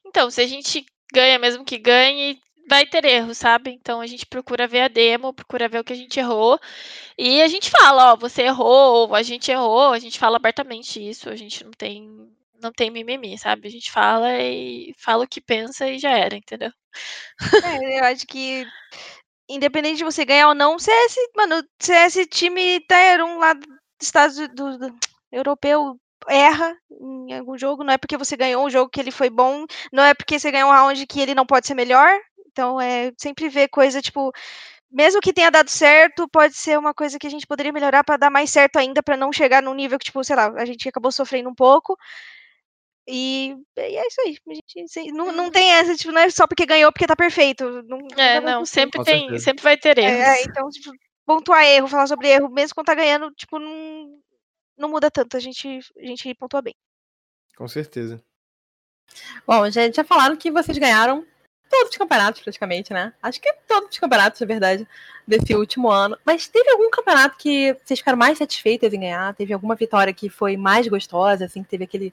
Então, 0.04 0.30
se 0.30 0.40
a 0.40 0.46
gente 0.46 0.84
ganha, 1.12 1.38
mesmo 1.38 1.64
que 1.64 1.78
ganhe, 1.78 2.38
vai 2.68 2.84
ter 2.84 3.04
erro, 3.04 3.34
sabe? 3.34 3.70
Então 3.70 4.00
a 4.00 4.06
gente 4.06 4.26
procura 4.26 4.66
ver 4.66 4.80
a 4.80 4.88
demo, 4.88 5.32
procura 5.32 5.68
ver 5.68 5.80
o 5.80 5.84
que 5.84 5.92
a 5.92 5.96
gente 5.96 6.18
errou. 6.18 6.58
E 7.16 7.40
a 7.42 7.48
gente 7.48 7.70
fala, 7.70 8.12
ó, 8.12 8.16
você 8.16 8.42
errou, 8.42 9.14
a 9.14 9.22
gente 9.22 9.50
errou, 9.50 9.92
a 9.92 9.98
gente 9.98 10.18
fala 10.18 10.36
abertamente 10.36 11.00
isso, 11.08 11.28
a 11.30 11.36
gente 11.36 11.64
não 11.64 11.70
tem 11.70 12.28
não 12.60 12.72
tem 12.72 12.90
mimimi, 12.90 13.38
sabe? 13.38 13.68
A 13.68 13.70
gente 13.70 13.90
fala 13.90 14.32
e 14.40 14.94
fala 14.98 15.24
o 15.24 15.28
que 15.28 15.40
pensa 15.40 15.88
e 15.88 15.98
já 15.98 16.10
era, 16.10 16.36
entendeu? 16.36 16.70
É, 17.64 18.00
eu 18.00 18.04
acho 18.04 18.26
que 18.26 18.66
independente 19.48 19.98
de 19.98 20.04
você 20.04 20.24
ganhar 20.24 20.48
ou 20.48 20.54
não, 20.54 20.78
se 20.78 20.90
esse, 20.90 21.20
mano, 21.36 21.62
se 21.78 21.92
esse 21.92 22.26
time 22.26 22.80
tá 22.80 22.96
um 23.24 23.38
lado 23.38 23.60
dos 23.60 23.78
Estados 24.00 24.36
do, 24.36 24.78
do, 24.78 24.94
europeu 25.30 25.98
erra 26.28 26.76
em 26.90 27.34
algum 27.34 27.56
jogo, 27.56 27.84
não 27.84 27.92
é 27.92 27.98
porque 27.98 28.16
você 28.16 28.36
ganhou 28.36 28.66
um 28.66 28.70
jogo 28.70 28.90
que 28.90 29.00
ele 29.00 29.10
foi 29.10 29.30
bom, 29.30 29.64
não 29.92 30.02
é 30.02 30.14
porque 30.14 30.38
você 30.38 30.50
ganhou 30.50 30.70
um 30.70 30.72
round 30.72 31.06
que 31.06 31.20
ele 31.20 31.34
não 31.34 31.46
pode 31.46 31.66
ser 31.66 31.74
melhor. 31.74 32.10
Então 32.48 32.80
é 32.80 33.12
sempre 33.18 33.48
ver 33.48 33.68
coisa 33.68 34.00
tipo 34.00 34.32
mesmo 34.90 35.20
que 35.20 35.32
tenha 35.32 35.50
dado 35.50 35.68
certo, 35.68 36.28
pode 36.28 36.54
ser 36.54 36.78
uma 36.78 36.94
coisa 36.94 37.18
que 37.18 37.26
a 37.26 37.30
gente 37.30 37.46
poderia 37.46 37.72
melhorar 37.72 38.04
para 38.04 38.16
dar 38.16 38.30
mais 38.30 38.50
certo 38.50 38.78
ainda, 38.78 39.02
para 39.02 39.16
não 39.16 39.32
chegar 39.32 39.62
num 39.62 39.74
nível 39.74 39.98
que, 39.98 40.06
tipo, 40.06 40.22
sei 40.24 40.36
lá, 40.36 40.46
a 40.56 40.64
gente 40.64 40.88
acabou 40.88 41.12
sofrendo 41.12 41.50
um 41.50 41.54
pouco. 41.54 41.98
E, 43.08 43.54
e 43.76 43.80
é 43.80 44.06
isso 44.06 44.20
aí. 44.20 44.36
A 44.48 44.80
gente, 44.80 45.12
não, 45.12 45.30
não 45.30 45.50
tem 45.50 45.72
essa, 45.72 45.94
tipo, 45.94 46.12
não 46.12 46.20
é 46.20 46.30
só 46.30 46.46
porque 46.46 46.66
ganhou 46.66 46.92
porque 46.92 47.06
tá 47.06 47.14
perfeito. 47.14 47.82
Não, 47.84 47.98
é, 48.16 48.40
não, 48.40 48.64
sempre 48.64 49.02
tem, 49.04 49.38
sempre 49.38 49.62
vai 49.62 49.76
ter 49.76 49.98
erros. 49.98 50.20
É, 50.20 50.42
então, 50.42 50.68
tipo, 50.70 50.90
pontuar 51.24 51.64
erro, 51.64 51.88
falar 51.88 52.06
sobre 52.08 52.28
erro, 52.28 52.50
mesmo 52.50 52.74
quando 52.74 52.86
tá 52.86 52.94
ganhando, 52.94 53.30
tipo, 53.32 53.58
não, 53.58 54.18
não 54.76 54.88
muda 54.88 55.10
tanto. 55.10 55.36
A 55.36 55.40
gente, 55.40 55.80
a 55.98 56.06
gente 56.06 56.34
pontua 56.34 56.62
bem. 56.62 56.74
Com 57.56 57.68
certeza. 57.68 58.22
Bom, 59.46 59.70
gente, 59.70 59.96
já 59.96 60.04
falaram 60.04 60.36
que 60.36 60.50
vocês 60.50 60.76
ganharam 60.76 61.24
todos 61.68 61.90
os 61.90 61.96
campeonatos, 61.96 62.42
praticamente, 62.42 62.92
né? 62.92 63.12
Acho 63.22 63.40
que 63.40 63.52
todos 63.66 63.90
os 63.90 63.98
campeonatos, 63.98 64.40
na 64.40 64.46
verdade, 64.46 64.88
desse 65.26 65.54
último 65.54 65.90
ano. 65.90 66.18
Mas 66.24 66.46
teve 66.46 66.70
algum 66.70 66.90
campeonato 66.90 67.36
que 67.36 67.76
vocês 67.84 68.00
ficaram 68.00 68.18
mais 68.18 68.38
satisfeitas 68.38 68.92
em 68.92 69.00
ganhar? 69.00 69.34
Teve 69.34 69.52
alguma 69.52 69.74
vitória 69.74 70.12
que 70.12 70.28
foi 70.28 70.56
mais 70.56 70.86
gostosa, 70.88 71.44
assim, 71.44 71.62
que 71.62 71.68
teve 71.68 71.84
aquele 71.84 72.12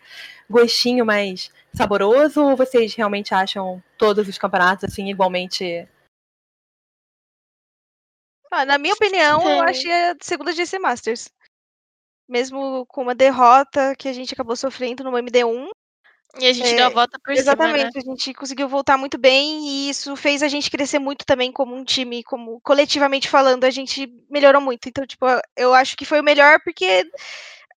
gostinho 0.49 1.05
mais 1.05 1.51
saboroso? 1.73 2.43
Ou 2.43 2.55
vocês 2.55 2.93
realmente 2.95 3.33
acham 3.33 3.81
todos 3.97 4.27
os 4.27 4.37
campeonatos, 4.37 4.85
assim, 4.85 5.09
igualmente. 5.09 5.87
Ah, 8.51 8.65
na 8.65 8.77
minha 8.77 8.93
opinião, 8.93 9.41
Sim. 9.41 9.47
eu 9.47 9.63
achei 9.63 9.91
a 9.91 10.15
segunda 10.21 10.51
GC 10.51 10.79
Masters. 10.79 11.29
Mesmo 12.27 12.85
com 12.87 13.01
uma 13.01 13.13
derrota 13.13 13.95
que 13.95 14.07
a 14.07 14.13
gente 14.13 14.33
acabou 14.33 14.55
sofrendo 14.55 15.03
no 15.03 15.11
MD1, 15.11 15.69
e 16.39 16.47
a 16.47 16.53
gente 16.53 16.73
é, 16.73 16.75
deu 16.75 16.87
a 16.87 16.89
é, 16.89 16.93
volta 16.93 17.19
por 17.23 17.31
exatamente, 17.31 17.77
cima, 17.77 17.83
né? 17.83 17.91
a 17.95 18.09
gente 18.09 18.33
conseguiu 18.33 18.67
voltar 18.67 18.97
muito 18.97 19.19
bem 19.19 19.67
e 19.67 19.89
isso 19.89 20.15
fez 20.15 20.41
a 20.41 20.47
gente 20.47 20.71
crescer 20.71 20.97
muito 20.97 21.25
também 21.25 21.51
como 21.51 21.75
um 21.75 21.83
time, 21.83 22.23
como 22.23 22.59
coletivamente 22.61 23.29
falando, 23.29 23.65
a 23.65 23.69
gente 23.69 24.11
melhorou 24.29 24.61
muito. 24.61 24.89
Então, 24.89 25.05
tipo, 25.05 25.25
eu 25.55 25.73
acho 25.73 25.95
que 25.95 26.05
foi 26.05 26.19
o 26.19 26.23
melhor 26.23 26.59
porque 26.63 27.07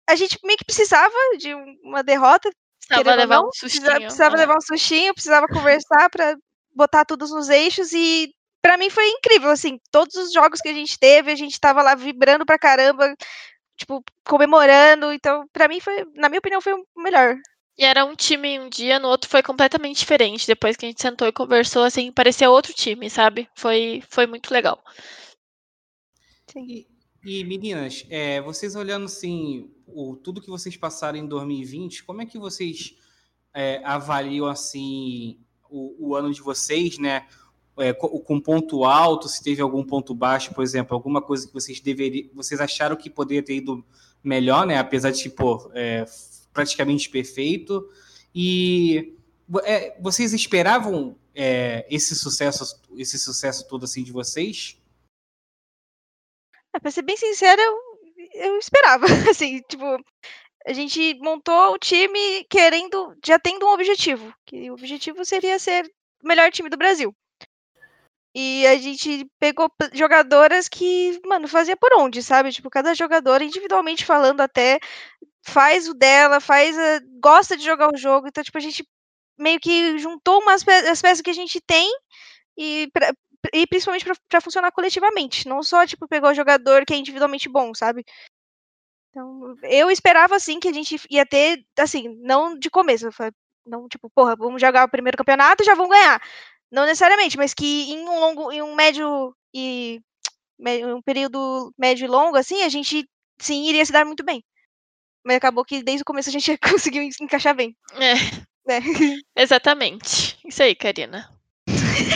a 0.09 0.17
gente 0.17 0.39
meio 0.43 0.57
que 0.57 0.65
precisava 0.65 1.13
de 1.39 1.55
uma 1.83 2.03
derrota. 2.03 2.51
Precisava 2.89 3.17
levar 3.17 3.37
não, 3.37 3.49
um 3.49 3.53
sustinho. 3.53 3.83
Precisava, 3.83 4.01
precisava 4.01 4.37
levar 4.37 4.57
um 4.57 4.61
sustinho, 4.61 5.15
precisava 5.15 5.47
conversar 5.49 6.09
para 6.09 6.37
botar 6.75 7.05
tudo 7.05 7.27
nos 7.27 7.49
eixos 7.51 7.93
e 7.93 8.31
para 8.63 8.79
mim 8.79 8.91
foi 8.91 9.07
incrível, 9.09 9.51
assim, 9.51 9.79
todos 9.93 10.15
os 10.17 10.33
jogos 10.33 10.61
que 10.61 10.69
a 10.69 10.73
gente 10.73 10.99
teve, 10.99 11.31
a 11.31 11.37
gente 11.37 11.61
tava 11.61 11.83
lá 11.83 11.95
vibrando 11.95 12.45
pra 12.45 12.59
caramba, 12.59 13.15
tipo, 13.77 14.03
comemorando, 14.25 15.13
então 15.13 15.47
para 15.53 15.69
mim 15.69 15.79
foi, 15.79 16.05
na 16.15 16.29
minha 16.29 16.39
opinião, 16.39 16.61
foi 16.61 16.73
o 16.73 16.85
melhor. 16.97 17.37
E 17.79 17.85
era 17.85 18.05
um 18.05 18.17
time 18.17 18.59
um 18.59 18.71
dia, 18.71 18.99
no 18.99 19.09
outro 19.09 19.29
foi 19.29 19.43
completamente 19.43 19.99
diferente. 19.99 20.47
Depois 20.47 20.77
que 20.77 20.87
a 20.87 20.89
gente 20.89 21.03
sentou 21.03 21.29
e 21.29 21.33
conversou, 21.33 21.83
assim, 21.83 22.11
parecia 22.11 22.51
outro 22.51 22.73
time, 22.73 23.11
sabe? 23.11 23.49
Foi, 23.55 24.03
foi 24.09 24.27
muito 24.27 24.51
legal. 24.51 24.83
E, 26.57 26.87
e 27.23 27.45
meninas, 27.45 28.07
é, 28.09 28.41
vocês 28.41 28.75
olhando 28.75 29.05
assim, 29.05 29.71
o, 29.87 30.17
tudo 30.17 30.41
que 30.41 30.49
vocês 30.49 30.75
passaram 30.77 31.19
em 31.19 31.27
2020, 31.27 32.05
como 32.05 32.23
é 32.23 32.27
que 32.27 32.39
vocês 32.39 32.95
é, 33.53 33.83
avaliam 33.85 34.47
assim 34.47 35.39
o, 35.69 36.11
o, 36.11 36.15
ano 36.15 36.33
de 36.33 36.41
vocês, 36.41 36.99
né? 36.99 37.27
É, 37.79 37.93
com, 37.93 38.09
com, 38.21 38.41
ponto 38.41 38.85
alto, 38.85 39.29
se 39.29 39.43
teve 39.43 39.61
algum 39.61 39.85
ponto 39.85 40.15
baixo, 40.15 40.55
por 40.55 40.65
exemplo, 40.65 40.95
alguma 40.95 41.21
coisa 41.21 41.47
que 41.47 41.53
vocês 41.53 41.79
deveriam, 41.79 42.31
vocês 42.33 42.59
acharam 42.59 42.97
que 42.97 43.11
poderia 43.11 43.43
ter 43.43 43.57
ido 43.57 43.85
melhor, 44.25 44.67
né? 44.67 44.79
Apesar 44.79 45.11
de, 45.11 45.19
tipo, 45.19 45.71
é, 45.75 46.07
praticamente 46.57 47.11
perfeito. 47.11 47.87
E 48.35 49.15
é, 49.63 49.95
vocês 50.01 50.33
esperavam 50.33 51.19
é, 51.35 51.87
esse 51.91 52.17
sucesso, 52.17 52.81
esse 52.97 53.19
sucesso 53.19 53.69
todo 53.69 53.85
assim 53.85 54.03
de 54.03 54.11
vocês? 54.11 54.81
É, 56.75 56.81
para 56.81 56.91
ser 56.91 57.03
bem 57.03 57.17
sincera, 57.17 57.61
eu, 57.61 57.77
eu 58.35 58.59
esperava. 58.59 59.05
Assim, 59.31 59.61
tipo, 59.69 59.85
a 60.67 60.73
gente 60.73 61.15
montou 61.21 61.75
o 61.75 61.79
time 61.79 62.45
querendo, 62.45 63.15
já 63.25 63.39
tendo 63.39 63.67
um 63.67 63.73
objetivo, 63.73 64.33
que 64.47 64.71
o 64.71 64.75
objetivo 64.75 65.25
seria 65.25 65.59
ser 65.59 65.85
o 66.23 66.27
melhor 66.27 66.51
time 66.51 66.71
do 66.71 66.77
Brasil. 66.77 67.15
E 68.35 68.67
a 68.67 68.77
gente 68.77 69.27
pegou 69.39 69.71
jogadoras 69.95 70.69
que, 70.69 71.19
mano, 71.25 71.49
fazia 71.49 71.75
por 71.75 71.95
onde, 71.95 72.23
sabe? 72.23 72.53
Tipo, 72.53 72.69
cada 72.69 72.93
jogadora, 72.95 73.43
individualmente 73.43 74.05
falando 74.05 74.43
até, 74.43 74.79
faz 75.47 75.89
o 75.89 75.95
dela, 75.95 76.41
faz 76.41 76.77
a, 76.79 77.01
gosta 77.21 77.57
de 77.57 77.65
jogar 77.65 77.93
o 77.93 77.97
jogo. 77.97 78.29
Então, 78.29 78.43
tipo, 78.45 78.59
a 78.59 78.61
gente 78.61 78.85
meio 79.39 79.61
que 79.61 79.99
juntou 79.99 80.41
umas 80.43 80.65
pe 80.65 80.73
as 80.73 81.01
peças 81.03 81.21
que 81.21 81.31
a 81.31 81.35
gente 81.35 81.61
tem 81.61 81.91
e, 82.59 82.89
pra, 82.93 83.13
e 83.55 83.67
principalmente 83.67 84.05
para 84.29 84.41
funcionar 84.41 84.73
coletivamente. 84.73 85.49
Não 85.49 85.63
só, 85.63 85.87
tipo, 85.87 86.09
pegar 86.09 86.31
o 86.31 86.35
jogador 86.35 86.85
que 86.87 86.95
é 86.95 86.97
individualmente 86.97 87.49
bom, 87.49 87.75
sabe? 87.75 88.05
Então, 89.11 89.55
eu 89.63 89.91
esperava, 89.91 90.37
assim, 90.37 90.61
que 90.61 90.69
a 90.69 90.73
gente 90.73 90.97
ia 91.11 91.25
ter, 91.27 91.65
assim, 91.79 92.17
não 92.21 92.59
de 92.59 92.69
começo. 92.71 93.09
Não, 93.67 93.89
tipo, 93.89 94.11
porra, 94.11 94.37
vamos 94.37 94.61
jogar 94.61 94.85
o 94.85 94.91
primeiro 94.91 95.17
campeonato 95.19 95.65
já 95.65 95.75
vamos 95.75 95.91
ganhar. 95.91 96.21
Não 96.71 96.85
necessariamente, 96.85 97.37
mas 97.39 97.55
que 97.55 97.93
em 97.93 98.01
um 98.09 98.21
longo, 98.21 98.53
em 98.53 98.63
um 98.63 98.75
médio 98.75 99.35
e 99.55 100.01
um 100.61 101.03
período 101.03 101.73
médio 101.79 102.05
e 102.07 102.09
longo, 102.09 102.37
assim, 102.37 102.63
a 102.63 102.69
gente 102.69 103.09
sim 103.41 103.69
iria 103.69 103.85
se 103.85 103.93
dar 103.93 104.05
muito 104.05 104.25
bem. 104.25 104.43
Mas 105.27 105.39
acabou 105.39 105.65
que 105.65 105.83
desde 105.83 106.03
o 106.03 106.05
começo 106.05 106.29
a 106.29 106.33
gente 106.33 106.57
conseguiu 106.63 107.03
encaixar 107.21 107.55
bem. 107.55 107.77
É. 107.99 108.13
é. 108.73 108.81
Exatamente. 109.43 110.39
Isso 110.47 110.63
aí, 110.63 110.75
Karina. 110.77 111.29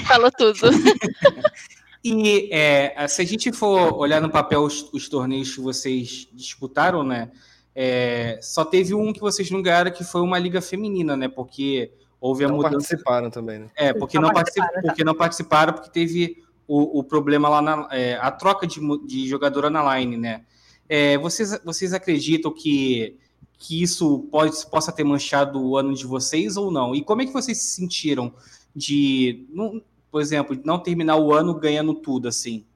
Falou 0.06 0.30
tudo. 0.30 0.70
e 2.04 2.48
é, 2.52 3.08
se 3.08 3.20
a 3.20 3.24
gente 3.24 3.50
for 3.50 3.94
olhar 3.94 4.20
no 4.20 4.30
papel 4.30 4.62
os, 4.62 4.88
os 4.92 5.08
torneios 5.08 5.52
que 5.52 5.60
vocês 5.60 6.28
disputaram, 6.32 7.02
né? 7.02 7.32
É, 7.74 8.38
só 8.40 8.64
teve 8.64 8.94
um 8.94 9.12
que 9.12 9.20
vocês 9.20 9.50
não 9.50 9.60
ganharam, 9.60 9.90
que 9.90 10.04
foi 10.04 10.20
uma 10.20 10.38
liga 10.38 10.62
feminina, 10.62 11.16
né? 11.16 11.26
Porque 11.26 11.92
houve 12.20 12.44
a 12.44 12.48
não 12.48 12.56
mudança. 12.56 12.76
participaram 12.76 13.28
também, 13.28 13.58
né? 13.58 13.70
É, 13.74 13.92
porque 13.92 14.18
não, 14.20 14.28
não 14.28 14.34
participaram, 14.34 14.74
tá. 14.74 14.80
porque 14.82 15.04
não 15.04 15.14
participaram, 15.14 15.72
porque 15.72 15.90
teve 15.90 16.44
o, 16.68 17.00
o 17.00 17.02
problema 17.04 17.48
lá 17.48 17.60
na 17.60 17.88
é, 17.90 18.16
a 18.20 18.30
troca 18.30 18.68
de, 18.68 18.80
de 19.06 19.28
jogadora 19.28 19.68
na 19.68 19.98
line, 19.98 20.16
né? 20.16 20.44
É, 20.92 21.16
vocês, 21.18 21.56
vocês 21.64 21.92
acreditam 21.92 22.52
que, 22.52 23.16
que 23.56 23.80
isso 23.80 24.26
pode, 24.28 24.66
possa 24.66 24.90
ter 24.90 25.04
manchado 25.04 25.64
o 25.64 25.76
ano 25.76 25.94
de 25.94 26.04
vocês 26.04 26.56
ou 26.56 26.68
não? 26.68 26.96
E 26.96 27.04
como 27.04 27.22
é 27.22 27.26
que 27.26 27.32
vocês 27.32 27.58
se 27.58 27.76
sentiram 27.76 28.34
de, 28.74 29.46
não, 29.50 29.80
por 30.10 30.20
exemplo, 30.20 30.60
não 30.64 30.82
terminar 30.82 31.16
o 31.16 31.32
ano 31.32 31.54
ganhando 31.54 31.94
tudo 31.94 32.26
assim? 32.26 32.66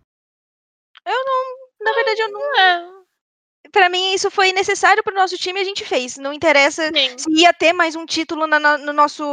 Eu 1.04 1.24
não, 1.24 1.84
na 1.84 1.92
verdade, 1.92 2.22
eu 2.22 2.30
não. 2.30 2.56
É 2.58 2.94
para 3.72 3.88
mim 3.88 4.14
isso 4.14 4.30
foi 4.30 4.52
necessário 4.52 5.02
para 5.02 5.12
o 5.12 5.16
nosso 5.16 5.36
time 5.36 5.58
a 5.58 5.64
gente 5.64 5.84
fez. 5.84 6.16
Não 6.16 6.32
interessa 6.32 6.92
Sim. 6.94 7.18
se 7.18 7.28
ia 7.32 7.52
ter 7.52 7.72
mais 7.72 7.96
um 7.96 8.06
título 8.06 8.46
na, 8.46 8.60
na, 8.60 8.78
no 8.78 8.92
nosso 8.92 9.24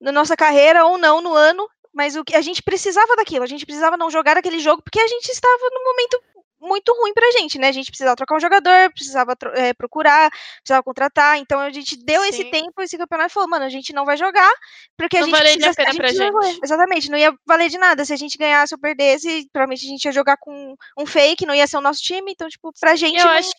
na 0.00 0.10
nossa 0.10 0.36
carreira 0.36 0.84
ou 0.84 0.98
não 0.98 1.20
no 1.20 1.32
ano, 1.32 1.68
mas 1.94 2.16
o 2.16 2.24
que 2.24 2.34
a 2.34 2.40
gente 2.40 2.60
precisava 2.60 3.14
daquilo, 3.14 3.44
a 3.44 3.46
gente 3.46 3.64
precisava 3.64 3.96
não 3.96 4.10
jogar 4.10 4.36
aquele 4.36 4.58
jogo 4.58 4.82
porque 4.82 4.98
a 4.98 5.06
gente 5.06 5.28
estava 5.28 5.62
no 5.72 5.84
momento 5.84 6.20
muito 6.62 6.94
ruim 6.94 7.12
pra 7.12 7.30
gente, 7.32 7.58
né? 7.58 7.68
A 7.68 7.72
gente 7.72 7.90
precisava 7.90 8.16
trocar 8.16 8.36
um 8.36 8.40
jogador, 8.40 8.92
precisava 8.94 9.36
é, 9.54 9.74
procurar, 9.74 10.30
precisava 10.30 10.82
contratar. 10.82 11.38
Então 11.38 11.58
a 11.58 11.70
gente 11.70 11.96
deu 11.96 12.22
Sim. 12.22 12.28
esse 12.28 12.44
tempo, 12.44 12.80
esse 12.80 12.96
campeonato 12.96 13.34
falou, 13.34 13.48
mano, 13.48 13.64
a 13.64 13.68
gente 13.68 13.92
não 13.92 14.04
vai 14.04 14.16
jogar, 14.16 14.50
porque 14.96 15.18
não 15.18 15.26
a 15.26 15.30
gente 15.30 15.40
precisa, 15.40 15.66
a 15.66 15.88
a 15.88 15.92
gente 15.92 16.14
gente. 16.14 16.60
Exatamente, 16.62 17.10
não 17.10 17.18
ia 17.18 17.34
valer 17.44 17.68
de 17.68 17.78
nada. 17.78 18.04
Se 18.04 18.12
a 18.12 18.16
gente 18.16 18.38
ganhasse 18.38 18.74
ou 18.74 18.80
perdesse, 18.80 19.48
provavelmente 19.52 19.84
a 19.84 19.88
gente 19.88 20.04
ia 20.04 20.12
jogar 20.12 20.36
com 20.36 20.76
um 20.96 21.04
fake, 21.04 21.44
não 21.44 21.54
ia 21.54 21.66
ser 21.66 21.76
o 21.76 21.82
nosso 21.82 22.00
time. 22.00 22.32
Então, 22.32 22.48
tipo, 22.48 22.72
pra 22.80 22.94
gente. 22.94 23.18
Eu 23.18 23.26
não... 23.26 23.32
acho 23.32 23.50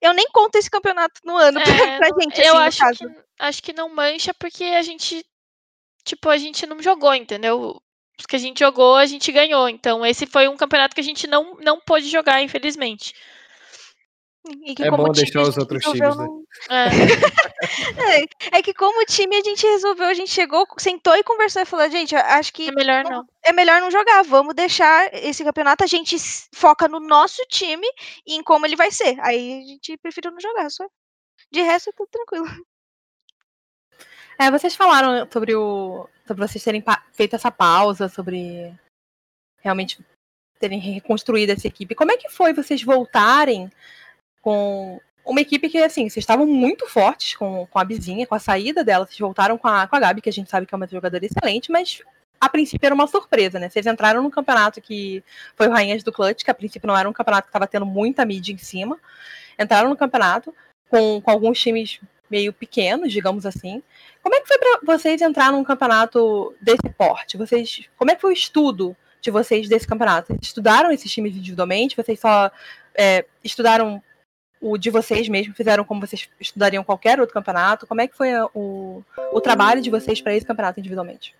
eu 0.00 0.14
nem 0.14 0.26
conto 0.32 0.56
esse 0.56 0.70
campeonato 0.70 1.20
no 1.24 1.36
ano 1.36 1.58
é, 1.58 1.62
pra, 1.98 1.98
pra 1.98 2.22
gente. 2.22 2.40
Eu 2.40 2.56
assim, 2.56 2.82
acho, 2.82 2.98
que, 2.98 3.14
acho 3.38 3.62
que 3.62 3.72
não 3.72 3.94
mancha 3.94 4.32
porque 4.32 4.64
a 4.64 4.82
gente, 4.82 5.24
tipo, 6.04 6.28
a 6.30 6.38
gente 6.38 6.66
não 6.66 6.82
jogou, 6.82 7.14
entendeu? 7.14 7.80
Os 8.20 8.26
que 8.26 8.36
a 8.36 8.38
gente 8.38 8.60
jogou, 8.60 8.96
a 8.96 9.06
gente 9.06 9.32
ganhou. 9.32 9.66
Então, 9.66 10.04
esse 10.04 10.26
foi 10.26 10.46
um 10.46 10.56
campeonato 10.56 10.94
que 10.94 11.00
a 11.00 11.04
gente 11.04 11.26
não, 11.26 11.56
não 11.56 11.80
pôde 11.80 12.06
jogar, 12.06 12.42
infelizmente. 12.42 13.14
é 14.78 14.90
bom 14.90 15.10
deixar 15.10 15.40
os 15.40 15.56
outros 15.56 15.82
times, 15.82 16.16
né? 16.16 16.26
É. 16.68 16.84
é. 18.52 18.58
é. 18.58 18.62
que 18.62 18.74
como 18.74 19.06
time 19.06 19.36
a 19.36 19.42
gente 19.42 19.66
resolveu, 19.66 20.06
a 20.06 20.12
gente 20.12 20.30
chegou, 20.30 20.66
sentou 20.76 21.16
e 21.16 21.24
conversou 21.24 21.62
e 21.62 21.64
falou, 21.64 21.90
gente, 21.90 22.14
acho 22.14 22.52
que 22.52 22.68
é 22.68 22.72
melhor 22.72 23.04
não. 23.04 23.24
É 23.42 23.54
melhor 23.54 23.80
não 23.80 23.90
jogar, 23.90 24.22
vamos 24.22 24.54
deixar 24.54 25.08
esse 25.14 25.42
campeonato, 25.42 25.82
a 25.82 25.86
gente 25.86 26.14
foca 26.54 26.86
no 26.86 27.00
nosso 27.00 27.40
time 27.48 27.86
e 28.26 28.34
em 28.34 28.42
como 28.42 28.66
ele 28.66 28.76
vai 28.76 28.90
ser. 28.90 29.18
Aí 29.20 29.62
a 29.62 29.66
gente 29.66 29.96
preferiu 29.96 30.30
não 30.30 30.40
jogar, 30.40 30.68
só. 30.68 30.84
De 31.50 31.62
resto, 31.62 31.88
é 31.88 31.92
tudo 31.96 32.08
tranquilo. 32.10 32.46
É, 34.40 34.50
vocês 34.50 34.74
falaram 34.74 35.28
sobre 35.30 35.54
o. 35.54 36.08
sobre 36.26 36.48
vocês 36.48 36.64
terem 36.64 36.82
feito 37.12 37.36
essa 37.36 37.50
pausa, 37.50 38.08
sobre 38.08 38.74
realmente 39.60 40.02
terem 40.58 40.80
reconstruído 40.80 41.50
essa 41.50 41.66
equipe. 41.66 41.94
Como 41.94 42.10
é 42.10 42.16
que 42.16 42.30
foi 42.30 42.54
vocês 42.54 42.82
voltarem 42.82 43.70
com 44.40 44.98
uma 45.26 45.42
equipe 45.42 45.68
que, 45.68 45.76
assim, 45.76 46.08
vocês 46.08 46.22
estavam 46.22 46.46
muito 46.46 46.88
fortes 46.88 47.36
com, 47.36 47.66
com 47.66 47.78
a 47.78 47.84
Bizinha, 47.84 48.26
com 48.26 48.34
a 48.34 48.38
saída 48.38 48.82
dela, 48.82 49.04
vocês 49.04 49.18
voltaram 49.18 49.58
com 49.58 49.68
a, 49.68 49.86
com 49.86 49.96
a 49.96 50.00
Gabi, 50.00 50.22
que 50.22 50.30
a 50.30 50.32
gente 50.32 50.48
sabe 50.48 50.64
que 50.64 50.74
é 50.74 50.76
uma 50.76 50.88
jogadora 50.88 51.26
excelente, 51.26 51.70
mas 51.70 52.00
a 52.40 52.48
princípio 52.48 52.86
era 52.86 52.94
uma 52.94 53.06
surpresa, 53.06 53.58
né? 53.58 53.68
Vocês 53.68 53.86
entraram 53.86 54.22
num 54.22 54.30
campeonato 54.30 54.80
que 54.80 55.22
foi 55.54 55.68
o 55.68 55.70
Rainhas 55.70 56.02
do 56.02 56.10
Clutch, 56.10 56.44
que 56.44 56.50
a 56.50 56.54
princípio 56.54 56.86
não 56.86 56.96
era 56.96 57.06
um 57.06 57.12
campeonato 57.12 57.44
que 57.44 57.50
estava 57.50 57.66
tendo 57.66 57.84
muita 57.84 58.24
mídia 58.24 58.54
em 58.54 58.58
cima. 58.58 58.98
Entraram 59.58 59.90
no 59.90 59.96
campeonato 59.98 60.54
com, 60.88 61.20
com 61.20 61.30
alguns 61.30 61.60
times 61.60 62.00
meio 62.30 62.52
pequenos, 62.52 63.12
digamos 63.12 63.44
assim. 63.44 63.82
Como 64.22 64.34
é 64.34 64.40
que 64.40 64.48
foi 64.48 64.58
para 64.58 64.80
vocês 64.84 65.20
entrar 65.20 65.52
num 65.52 65.64
campeonato 65.64 66.54
desse 66.60 66.88
porte? 66.96 67.36
Vocês, 67.36 67.88
como 67.96 68.10
é 68.10 68.14
que 68.14 68.20
foi 68.20 68.30
o 68.30 68.32
estudo 68.34 68.96
de 69.20 69.30
vocês 69.30 69.68
desse 69.68 69.86
campeonato? 69.86 70.28
Vocês 70.28 70.40
estudaram 70.42 70.90
esses 70.92 71.10
times 71.10 71.36
individualmente? 71.36 71.96
Vocês 71.96 72.20
só 72.20 72.50
é, 72.94 73.26
estudaram 73.42 74.02
o 74.60 74.78
de 74.78 74.90
vocês 74.90 75.28
mesmo? 75.28 75.54
Fizeram 75.54 75.84
como 75.84 76.06
vocês 76.06 76.28
estudariam 76.38 76.84
qualquer 76.84 77.18
outro 77.20 77.34
campeonato? 77.34 77.86
Como 77.86 78.00
é 78.00 78.06
que 78.06 78.16
foi 78.16 78.30
o, 78.54 79.02
o 79.32 79.40
trabalho 79.40 79.82
de 79.82 79.90
vocês 79.90 80.20
para 80.20 80.34
esse 80.34 80.46
campeonato 80.46 80.78
individualmente? 80.78 81.34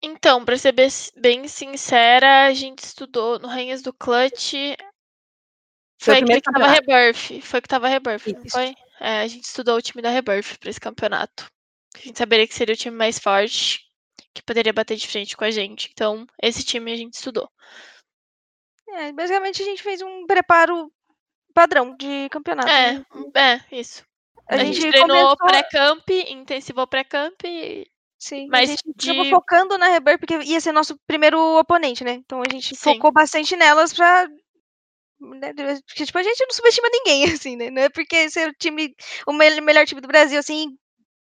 Então, 0.00 0.44
pra 0.44 0.56
ser 0.56 0.74
bem 1.16 1.48
sincera, 1.48 2.46
a 2.46 2.54
gente 2.54 2.84
estudou 2.84 3.38
no 3.38 3.48
Rainhas 3.48 3.82
do 3.82 3.92
Clutch. 3.92 4.54
Foi, 6.00 6.14
foi 6.14 6.40
que 6.40 6.52
tava 6.52 6.68
Rebirth. 6.68 7.42
Foi 7.42 7.60
que 7.60 7.68
tava 7.68 7.88
Rebirth, 7.88 8.26
não 8.26 8.50
foi? 8.50 8.74
É, 9.00 9.20
a 9.20 9.26
gente 9.26 9.44
estudou 9.44 9.76
o 9.76 9.82
time 9.82 10.02
da 10.02 10.10
Rebirth 10.10 10.58
pra 10.58 10.70
esse 10.70 10.80
campeonato. 10.80 11.46
A 11.94 11.98
gente 11.98 12.18
saberia 12.18 12.46
que 12.46 12.54
seria 12.54 12.74
o 12.74 12.78
time 12.78 12.96
mais 12.96 13.18
forte, 13.18 13.80
que 14.32 14.42
poderia 14.42 14.72
bater 14.72 14.96
de 14.96 15.08
frente 15.08 15.36
com 15.36 15.44
a 15.44 15.50
gente. 15.50 15.90
Então, 15.92 16.26
esse 16.42 16.64
time 16.64 16.92
a 16.92 16.96
gente 16.96 17.14
estudou. 17.14 17.50
É, 18.90 19.12
basicamente 19.12 19.62
a 19.62 19.64
gente 19.64 19.82
fez 19.82 20.00
um 20.00 20.26
preparo 20.26 20.90
padrão 21.52 21.96
de 21.96 22.28
campeonato. 22.30 22.68
É, 22.68 22.92
né? 23.34 23.64
é 23.70 23.76
isso. 23.76 24.04
A, 24.48 24.54
a 24.54 24.58
gente, 24.58 24.80
gente, 24.80 24.90
treinou 24.90 25.36
começou... 25.36 25.46
pré-camp, 25.46 26.08
intensivou 26.08 26.86
pré-camp 26.86 27.34
e 27.44 27.86
Sim, 28.18 28.48
mas 28.50 28.68
a 28.68 28.72
gente 28.72 28.82
de... 28.96 29.30
focando 29.30 29.78
na 29.78 29.88
Rebirth, 29.88 30.18
porque 30.18 30.38
ia 30.38 30.60
ser 30.60 30.72
nosso 30.72 30.98
primeiro 31.06 31.38
oponente, 31.58 32.02
né? 32.02 32.12
Então 32.12 32.42
a 32.42 32.50
gente 32.50 32.74
Sim. 32.74 32.94
focou 32.94 33.12
bastante 33.12 33.54
nelas 33.54 33.92
pra. 33.92 34.28
Né, 35.20 35.52
porque, 35.86 36.06
tipo, 36.06 36.18
a 36.18 36.22
gente 36.22 36.44
não 36.46 36.54
subestima 36.54 36.88
ninguém, 36.92 37.24
assim, 37.32 37.56
né? 37.56 37.70
Não 37.70 37.82
é 37.82 37.88
porque 37.88 38.30
ser 38.30 38.48
o 38.48 38.54
time, 38.54 38.94
o 39.26 39.32
melhor 39.32 39.84
time 39.84 40.00
do 40.00 40.08
Brasil, 40.08 40.38
assim, 40.38 40.76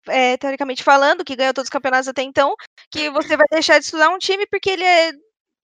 é, 0.07 0.37
teoricamente 0.37 0.83
falando, 0.83 1.23
que 1.23 1.35
ganhou 1.35 1.53
todos 1.53 1.67
os 1.67 1.71
campeonatos 1.71 2.07
até 2.07 2.23
então, 2.23 2.55
que 2.89 3.09
você 3.09 3.35
vai 3.35 3.45
deixar 3.51 3.79
de 3.79 3.85
estudar 3.85 4.09
um 4.09 4.17
time 4.17 4.45
porque 4.47 4.69
ele 4.69 4.83
é. 4.83 5.11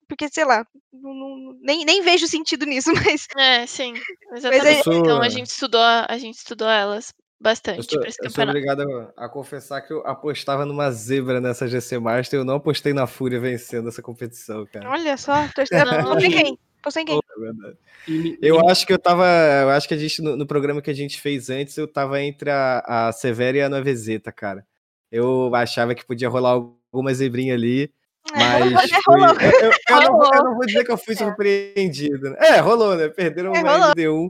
Porque, 0.07 0.29
sei 0.29 0.45
lá, 0.45 0.65
não, 0.93 1.13
não, 1.13 1.57
nem, 1.61 1.83
nem 1.83 2.01
vejo 2.01 2.27
sentido 2.27 2.65
nisso, 2.65 2.91
mas. 2.95 3.27
É, 3.37 3.65
sim. 3.65 3.93
Exatamente. 4.33 4.83
Sou... 4.83 4.93
Então 4.93 5.21
a 5.21 5.29
gente 5.29 5.47
estudou, 5.47 5.81
a 5.81 6.17
gente 6.17 6.35
estudou 6.35 6.69
elas 6.69 7.13
bastante 7.39 7.77
eu 7.77 7.83
sou, 7.83 7.99
pra 7.99 8.09
esse 8.09 8.17
eu 8.23 8.31
sou 8.31 8.43
obrigado 8.43 8.81
a, 9.15 9.25
a, 9.25 9.29
confessar 9.29 9.81
que 9.81 9.93
eu 9.93 10.05
apostava 10.07 10.65
numa 10.65 10.89
zebra 10.91 11.39
nessa 11.39 11.67
GC 11.67 11.99
Master, 11.99 12.39
eu 12.39 12.45
não 12.45 12.55
apostei 12.55 12.93
na 12.93 13.05
Fúria 13.05 13.39
vencendo 13.39 13.89
essa 13.89 14.01
competição, 14.01 14.65
cara. 14.65 14.89
Olha 14.89 15.15
só, 15.17 15.47
tô 15.53 15.61
em 15.61 16.31
quem? 16.31 16.59
Tô 16.91 16.99
em 16.99 17.05
quem? 17.05 17.19
É 17.19 18.37
eu 18.41 18.67
acho 18.67 18.85
que 18.85 18.93
eu 18.93 18.99
tava. 18.99 19.25
Eu 19.61 19.69
acho 19.69 19.87
que 19.87 19.93
a 19.93 19.97
gente, 19.97 20.21
no, 20.21 20.35
no, 20.35 20.47
programa 20.47 20.81
que 20.81 20.89
a 20.89 20.93
gente 20.93 21.19
fez 21.19 21.49
antes, 21.49 21.77
eu 21.77 21.87
tava 21.87 22.21
entre 22.21 22.49
a, 22.49 22.83
a 22.85 23.11
Severa 23.11 23.57
e 23.57 23.61
a 23.61 23.69
Novezeta, 23.69 24.31
cara. 24.31 24.65
Eu 25.11 25.53
achava 25.55 25.95
que 25.95 26.05
podia 26.05 26.29
rolar 26.29 26.51
alguma 26.51 27.13
zebrinha 27.13 27.53
ali. 27.53 27.91
É, 28.33 28.65
mas 28.69 28.91
é, 28.91 29.01
fui... 29.01 29.21
eu, 29.21 29.61
eu, 29.61 29.71
eu, 29.89 30.01
não 30.01 30.17
vou, 30.17 30.33
eu, 30.33 30.43
não 30.43 30.55
vou, 30.55 30.65
dizer 30.65 30.83
que 30.83 30.91
eu 30.91 30.97
fui 30.97 31.15
surpreendido. 31.15 32.31
Né? 32.31 32.37
É, 32.39 32.59
rolou, 32.59 32.95
né? 32.95 33.07
Perderam 33.07 33.53
é, 33.53 33.61
o 33.61 33.93
MD1 33.93 34.29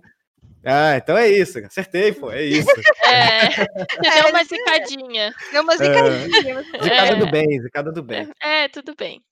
ah, 0.70 0.98
então 0.98 1.18
é 1.18 1.30
isso. 1.30 1.60
Acertei, 1.60 2.12
pô. 2.12 2.30
É 2.30 2.44
isso. 2.44 2.68
É. 3.08 3.48
Deu 3.48 4.30
uma 4.32 4.44
zicadinha. 4.44 5.34
Deu 5.54 5.64
uma 5.64 5.78
zicadinha. 5.78 6.60
É. 6.74 6.84
Zicada 6.84 7.14
é. 7.14 7.16
do 7.16 7.32
bem, 7.32 7.62
zicada 7.62 7.92
do 7.92 8.04
bem. 8.04 8.30
É, 8.42 8.68
tudo 8.68 8.94
bem. 8.96 9.24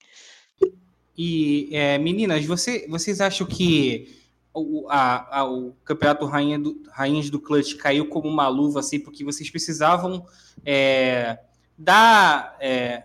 E, 1.17 1.69
é, 1.71 1.97
meninas, 1.97 2.45
você, 2.45 2.85
vocês 2.89 3.21
acham 3.21 3.47
que 3.47 4.25
o, 4.53 4.87
a, 4.89 5.39
a, 5.39 5.45
o 5.45 5.73
campeonato 5.83 6.25
Rainha 6.25 6.57
do, 6.57 6.81
Rainhas 6.91 7.29
do 7.29 7.39
Clutch 7.39 7.75
caiu 7.75 8.07
como 8.07 8.29
uma 8.29 8.47
luva, 8.47 8.79
assim, 8.79 8.99
porque 8.99 9.23
vocês 9.23 9.49
precisavam 9.49 10.25
é, 10.65 11.39
dar, 11.77 12.55
é, 12.59 13.03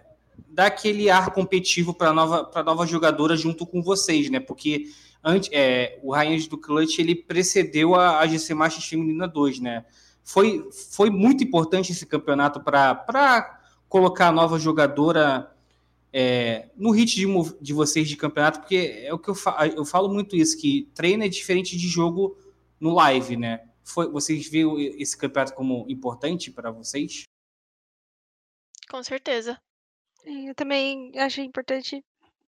dar 0.48 0.66
aquele 0.66 1.10
ar 1.10 1.32
competitivo 1.32 1.92
para 1.92 2.12
nova, 2.12 2.50
nova 2.64 2.86
jogadora 2.86 3.36
junto 3.36 3.66
com 3.66 3.82
vocês, 3.82 4.30
né? 4.30 4.38
Porque 4.38 4.86
antes, 5.22 5.50
é, 5.52 5.98
o 6.02 6.12
Rainhas 6.12 6.46
do 6.46 6.56
Clutch 6.56 6.98
ele 6.98 7.14
precedeu 7.14 7.94
a, 7.94 8.20
a 8.20 8.26
GC 8.26 8.54
Masters 8.54 8.86
Feminina 8.86 9.26
2, 9.26 9.60
né? 9.60 9.84
Foi, 10.22 10.68
foi 10.90 11.10
muito 11.10 11.42
importante 11.42 11.90
esse 11.90 12.06
campeonato 12.06 12.60
para 12.60 13.58
colocar 13.88 14.28
a 14.28 14.32
nova 14.32 14.58
jogadora 14.58 15.50
é, 16.12 16.68
no 16.76 16.90
hit 16.90 17.14
de, 17.14 17.26
de 17.60 17.72
vocês 17.72 18.08
de 18.08 18.16
campeonato, 18.16 18.60
porque 18.60 19.02
é 19.04 19.12
o 19.12 19.18
que 19.18 19.30
eu, 19.30 19.34
fa 19.34 19.66
eu 19.68 19.84
falo 19.84 20.08
muito 20.08 20.36
isso, 20.36 20.58
que 20.58 20.90
treino 20.94 21.24
é 21.24 21.28
diferente 21.28 21.76
de 21.76 21.88
jogo 21.88 22.36
no 22.78 22.94
live, 22.94 23.36
né? 23.36 23.68
Foi, 23.84 24.10
vocês 24.10 24.48
viram 24.48 24.78
esse 24.78 25.16
campeonato 25.16 25.54
como 25.54 25.86
importante 25.88 26.50
para 26.50 26.70
vocês? 26.70 27.24
Com 28.88 29.02
certeza. 29.02 29.60
Eu 30.24 30.54
também 30.54 31.12
achei 31.16 31.44
importante, 31.44 32.04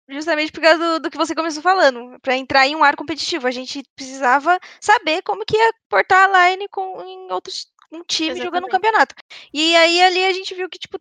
justamente 0.09 0.53
por 0.53 0.61
causa 0.61 0.79
do, 0.79 1.01
do 1.01 1.11
que 1.11 1.17
você 1.17 1.35
começou 1.35 1.63
falando, 1.63 2.19
para 2.21 2.37
entrar 2.37 2.67
em 2.67 2.75
um 2.75 2.83
ar 2.83 2.97
competitivo. 2.97 3.47
A 3.47 3.51
gente 3.51 3.83
precisava 3.95 4.59
saber 4.81 5.23
como 5.23 5.45
que 5.45 5.57
ia 5.57 5.73
portar 5.89 6.29
a 6.29 6.51
line 6.51 6.69
com, 6.69 7.03
em 7.03 7.33
outros 7.33 7.71
um 7.93 8.05
time 8.05 8.37
jogando 8.37 8.65
um 8.65 8.69
Exatamente. 8.69 8.71
campeonato. 8.71 9.15
E 9.53 9.75
aí 9.77 10.03
ali 10.03 10.25
a 10.25 10.33
gente 10.33 10.55
viu 10.55 10.69
que, 10.69 10.79
tipo, 10.79 10.99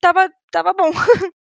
tava, 0.00 0.30
tava 0.50 0.72
bom. 0.72 0.90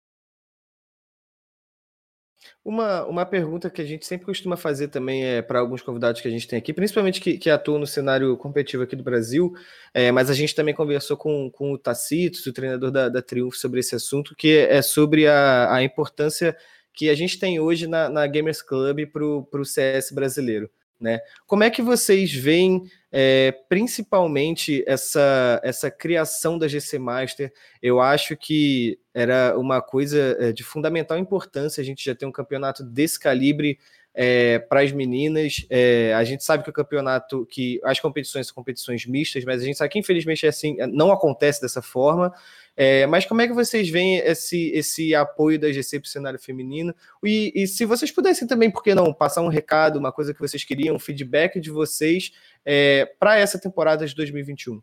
Uma, 2.63 3.05
uma 3.05 3.25
pergunta 3.25 3.69
que 3.69 3.81
a 3.81 3.85
gente 3.85 4.05
sempre 4.05 4.25
costuma 4.25 4.57
fazer 4.57 4.89
também 4.89 5.23
é 5.23 5.41
para 5.41 5.59
alguns 5.59 5.81
convidados 5.81 6.21
que 6.21 6.27
a 6.27 6.31
gente 6.31 6.47
tem 6.47 6.59
aqui, 6.59 6.73
principalmente 6.73 7.21
que, 7.21 7.37
que 7.37 7.49
atuam 7.49 7.79
no 7.79 7.87
cenário 7.87 8.35
competitivo 8.35 8.83
aqui 8.83 8.95
do 8.95 9.03
Brasil, 9.03 9.53
é, 9.93 10.11
mas 10.11 10.29
a 10.29 10.33
gente 10.33 10.53
também 10.53 10.73
conversou 10.73 11.15
com, 11.15 11.49
com 11.49 11.71
o 11.71 11.77
Tacitos, 11.77 12.45
o 12.45 12.53
treinador 12.53 12.91
da, 12.91 13.07
da 13.07 13.21
Triunfo, 13.21 13.57
sobre 13.57 13.79
esse 13.79 13.95
assunto, 13.95 14.35
que 14.35 14.57
é 14.57 14.81
sobre 14.81 15.25
a, 15.25 15.73
a 15.73 15.83
importância 15.83 16.55
que 16.93 17.09
a 17.09 17.15
gente 17.15 17.39
tem 17.39 17.59
hoje 17.61 17.87
na, 17.87 18.09
na 18.09 18.27
Gamers 18.27 18.61
Club 18.61 19.05
para 19.07 19.23
o 19.23 19.65
CS 19.65 20.11
brasileiro. 20.11 20.69
Né? 20.99 21.21
Como 21.47 21.63
é 21.63 21.69
que 21.69 21.81
vocês 21.81 22.33
veem 22.33 22.83
é, 23.11 23.51
principalmente 23.67 24.83
essa, 24.87 25.59
essa 25.63 25.89
criação 25.89 26.57
da 26.57 26.67
GC 26.67 26.99
Master? 26.99 27.51
Eu 27.81 27.99
acho 27.99 28.37
que 28.37 28.99
era 29.13 29.57
uma 29.57 29.81
coisa 29.81 30.37
é, 30.39 30.51
de 30.51 30.63
fundamental 30.63 31.17
importância 31.17 31.81
a 31.81 31.85
gente 31.85 32.03
já 32.03 32.13
ter 32.13 32.25
um 32.25 32.31
campeonato 32.31 32.83
desse 32.83 33.19
calibre 33.19 33.79
é, 34.13 34.59
para 34.59 34.81
as 34.81 34.91
meninas. 34.91 35.65
É, 35.69 36.13
a 36.13 36.23
gente 36.23 36.43
sabe 36.43 36.63
que 36.63 36.69
o 36.69 36.73
campeonato, 36.73 37.45
que 37.45 37.79
as 37.83 37.99
competições 37.99 38.47
são 38.47 38.55
competições 38.55 39.05
mistas, 39.05 39.43
mas 39.43 39.61
a 39.61 39.65
gente 39.65 39.77
sabe 39.77 39.91
que 39.91 39.99
infelizmente 39.99 40.45
é 40.45 40.49
assim, 40.49 40.77
não 40.91 41.11
acontece 41.11 41.61
dessa 41.61 41.81
forma. 41.81 42.33
É, 42.75 43.05
mas 43.07 43.25
como 43.25 43.41
é 43.41 43.47
que 43.47 43.53
vocês 43.53 43.89
veem 43.89 44.19
esse, 44.19 44.71
esse 44.71 45.13
apoio 45.13 45.59
da 45.59 45.69
GC 45.69 45.99
para 45.99 46.07
o 46.07 46.09
cenário 46.09 46.39
feminino? 46.39 46.95
E, 47.21 47.51
e, 47.53 47.67
se 47.67 47.83
vocês 47.83 48.09
pudessem 48.09 48.47
também, 48.47 48.71
por 48.71 48.81
que 48.81 48.95
não, 48.95 49.13
passar 49.13 49.41
um 49.41 49.49
recado, 49.49 49.99
uma 49.99 50.13
coisa 50.13 50.33
que 50.33 50.39
vocês 50.39 50.63
queriam, 50.63 50.95
um 50.95 50.99
feedback 50.99 51.59
de 51.59 51.69
vocês 51.69 52.31
é, 52.65 53.05
para 53.19 53.37
essa 53.37 53.59
temporada 53.59 54.07
de 54.07 54.15
2021? 54.15 54.81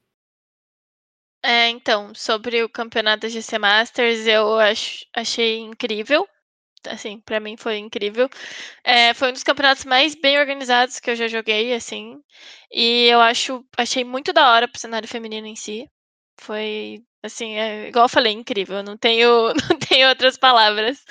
É, 1.42 1.68
então, 1.68 2.12
sobre 2.14 2.62
o 2.62 2.68
campeonato 2.68 3.28
GC 3.28 3.58
Masters, 3.58 4.26
eu 4.26 4.58
ach, 4.58 5.06
achei 5.14 5.60
incrível. 5.60 6.28
Assim, 6.86 7.20
para 7.20 7.40
mim 7.40 7.56
foi 7.56 7.78
incrível. 7.78 8.28
É, 8.84 9.14
foi 9.14 9.30
um 9.30 9.32
dos 9.32 9.42
campeonatos 9.42 9.84
mais 9.84 10.14
bem 10.14 10.38
organizados 10.38 11.00
que 11.00 11.10
eu 11.10 11.16
já 11.16 11.28
joguei, 11.28 11.74
assim. 11.74 12.20
E 12.72 13.06
eu 13.08 13.20
acho, 13.20 13.64
achei 13.76 14.04
muito 14.04 14.32
da 14.32 14.52
hora 14.52 14.68
pro 14.68 14.80
cenário 14.80 15.08
feminino 15.08 15.46
em 15.46 15.56
si. 15.56 15.88
Foi, 16.40 17.02
assim, 17.26 17.56
é, 17.58 17.88
igual 17.88 18.04
eu 18.06 18.08
falei, 18.08 18.32
incrível. 18.32 18.82
Não 18.82 18.96
tenho, 18.96 19.52
não 19.70 19.78
tenho 19.78 20.08
outras 20.08 20.36
palavras. 20.38 21.04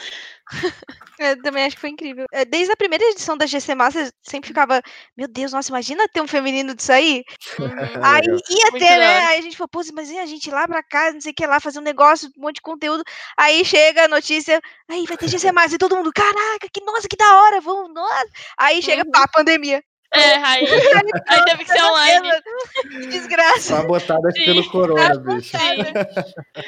Eu 1.18 1.42
também 1.42 1.64
acho 1.66 1.76
que 1.76 1.82
foi 1.82 1.90
incrível. 1.90 2.26
É, 2.32 2.44
Desde 2.44 2.72
a 2.74 2.76
primeira 2.76 3.04
edição 3.06 3.38
da 3.38 3.46
GC 3.46 3.74
Masters, 3.74 4.12
sempre 4.22 4.50
ficava, 4.50 4.82
meu 5.16 5.28
Deus, 5.28 5.54
nossa, 5.54 5.70
imagina 5.70 6.08
ter 6.10 6.22
um 6.22 6.28
feminino 6.28 6.76
disso 6.76 6.92
aí. 6.92 7.24
Uhum. 7.58 7.70
Aí 8.04 8.22
Legal. 8.22 8.40
ia 8.50 8.72
Muito 8.72 8.80
ter, 8.86 8.98
né? 9.00 9.16
hora. 9.16 9.28
Aí 9.30 9.40
a 9.40 9.42
gente 9.42 9.56
falou, 9.56 9.70
pô, 9.70 9.82
mas 9.94 10.10
e 10.12 10.18
a 10.20 10.26
gente 10.26 10.48
ir 10.48 10.52
lá 10.52 10.68
pra 10.68 10.84
casa, 10.84 11.14
não 11.14 11.22
sei 11.22 11.32
o 11.32 11.36
que 11.36 11.48
lá, 11.48 11.60
fazer 11.60 11.80
um 11.80 11.84
negócio, 11.84 12.30
um 12.38 12.42
monte 12.42 12.56
de 12.56 12.62
conteúdo. 12.62 13.04
Aí 13.38 13.64
chega 13.64 14.06
a 14.06 14.08
notícia, 14.10 14.60
aí 14.90 15.06
vai 15.06 15.18
ter 15.18 15.30
GC 15.30 15.52
Masters, 15.52 15.74
e 15.74 15.78
todo 15.78 15.96
mundo, 15.96 16.12
caraca, 16.14 16.68
que 16.72 16.82
nossa, 16.84 17.08
que 17.08 17.16
da 17.16 17.42
hora, 17.44 17.62
vamos, 17.62 17.94
nossa. 17.94 18.28
Aí 18.58 18.82
chega, 18.82 19.04
Uhum. 19.04 19.12
pá, 19.12 19.28
pandemia. 19.34 19.82
É, 20.16 20.36
aí, 20.36 20.66
aí 21.28 21.46
teve 21.46 21.66
que 21.66 21.72
ser 21.72 21.84
online. 21.84 22.30
Que 22.82 23.08
desgraça. 23.08 23.76
Sabotadas 23.76 24.34
Sim. 24.36 24.46
pelo 24.46 24.70
corona, 24.70 25.18
bicho. 25.18 25.58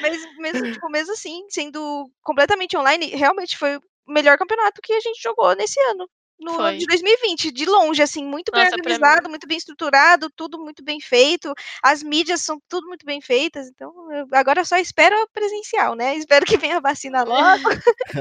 Mas 0.00 0.36
mesmo, 0.38 0.72
tipo, 0.72 0.90
mesmo 0.90 1.12
assim, 1.12 1.46
sendo 1.48 2.10
completamente 2.22 2.76
online, 2.76 3.06
realmente 3.06 3.56
foi 3.56 3.76
o 3.76 3.82
melhor 4.06 4.38
campeonato 4.38 4.80
que 4.82 4.92
a 4.92 5.00
gente 5.00 5.22
jogou 5.22 5.54
nesse 5.54 5.80
ano. 5.80 6.08
No 6.40 6.52
ano 6.52 6.62
Foi. 6.62 6.76
de 6.76 6.86
2020, 6.86 7.50
de 7.50 7.64
longe, 7.66 8.00
assim, 8.00 8.24
muito 8.24 8.52
bem 8.52 8.62
Nossa, 8.62 8.76
pra 8.76 8.80
organizado, 8.80 9.28
muito 9.28 9.48
bem 9.48 9.58
estruturado, 9.58 10.30
tudo 10.36 10.56
muito 10.56 10.84
bem 10.84 11.00
feito. 11.00 11.52
As 11.82 12.00
mídias 12.00 12.42
são 12.42 12.62
tudo 12.68 12.86
muito 12.86 13.04
bem 13.04 13.20
feitas. 13.20 13.66
Então, 13.66 13.92
eu 14.12 14.28
agora 14.32 14.64
só 14.64 14.76
espero 14.76 15.16
presencial, 15.32 15.96
né? 15.96 16.14
Espero 16.14 16.46
que 16.46 16.56
venha 16.56 16.76
a 16.76 16.80
vacina 16.80 17.24
logo. 17.24 17.68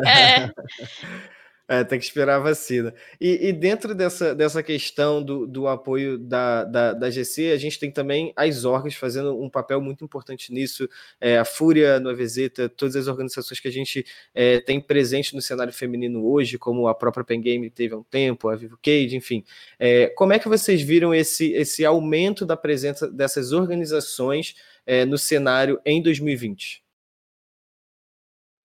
É, 0.04 0.50
É, 1.68 1.84
tem 1.84 2.00
que 2.00 2.06
esperar 2.06 2.38
a 2.38 2.40
vacina. 2.40 2.94
E, 3.20 3.50
e 3.50 3.52
dentro 3.52 3.94
dessa, 3.94 4.34
dessa 4.34 4.64
questão 4.64 5.22
do, 5.22 5.46
do 5.46 5.68
apoio 5.68 6.18
da, 6.18 6.64
da, 6.64 6.94
da 6.94 7.10
GC, 7.10 7.52
a 7.52 7.58
gente 7.58 7.78
tem 7.78 7.92
também 7.92 8.32
as 8.38 8.64
orgs 8.64 8.96
fazendo 8.96 9.38
um 9.38 9.50
papel 9.50 9.82
muito 9.82 10.06
importante 10.06 10.54
nisso. 10.54 10.88
É, 11.20 11.38
a 11.38 11.44
Fúria, 11.44 12.00
no 12.00 12.10
Avezeta, 12.10 12.70
todas 12.70 12.96
as 12.96 13.08
organizações 13.08 13.60
que 13.60 13.68
a 13.68 13.72
gente 13.72 14.06
é, 14.34 14.62
tem 14.62 14.80
presente 14.80 15.36
no 15.36 15.42
cenário 15.42 15.74
feminino 15.74 16.26
hoje, 16.26 16.58
como 16.58 16.88
a 16.88 16.96
própria 16.96 17.26
Pen 17.26 17.42
Game 17.42 17.70
teve 17.70 17.94
há 17.94 17.98
um 17.98 18.04
tempo, 18.04 18.48
a 18.48 18.56
Vivo 18.56 18.80
Cage, 18.82 19.18
enfim. 19.18 19.44
É, 19.78 20.08
como 20.08 20.32
é 20.32 20.40
que 20.40 20.48
vocês 20.48 20.82
viram 20.82 21.14
esse, 21.14 21.52
esse 21.52 21.84
aumento 21.84 22.46
da 22.46 22.56
presença 22.56 23.12
dessas 23.12 23.52
organizações 23.52 24.56
é, 24.86 25.04
no 25.04 25.18
cenário 25.18 25.82
em 25.86 26.02
2020? 26.02 26.82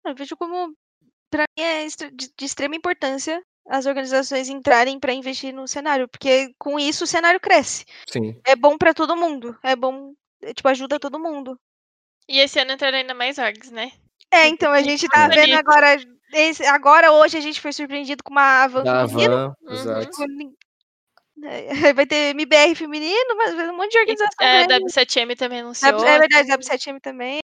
Eu 0.05 0.15
vejo 0.15 0.37
como, 0.37 0.75
para 1.33 1.45
mim, 1.59 1.65
é 1.65 1.87
de, 1.87 2.31
extrema 2.45 2.77
importância 2.77 3.43
as 3.69 3.87
organizações 3.87 4.49
entrarem 4.49 4.99
para 5.01 5.13
investir 5.15 5.53
no 5.55 5.67
cenário, 5.67 6.09
porque 6.09 6.53
com 6.59 6.79
isso 6.79 7.05
o 7.05 7.07
cenário 7.07 7.41
cresce. 7.41 7.85
Sim. 8.09 8.39
É 8.45 8.55
bom 8.55 8.77
para 8.77 8.93
todo 8.93 9.17
mundo, 9.17 9.57
é 9.63 9.75
bom, 9.75 10.13
é, 10.43 10.53
tipo, 10.53 10.69
ajuda 10.69 11.01
todo 11.01 11.19
mundo. 11.19 11.59
e 12.29 12.39
esse 12.39 12.59
ano 12.61 12.73
entraram 12.73 12.99
ainda 12.99 13.15
mais 13.15 13.39
orgs, 13.39 13.71
né? 13.71 13.91
É, 14.33 14.47
então 14.49 14.73
a 14.73 14.83
gente 14.83 15.07
tá 15.09 15.29
vendo 15.29 15.55
agora, 15.55 15.97
esse- 16.33 16.65
agora 16.67 17.13
hoje 17.13 17.37
a 17.37 17.41
gente 17.41 17.61
foi 17.61 17.73
surpreendido 17.73 18.23
com 18.25 18.31
uma 18.33 18.63
Avan 18.65 18.83
Da 18.85 19.07
feminino. 19.09 19.35
Havan, 19.35 19.55
Uhum. 19.63 19.75
exato. 19.75 20.11
é, 21.45 21.93
Vai 21.93 22.07
ter 22.07 22.31
MBR 22.35 22.75
feminino, 22.75 23.37
mas 23.37 23.55
vai 23.55 23.65
ter 23.67 23.71
um 23.73 23.77
monte 23.77 23.93
de 23.93 23.99
organização 23.99 24.31
É, 24.41 24.67
grande. 24.67 24.85
W7M 24.87 25.37
também 25.37 25.61
anunciou. 25.61 25.93
W- 25.93 26.09
É 26.09 26.19
verdade, 26.19 26.49
W7M 26.49 27.01
também. 27.01 27.41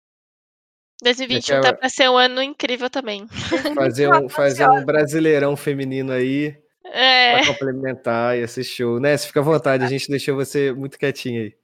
2021 1.03 1.57
Daqui 1.57 1.67
a- 1.69 1.73
tá 1.73 1.79
pra 1.79 1.89
ser 1.89 2.09
um 2.11 2.17
ano 2.17 2.43
incrível 2.43 2.91
também. 2.91 3.27
Fazer 3.75 4.13
um, 4.13 4.29
fazer 4.29 4.69
um 4.69 4.85
brasileirão 4.85 5.57
feminino 5.57 6.13
aí 6.13 6.57
É, 6.85 7.37
para 7.39 7.47
complementar 7.47 8.37
e 8.37 8.41
esse 8.43 8.65
show. 8.65 8.99
Né? 8.99 9.17
Fica 9.19 9.41
à 9.41 9.43
vontade, 9.43 9.85
a 9.85 9.89
gente 9.89 10.11
deixou 10.11 10.35
você 10.35 10.73
muito 10.73 10.99
quietinho 10.99 11.43
aí. 11.43 11.55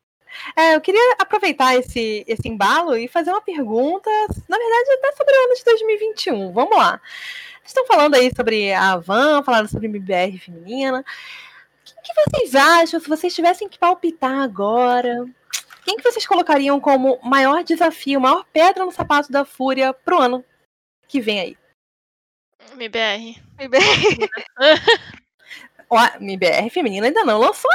É, 0.57 0.75
eu 0.75 0.81
queria 0.81 1.15
aproveitar 1.21 1.77
esse, 1.77 2.25
esse 2.27 2.49
embalo 2.49 2.97
e 2.97 3.07
fazer 3.07 3.31
uma 3.31 3.41
pergunta, 3.41 4.11
na 4.49 4.59
verdade, 4.59 4.91
até 4.99 5.13
sobre 5.17 5.33
o 5.33 5.45
ano 5.45 5.55
de 5.55 5.65
2021. 5.65 6.53
Vamos 6.53 6.77
lá. 6.77 7.01
Estão 7.65 7.87
falando 7.87 8.15
aí 8.17 8.31
sobre 8.35 8.73
a 8.73 8.93
Avan, 8.93 9.43
falaram 9.45 9.69
sobre 9.69 9.87
MBR 9.87 10.39
feminina. 10.39 11.01
O 11.01 12.03
que, 12.03 12.13
que 12.13 12.31
vocês 12.31 12.55
acham, 12.55 12.99
se 13.01 13.09
vocês 13.09 13.35
tivessem 13.35 13.69
que 13.69 13.79
palpitar 13.79 14.41
agora? 14.43 15.25
Quem 15.85 15.97
que 15.97 16.03
vocês 16.03 16.27
colocariam 16.27 16.81
como 16.81 17.19
maior 17.23 17.63
desafio, 17.63 18.21
maior 18.21 18.45
pedra 18.53 18.85
no 18.85 18.91
sapato 18.91 19.31
da 19.31 19.45
Fúria 19.45 19.93
pro 19.93 20.21
ano 20.21 20.45
que 21.07 21.21
vem 21.21 21.41
aí? 21.41 21.59
MBR. 22.73 23.43
MBR. 23.59 24.31
Ó, 25.91 25.99
MBR 26.21 26.71
feminina 26.71 27.07
ainda 27.07 27.25
não 27.25 27.39
lançou. 27.39 27.71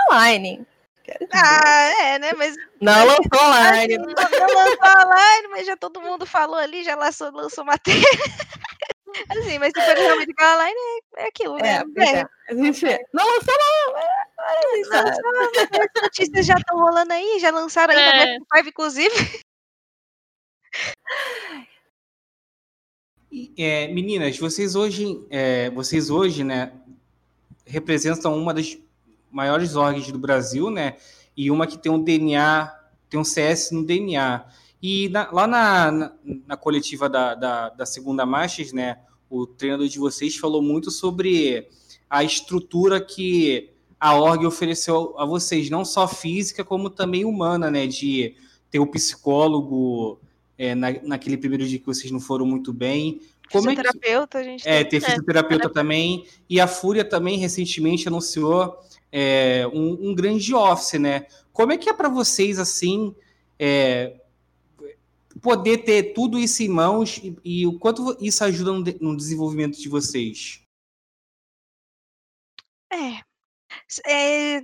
Quero 1.03 1.25
dizer. 1.25 1.43
Ah, 1.43 1.89
é, 2.03 2.19
né? 2.19 2.31
Mas 2.33 2.55
não 2.81 3.05
lançou 3.05 3.45
online. 3.45 3.95
assim, 3.95 4.39
não, 4.39 4.47
não 4.47 4.55
lançou 4.55 5.07
online, 5.07 5.47
mas 5.49 5.65
já 5.65 5.77
todo 5.77 6.01
mundo 6.01 6.25
falou 6.25 6.57
ali, 6.57 6.83
já 6.83 6.95
lançou, 6.95 7.31
lançou 7.31 7.63
matéria. 7.63 8.03
Assim, 9.29 9.59
mas 9.59 9.71
se 9.75 9.81
for 9.81 9.95
realmente 9.95 10.33
falar 10.37 10.55
online, 10.55 10.79
é, 11.17 11.23
é 11.23 11.27
aquilo, 11.27 11.57
né? 11.57 11.83
É, 11.97 12.03
é. 12.19 12.25
A 12.49 12.53
gente 12.53 12.85
não 13.13 13.25
lançou 13.25 13.53
não. 13.57 13.93
mas- 13.93 14.05
mas, 14.37 14.87
sabe. 14.87 15.09
As 15.95 16.01
notícias 16.03 16.45
já 16.45 16.55
estão 16.55 16.77
rolando 16.77 17.11
aí, 17.13 17.39
já 17.39 17.51
lançaram 17.51 17.93
ainda 17.93 18.15
É. 18.23 18.25
Back 18.39 18.45
Five, 18.53 18.69
inclusive. 18.69 19.43
E, 23.31 23.53
é, 23.57 23.87
meninas, 23.89 24.37
vocês 24.39 24.75
hoje, 24.75 25.23
é, 25.29 25.69
vocês 25.69 26.09
hoje, 26.09 26.43
né, 26.43 26.71
representam 27.65 28.35
uma 28.35 28.53
das 28.53 28.77
maiores 29.29 29.75
orgs 29.75 30.11
do 30.11 30.17
Brasil, 30.17 30.71
né, 30.71 30.97
e 31.37 31.51
uma 31.51 31.67
que 31.67 31.77
tem 31.77 31.91
um 31.91 32.01
DNA, 32.03 32.73
tem 33.09 33.19
um 33.19 33.23
CS 33.23 33.71
no 33.71 33.83
DNA. 33.85 34.45
E 34.81 35.09
na- 35.09 35.29
lá 35.31 35.45
na, 35.47 35.91
na, 35.91 36.11
na 36.47 36.57
coletiva 36.57 37.09
da, 37.09 37.35
da, 37.35 37.69
da 37.69 37.85
segunda 37.85 38.25
Masters, 38.25 38.71
né, 38.71 38.97
o 39.29 39.45
treinador 39.45 39.87
de 39.87 39.99
vocês 39.99 40.35
falou 40.37 40.61
muito 40.61 40.89
sobre 40.89 41.67
a 42.09 42.23
estrutura 42.23 42.99
que 43.01 43.69
a 43.99 44.15
org 44.15 44.45
ofereceu 44.45 45.13
a 45.17 45.25
vocês, 45.25 45.69
não 45.69 45.83
só 45.83 46.07
física, 46.07 46.63
como 46.63 46.89
também 46.89 47.25
humana, 47.25 47.69
né, 47.69 47.85
de 47.85 48.35
ter 48.71 48.79
o 48.79 48.87
psicólogo, 48.87 50.19
é, 50.57 50.73
na, 50.73 50.87
naquele 51.03 51.37
primeiro 51.37 51.65
dia 51.67 51.79
que 51.79 51.85
vocês 51.85 52.11
não 52.11 52.19
foram 52.19 52.45
muito 52.45 52.71
bem. 52.71 53.21
Como 53.51 53.69
é 53.69 53.75
que, 53.75 53.81
Fisioterapeuta, 53.81 54.37
a 54.37 54.43
gente 54.43 54.67
é, 54.67 54.83
tem. 54.83 54.99
ter 54.99 55.05
fisioterapeuta 55.05 55.69
também. 55.69 56.25
E 56.49 56.59
a 56.61 56.67
Fúria 56.67 57.03
também 57.03 57.37
recentemente 57.37 58.07
anunciou 58.07 58.77
é, 59.11 59.67
um, 59.73 60.09
um 60.09 60.15
grande 60.15 60.53
office, 60.53 60.99
né? 60.99 61.25
Como 61.51 61.71
é 61.71 61.77
que 61.77 61.89
é 61.89 61.93
para 61.93 62.09
vocês, 62.09 62.59
assim, 62.59 63.15
é, 63.57 64.18
poder 65.39 65.79
ter 65.79 66.13
tudo 66.13 66.37
isso 66.37 66.61
em 66.63 66.69
mãos 66.69 67.17
e, 67.17 67.35
e 67.43 67.67
o 67.67 67.77
quanto 67.79 68.17
isso 68.23 68.43
ajuda 68.43 68.71
no, 68.71 68.83
de, 68.83 68.97
no, 69.01 69.15
desenvolvimento 69.15 69.77
de 69.77 69.89
vocês? 69.89 70.61
É. 72.91 73.21
é 74.05 74.61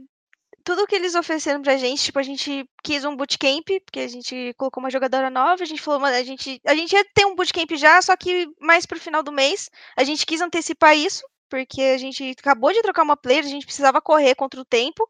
tudo 0.63 0.87
que 0.87 0.95
eles 0.95 1.13
ofereceram 1.13 1.61
pra 1.61 1.77
gente, 1.77 2.03
tipo, 2.03 2.17
a 2.17 2.23
gente 2.23 2.67
quis 2.83 3.05
um 3.05 3.15
bootcamp, 3.15 3.67
porque 3.85 3.99
a 3.99 4.07
gente 4.07 4.53
colocou 4.57 4.81
uma 4.81 4.89
jogadora 4.89 5.29
nova, 5.29 5.61
a 5.61 5.65
gente 5.65 5.81
falou, 5.81 6.03
a 6.05 6.23
gente, 6.23 6.59
a 6.65 6.73
gente 6.73 6.91
ia 6.93 7.05
ter 7.13 7.25
um 7.25 7.35
bootcamp 7.35 7.71
já, 7.75 8.01
só 8.01 8.17
que 8.17 8.47
mais 8.59 8.85
pro 8.85 8.99
final 8.99 9.21
do 9.21 9.31
mês. 9.31 9.69
A 9.95 10.03
gente 10.03 10.25
quis 10.25 10.41
antecipar 10.41 10.97
isso, 10.97 11.23
porque 11.49 11.81
a 11.81 11.97
gente 11.99 12.35
acabou 12.39 12.73
de 12.73 12.81
trocar 12.81 13.03
uma 13.03 13.15
player, 13.15 13.45
a 13.45 13.47
gente 13.47 13.65
precisava 13.65 14.01
correr 14.01 14.33
contra 14.33 14.59
o 14.59 14.65
tempo, 14.65 15.07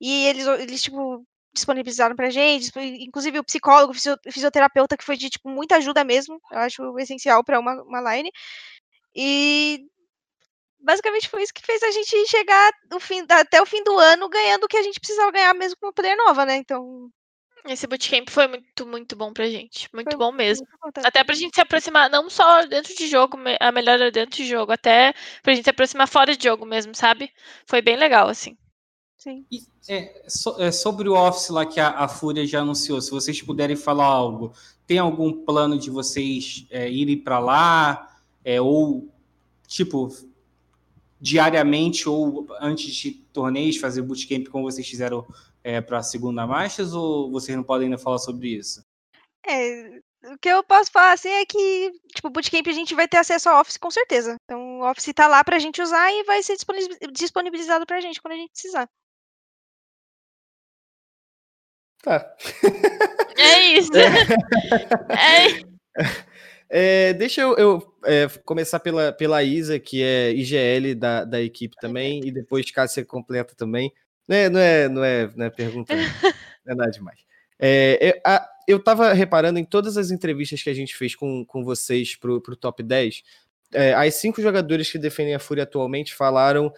e 0.00 0.26
eles, 0.26 0.46
eles 0.46 0.82
tipo, 0.82 1.24
disponibilizaram 1.56 2.14
pra 2.14 2.30
gente, 2.30 2.70
inclusive 3.00 3.38
o 3.38 3.44
psicólogo, 3.44 3.92
o 3.92 4.30
fisioterapeuta, 4.32 4.96
que 4.96 5.04
foi 5.04 5.16
de, 5.16 5.28
tipo, 5.28 5.48
muita 5.48 5.76
ajuda 5.76 6.04
mesmo, 6.04 6.40
eu 6.50 6.58
acho 6.58 6.98
essencial 6.98 7.42
para 7.42 7.58
uma, 7.58 7.82
uma 7.82 8.14
line. 8.14 8.30
E 9.14 9.80
basicamente 10.78 11.28
foi 11.28 11.42
isso 11.42 11.52
que 11.52 11.64
fez 11.66 11.82
a 11.82 11.90
gente 11.90 12.28
chegar 12.28 12.72
fim, 13.00 13.26
até 13.28 13.60
o 13.60 13.66
fim 13.66 13.82
do 13.82 13.98
ano 13.98 14.28
ganhando 14.28 14.64
o 14.64 14.68
que 14.68 14.76
a 14.76 14.82
gente 14.82 15.00
precisava 15.00 15.32
ganhar 15.32 15.54
mesmo 15.54 15.76
com 15.80 15.86
uma 15.86 15.92
player 15.92 16.16
nova, 16.16 16.44
né? 16.46 16.56
Então. 16.56 17.10
Esse 17.66 17.86
bootcamp 17.88 18.28
foi 18.30 18.46
muito, 18.46 18.86
muito 18.86 19.16
bom 19.16 19.32
pra 19.32 19.48
gente. 19.48 19.88
Muito 19.92 20.10
foi 20.10 20.18
bom 20.18 20.30
mesmo. 20.30 20.64
Muito 20.82 21.04
até 21.04 21.24
pra 21.24 21.34
gente 21.34 21.54
se 21.54 21.60
aproximar, 21.60 22.08
não 22.08 22.30
só 22.30 22.64
dentro 22.64 22.94
de 22.94 23.08
jogo, 23.08 23.36
a 23.58 23.72
melhora 23.72 24.12
dentro 24.12 24.36
de 24.36 24.46
jogo, 24.46 24.70
até 24.70 25.12
pra 25.42 25.54
gente 25.54 25.64
se 25.64 25.70
aproximar 25.70 26.06
fora 26.06 26.36
de 26.36 26.44
jogo 26.44 26.64
mesmo, 26.64 26.94
sabe? 26.94 27.32
Foi 27.66 27.82
bem 27.82 27.96
legal, 27.96 28.28
assim. 28.28 28.56
Sim. 29.16 29.44
E, 29.50 29.62
é, 29.88 30.24
so, 30.28 30.60
é, 30.60 30.70
sobre 30.70 31.08
o 31.08 31.14
Office 31.14 31.48
lá 31.48 31.64
que 31.64 31.80
a, 31.80 31.88
a, 31.88 32.08
Fúria 32.08 32.46
já 32.46 32.60
anunciou, 32.60 33.00
se 33.00 33.10
vocês 33.10 33.40
puderem 33.42 33.76
falar 33.76 34.04
algo, 34.04 34.52
tem 34.86 34.98
algum 34.98 35.32
plano 35.32 35.78
de 35.78 35.90
vocês 35.90 36.66
é, 36.70 36.90
irem 36.90 37.18
para 37.18 37.38
lá? 37.38 38.16
É, 38.44 38.60
ou, 38.60 39.08
tipo, 39.66 40.08
diariamente 41.20 42.08
ou 42.08 42.46
antes 42.60 42.94
de 42.94 43.12
torneios 43.32 43.78
fazer 43.78 44.02
bootcamp 44.02 44.46
como 44.48 44.70
vocês 44.70 44.86
fizeram 44.86 45.26
é, 45.64 45.80
para 45.80 45.98
a 45.98 46.02
segunda 46.02 46.46
Masters 46.46 46.92
ou 46.92 47.30
vocês 47.30 47.56
não 47.56 47.64
podem 47.64 47.86
ainda 47.86 47.98
falar 47.98 48.18
sobre 48.18 48.50
isso? 48.50 48.84
É, 49.44 50.00
o 50.24 50.38
que 50.40 50.48
eu 50.48 50.62
posso 50.62 50.90
falar 50.90 51.12
assim 51.12 51.28
é 51.28 51.44
que, 51.46 51.92
tipo, 52.14 52.30
bootcamp 52.30 52.66
a 52.68 52.72
gente 52.72 52.94
vai 52.94 53.08
ter 53.08 53.16
acesso 53.16 53.48
ao 53.48 53.60
Office 53.60 53.76
com 53.76 53.90
certeza. 53.90 54.36
Então, 54.44 54.80
o 54.80 54.90
Office 54.90 55.08
está 55.08 55.26
lá 55.26 55.42
para 55.42 55.56
a 55.56 55.58
gente 55.58 55.80
usar 55.80 56.12
e 56.12 56.24
vai 56.24 56.42
ser 56.42 56.56
disponibilizado 57.12 57.86
para 57.86 57.96
a 57.96 58.00
gente 58.00 58.20
quando 58.20 58.34
a 58.34 58.36
gente 58.36 58.52
precisar. 58.52 58.88
Tá. 62.06 62.36
É 63.36 63.58
isso. 63.72 63.90
É. 66.68 67.08
é. 67.08 67.12
Deixa 67.14 67.40
eu, 67.40 67.56
eu 67.56 67.94
é, 68.04 68.28
começar 68.44 68.78
pela, 68.78 69.12
pela 69.12 69.42
Isa, 69.42 69.80
que 69.80 70.02
é 70.02 70.30
IGL 70.30 70.94
da, 70.94 71.24
da 71.24 71.42
equipe 71.42 71.74
também, 71.80 72.20
e 72.24 72.30
depois 72.30 72.70
Cássia 72.70 73.04
completa 73.04 73.54
também. 73.56 73.92
Não 74.28 74.36
é, 74.36 74.48
não 74.48 74.60
é, 74.60 74.88
não 74.88 75.04
é, 75.04 75.30
não 75.34 75.46
é 75.46 75.50
pergunta, 75.50 75.94
não 75.96 76.02
é 76.72 76.74
nada 76.76 76.90
demais. 76.92 77.18
É, 77.58 78.08
é 78.08 78.20
a, 78.24 78.48
eu 78.68 78.76
estava 78.76 79.12
reparando 79.12 79.58
em 79.58 79.64
todas 79.64 79.96
as 79.96 80.12
entrevistas 80.12 80.62
que 80.62 80.70
a 80.70 80.74
gente 80.74 80.96
fez 80.96 81.16
com, 81.16 81.44
com 81.44 81.64
vocês 81.64 82.14
para 82.14 82.30
o 82.30 82.56
Top 82.56 82.82
10, 82.82 83.22
é, 83.72 83.94
as 83.94 84.14
cinco 84.14 84.40
jogadores 84.40 84.90
que 84.90 84.98
defendem 84.98 85.34
a 85.34 85.40
Fúria 85.40 85.64
atualmente 85.64 86.14
falaram 86.14 86.72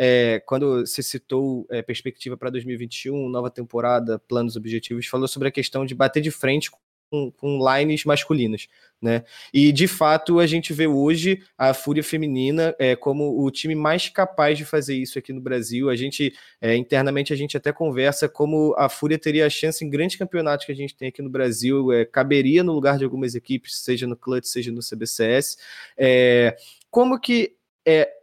é, 0.00 0.40
quando 0.46 0.86
você 0.86 1.02
citou 1.02 1.66
é, 1.68 1.82
perspectiva 1.82 2.36
para 2.36 2.50
2021, 2.50 3.28
nova 3.28 3.50
temporada, 3.50 4.16
planos, 4.16 4.54
objetivos, 4.54 5.08
falou 5.08 5.26
sobre 5.26 5.48
a 5.48 5.50
questão 5.50 5.84
de 5.84 5.92
bater 5.92 6.22
de 6.22 6.30
frente 6.30 6.70
com, 7.10 7.32
com 7.32 7.58
lines 7.58 8.04
masculinas, 8.04 8.68
né? 9.02 9.24
E 9.52 9.72
de 9.72 9.88
fato 9.88 10.38
a 10.38 10.46
gente 10.46 10.72
vê 10.72 10.86
hoje 10.86 11.42
a 11.56 11.74
Fúria 11.74 12.04
Feminina 12.04 12.76
é, 12.78 12.94
como 12.94 13.42
o 13.42 13.50
time 13.50 13.74
mais 13.74 14.08
capaz 14.08 14.56
de 14.56 14.64
fazer 14.64 14.94
isso 14.94 15.18
aqui 15.18 15.32
no 15.32 15.40
Brasil. 15.40 15.90
A 15.90 15.96
gente 15.96 16.32
é, 16.60 16.76
internamente 16.76 17.32
a 17.32 17.36
gente 17.36 17.56
até 17.56 17.72
conversa 17.72 18.28
como 18.28 18.74
a 18.78 18.88
Fúria 18.88 19.18
teria 19.18 19.46
a 19.46 19.50
chance 19.50 19.84
em 19.84 19.90
grandes 19.90 20.16
campeonatos 20.16 20.64
que 20.64 20.72
a 20.72 20.76
gente 20.76 20.94
tem 20.94 21.08
aqui 21.08 21.22
no 21.22 21.30
Brasil, 21.30 21.92
é, 21.92 22.04
caberia 22.04 22.62
no 22.62 22.72
lugar 22.72 22.98
de 22.98 23.04
algumas 23.04 23.34
equipes, 23.34 23.78
seja 23.78 24.06
no 24.06 24.16
Clutch, 24.16 24.46
seja 24.46 24.70
no 24.70 24.80
CBCS. 24.80 25.56
É, 25.96 26.56
como 26.90 27.18
que 27.18 27.56
é, 27.84 28.17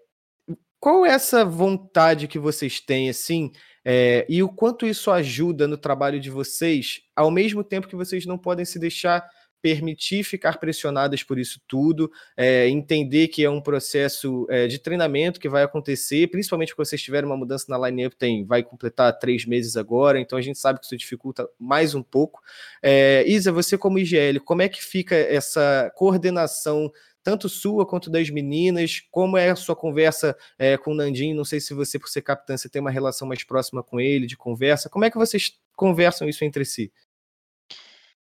qual 0.86 1.04
é 1.04 1.10
essa 1.10 1.44
vontade 1.44 2.28
que 2.28 2.38
vocês 2.38 2.80
têm 2.80 3.10
assim? 3.10 3.52
É, 3.84 4.24
e 4.30 4.44
o 4.44 4.50
quanto 4.50 4.86
isso 4.86 5.10
ajuda 5.10 5.68
no 5.68 5.80
trabalho 5.80 6.20
de 6.20 6.30
vocês, 6.30 7.02
ao 7.16 7.32
mesmo 7.32 7.64
tempo 7.64 7.88
que 7.88 7.96
vocês 7.96 8.24
não 8.28 8.38
podem 8.38 8.64
se 8.66 8.78
deixar 8.78 9.28
permitir 9.64 10.24
ficar 10.24 10.60
pressionadas 10.60 11.24
por 11.24 11.40
isso 11.40 11.60
tudo, 11.68 12.12
é, 12.38 12.70
entender 12.70 13.30
que 13.30 13.44
é 13.44 13.50
um 13.50 13.60
processo 13.60 14.46
é, 14.48 14.68
de 14.68 14.78
treinamento 14.78 15.40
que 15.40 15.50
vai 15.50 15.64
acontecer, 15.64 16.28
principalmente 16.28 16.76
quando 16.76 16.88
vocês 16.88 17.02
tiverem 17.02 17.28
uma 17.28 17.36
mudança 17.36 17.66
na 17.68 17.90
line-up, 17.90 18.16
tem, 18.16 18.46
vai 18.46 18.62
completar 18.62 19.18
três 19.18 19.44
meses 19.44 19.76
agora, 19.76 20.20
então 20.20 20.38
a 20.38 20.42
gente 20.44 20.60
sabe 20.60 20.78
que 20.78 20.86
isso 20.86 20.96
dificulta 20.96 21.50
mais 21.58 21.96
um 21.96 22.04
pouco. 22.04 22.44
É, 22.80 23.24
Isa, 23.26 23.52
você 23.52 23.76
como 23.76 23.98
IGL, 23.98 24.40
como 24.46 24.62
é 24.62 24.70
que 24.70 24.86
fica 24.86 25.16
essa 25.16 25.92
coordenação 25.96 26.92
tanto 27.26 27.50
sua 27.50 27.88
quanto 27.88 28.08
das 28.08 28.30
meninas? 28.30 29.02
Como 29.10 29.36
é 29.36 29.50
a 29.50 29.56
sua 29.56 29.76
conversa 29.76 30.38
é, 30.60 30.78
com 30.78 30.92
o 30.92 30.94
Nandinho? 30.94 31.36
Não 31.36 31.44
sei 31.44 31.60
se 31.60 31.74
você, 31.74 31.98
por 31.98 32.08
ser 32.08 32.22
capitã, 32.22 32.56
você 32.56 32.70
tem 32.70 32.80
uma 32.80 32.92
relação 32.92 33.28
mais 33.28 33.44
próxima 33.44 33.82
com 33.82 34.00
ele, 34.00 34.28
de 34.28 34.38
conversa. 34.38 34.92
Como 34.92 35.04
é 35.04 35.10
que 35.10 35.18
vocês 35.18 35.58
conversam 35.76 36.30
isso 36.30 36.46
entre 36.46 36.64
si? 36.64 36.94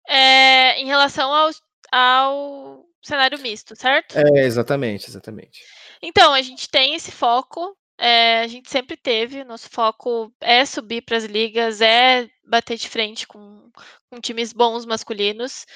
É, 0.08 0.80
em 0.80 0.86
relação 0.86 1.30
ao, 1.34 1.50
ao 1.92 2.86
cenário 3.02 3.38
misto, 3.40 3.76
certo? 3.76 4.16
É, 4.18 4.44
exatamente, 4.44 5.06
exatamente. 5.06 5.62
Então, 6.00 6.32
a 6.32 6.40
gente 6.40 6.70
tem 6.70 6.94
esse 6.94 7.12
foco, 7.12 7.76
é, 7.98 8.40
a 8.40 8.46
gente 8.46 8.70
sempre 8.70 8.96
teve, 8.96 9.42
nosso 9.42 9.68
foco 9.68 10.32
é 10.40 10.64
subir 10.64 11.02
para 11.02 11.16
as 11.16 11.24
ligas, 11.24 11.80
é 11.80 12.30
bater 12.44 12.78
de 12.78 12.88
frente 12.88 13.26
com, 13.26 13.70
com 14.08 14.20
times 14.20 14.52
bons 14.52 14.86
masculinos. 14.86 15.66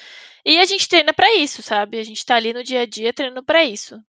E 0.45 0.57
a 0.59 0.65
gente 0.65 0.87
treina 0.87 1.13
para 1.13 1.35
isso, 1.35 1.61
sabe? 1.61 1.99
A 1.99 2.03
gente 2.03 2.17
está 2.17 2.35
ali 2.35 2.53
no 2.53 2.63
dia 2.63 2.81
a 2.81 2.85
dia 2.85 3.13
treinando 3.13 3.43
para 3.43 3.65
isso. 3.65 4.01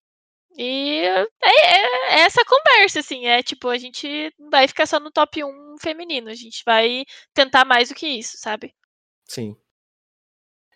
E 0.57 1.01
é, 1.01 1.23
é, 1.23 2.17
é, 2.17 2.21
essa 2.21 2.45
conversa, 2.45 3.01
assim, 3.01 3.27
é 3.27 3.43
tipo, 3.43 3.69
a 3.69 3.79
gente 3.79 4.33
não 4.39 4.51
vai 4.51 4.69
ficar 4.69 4.87
só 4.87 5.01
no 5.01 5.11
top 5.11 5.43
1 5.43 5.77
feminino, 5.81 6.29
a 6.29 6.35
gente 6.35 6.63
vai 6.67 7.05
tentar 7.33 7.65
mais 7.65 7.89
do 7.89 7.95
que 7.95 8.07
isso, 8.07 8.37
sabe? 8.37 8.75
Sim. 9.27 9.57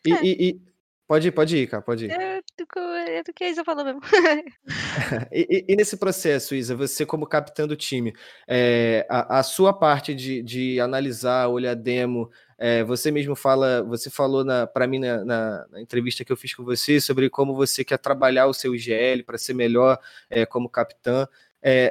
E, 0.07 0.13
é. 0.13 0.25
e, 0.25 0.49
e, 0.49 0.61
pode 1.07 1.29
ir, 1.29 1.33
pode 1.33 1.57
ir, 1.57 1.67
cara, 1.67 1.83
pode 1.83 2.07
ir. 2.07 2.11
É 2.11 2.41
do, 2.41 2.81
é 3.09 3.23
do 3.23 3.33
que 3.33 3.45
a 3.45 3.51
Isa 3.51 3.65
falou 3.65 3.85
mesmo. 3.85 4.01
e, 5.33 5.65
e, 5.69 5.77
nesse 5.77 5.97
processo, 5.97 6.55
Isa, 6.55 6.75
você 6.75 7.07
como 7.07 7.27
capitã 7.27 7.67
do 7.67 7.77
time, 7.77 8.13
é, 8.49 9.07
a, 9.09 9.39
a, 9.39 9.43
sua 9.43 9.73
parte 9.73 10.15
de, 10.15 10.43
de 10.43 10.81
analisar, 10.81 11.49
olhar 11.49 11.75
demo, 11.75 12.31
é, 12.59 12.83
você 12.85 13.11
mesmo 13.11 13.37
fala, 13.37 13.83
você 13.83 14.11
falou 14.11 14.45
para 14.73 14.87
mim 14.87 14.99
na, 14.99 15.25
na, 15.25 15.67
na, 15.71 15.81
entrevista 15.81 16.25
que 16.25 16.33
eu 16.33 16.37
fiz 16.37 16.55
com 16.55 16.65
você 16.65 17.01
sobre 17.01 17.31
como 17.31 17.55
você 17.55 17.85
quer 17.85 17.99
trabalhar 17.99 18.47
o 18.47 18.55
seu 18.55 18.75
IGL 18.75 19.23
para 19.25 19.39
ser 19.39 19.55
melhor 19.55 19.99
é, 20.31 20.45
como 20.45 20.69
capitã. 20.69 21.29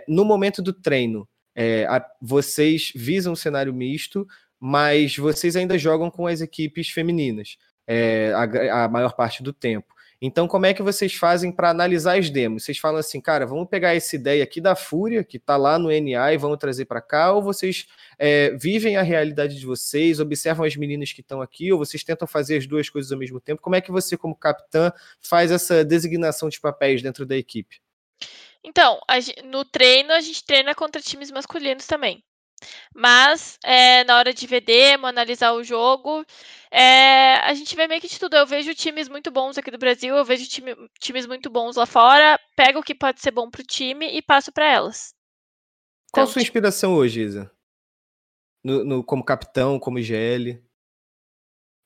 No 0.08 0.24
momento 0.24 0.62
do 0.62 0.72
treino, 0.72 1.28
a, 1.90 2.06
vocês 2.22 2.94
visam 2.96 3.34
um 3.34 3.36
cenário 3.36 3.74
misto, 3.74 4.26
mas 4.60 5.18
vocês 5.18 5.56
ainda 5.56 5.78
jogam 5.78 6.10
com 6.10 6.28
as 6.28 6.40
equipes 6.40 6.90
femininas 6.90 7.58
é, 7.88 8.34
a, 8.34 8.86
a 8.86 8.88
maior 8.88 9.14
parte 9.14 9.44
do 9.44 9.54
tempo. 9.54 9.96
Então, 10.22 10.48
como 10.48 10.66
é 10.66 10.74
que 10.74 10.82
vocês 10.82 11.14
fazem 11.14 11.52
para 11.52 11.70
analisar 11.70 12.18
as 12.18 12.30
demos? 12.30 12.64
Vocês 12.64 12.78
falam 12.78 13.00
assim, 13.00 13.20
cara, 13.20 13.46
vamos 13.46 13.68
pegar 13.68 13.96
essa 13.96 14.16
ideia 14.16 14.44
aqui 14.44 14.62
da 14.62 14.76
Fúria, 14.76 15.24
que 15.24 15.38
está 15.38 15.58
lá 15.58 15.78
no 15.78 15.90
NA, 15.92 16.34
e 16.34 16.38
vamos 16.38 16.58
trazer 16.58 16.86
para 16.86 17.02
cá, 17.02 17.34
ou 17.34 17.42
vocês 17.42 17.86
é, 18.18 18.52
vivem 18.52 18.96
a 18.96 19.02
realidade 19.02 19.60
de 19.60 19.66
vocês, 19.66 20.20
observam 20.20 20.66
as 20.66 20.76
meninas 20.76 21.12
que 21.12 21.22
estão 21.22 21.42
aqui, 21.42 21.72
ou 21.72 21.78
vocês 21.78 22.04
tentam 22.04 22.28
fazer 22.28 22.58
as 22.58 22.66
duas 22.66 22.90
coisas 22.90 23.12
ao 23.12 23.20
mesmo 23.20 23.40
tempo? 23.40 23.62
Como 23.62 23.76
é 23.76 23.82
que 23.82 23.92
você, 23.92 24.18
como 24.18 24.36
capitã, 24.36 24.92
faz 25.20 25.52
essa 25.52 25.84
designação 25.84 26.48
de 26.50 26.60
papéis 26.60 27.02
dentro 27.02 27.26
da 27.26 27.36
equipe? 27.36 27.82
Então, 28.64 29.00
no 29.44 29.64
treino, 29.64 30.12
a 30.12 30.22
gente 30.22 30.44
treina 30.44 30.74
contra 30.74 31.02
times 31.02 31.30
masculinos 31.30 31.86
também. 31.86 32.24
Mas 32.94 33.58
é, 33.64 34.04
na 34.04 34.18
hora 34.18 34.34
de 34.34 34.48
ver 34.48 34.62
demo, 34.62 35.08
analisar 35.08 35.54
o 35.54 35.64
jogo, 35.64 36.26
é, 36.72 37.36
a 37.36 37.54
gente 37.54 37.76
vê 37.76 37.88
meio 37.88 38.02
que 38.02 38.08
de 38.08 38.20
tudo. 38.20 38.36
Eu 38.36 38.46
vejo 38.46 38.74
times 38.74 39.08
muito 39.08 39.32
bons 39.32 39.58
aqui 39.58 39.72
do 39.72 39.78
Brasil, 39.78 40.16
eu 40.16 40.26
vejo 40.26 40.48
time, 40.48 40.76
times 41.00 41.26
muito 41.26 41.50
bons 41.50 41.76
lá 41.76 41.86
fora, 41.86 42.40
pego 42.56 42.80
o 42.80 42.84
que 42.84 42.96
pode 42.96 43.22
ser 43.22 43.32
bom 43.32 43.50
pro 43.50 43.64
time 43.64 44.16
e 44.16 44.22
passo 44.22 44.52
para 44.52 44.72
elas. 44.72 45.14
Qual 46.12 46.22
a 46.22 46.24
então, 46.24 46.34
sua 46.34 46.42
tipo... 46.42 46.50
inspiração 46.50 46.94
hoje, 46.94 47.22
Isa? 47.22 47.52
No, 48.64 48.84
no, 48.84 49.04
como 49.04 49.24
capitão, 49.24 49.80
como 49.80 50.02
GL? 50.02 50.62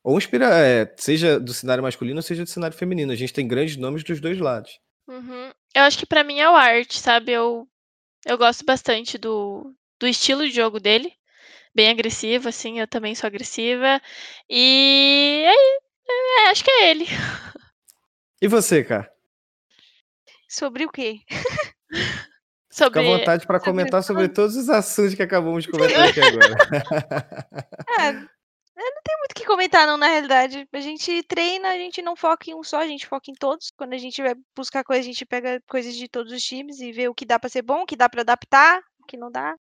Ou 0.03 0.17
inspira, 0.17 0.45
é, 0.57 0.93
seja 0.97 1.39
do 1.39 1.53
cenário 1.53 1.83
masculino, 1.83 2.21
seja 2.21 2.43
do 2.43 2.49
cenário 2.49 2.77
feminino. 2.77 3.11
A 3.11 3.15
gente 3.15 3.33
tem 3.33 3.47
grandes 3.47 3.75
nomes 3.75 4.03
dos 4.03 4.21
dois 4.21 4.39
lados. 4.39 4.79
Uhum. 5.07 5.51
Eu 5.75 5.83
acho 5.83 5.97
que 5.97 6.05
para 6.05 6.23
mim 6.23 6.39
é 6.39 6.49
o 6.49 6.55
arte, 6.55 6.99
sabe? 6.99 7.31
Eu, 7.31 7.67
eu 8.25 8.37
gosto 8.37 8.63
bastante 8.63 9.17
do, 9.17 9.73
do 9.99 10.07
estilo 10.07 10.47
de 10.47 10.55
jogo 10.55 10.79
dele. 10.79 11.13
Bem 11.75 11.89
agressivo, 11.89 12.49
assim, 12.49 12.79
eu 12.79 12.87
também 12.87 13.13
sou 13.13 13.27
agressiva. 13.27 14.01
E 14.49 15.43
é, 15.45 16.47
é, 16.47 16.49
acho 16.49 16.63
que 16.63 16.71
ele. 16.71 17.05
E 18.41 18.47
você, 18.47 18.83
cara? 18.83 19.11
Sobre 20.47 20.85
o 20.85 20.89
quê? 20.89 21.19
Sobre... 22.71 23.01
Fica 23.01 23.13
à 23.13 23.17
vontade 23.17 23.47
para 23.47 23.59
sobre 23.59 23.71
comentar 23.71 24.03
sobre 24.03 24.29
todos 24.29 24.55
os 24.55 24.69
assuntos 24.69 25.15
que 25.15 25.23
acabamos 25.23 25.63
de 25.63 25.71
comentar 25.71 26.07
aqui 26.07 26.21
agora. 26.21 26.55
Ah, 27.97 28.09
eu 28.13 28.13
não 28.13 29.01
tenho 29.03 29.19
muito 29.19 29.31
o 29.31 29.35
que 29.35 29.45
comentar, 29.45 29.87
não, 29.87 29.97
na 29.97 30.07
realidade. 30.07 30.67
A 30.71 30.79
gente 30.79 31.23
treina, 31.23 31.69
a 31.69 31.77
gente 31.77 32.01
não 32.01 32.15
foca 32.15 32.49
em 32.49 32.55
um 32.55 32.63
só, 32.63 32.79
a 32.79 32.87
gente 32.87 33.07
foca 33.07 33.31
em 33.31 33.33
todos. 33.33 33.71
Quando 33.75 33.93
a 33.93 33.97
gente 33.97 34.21
vai 34.21 34.35
buscar 34.55 34.83
coisa, 34.83 35.01
a 35.01 35.03
gente 35.03 35.25
pega 35.25 35.61
coisas 35.67 35.95
de 35.95 36.07
todos 36.07 36.31
os 36.31 36.43
times 36.43 36.79
e 36.79 36.91
vê 36.91 37.09
o 37.09 37.13
que 37.13 37.25
dá 37.25 37.39
pra 37.39 37.49
ser 37.49 37.63
bom, 37.63 37.81
o 37.81 37.85
que 37.85 37.97
dá 37.97 38.07
pra 38.07 38.21
adaptar, 38.21 38.79
o 38.99 39.05
que 39.05 39.17
não 39.17 39.31
dá. 39.31 39.55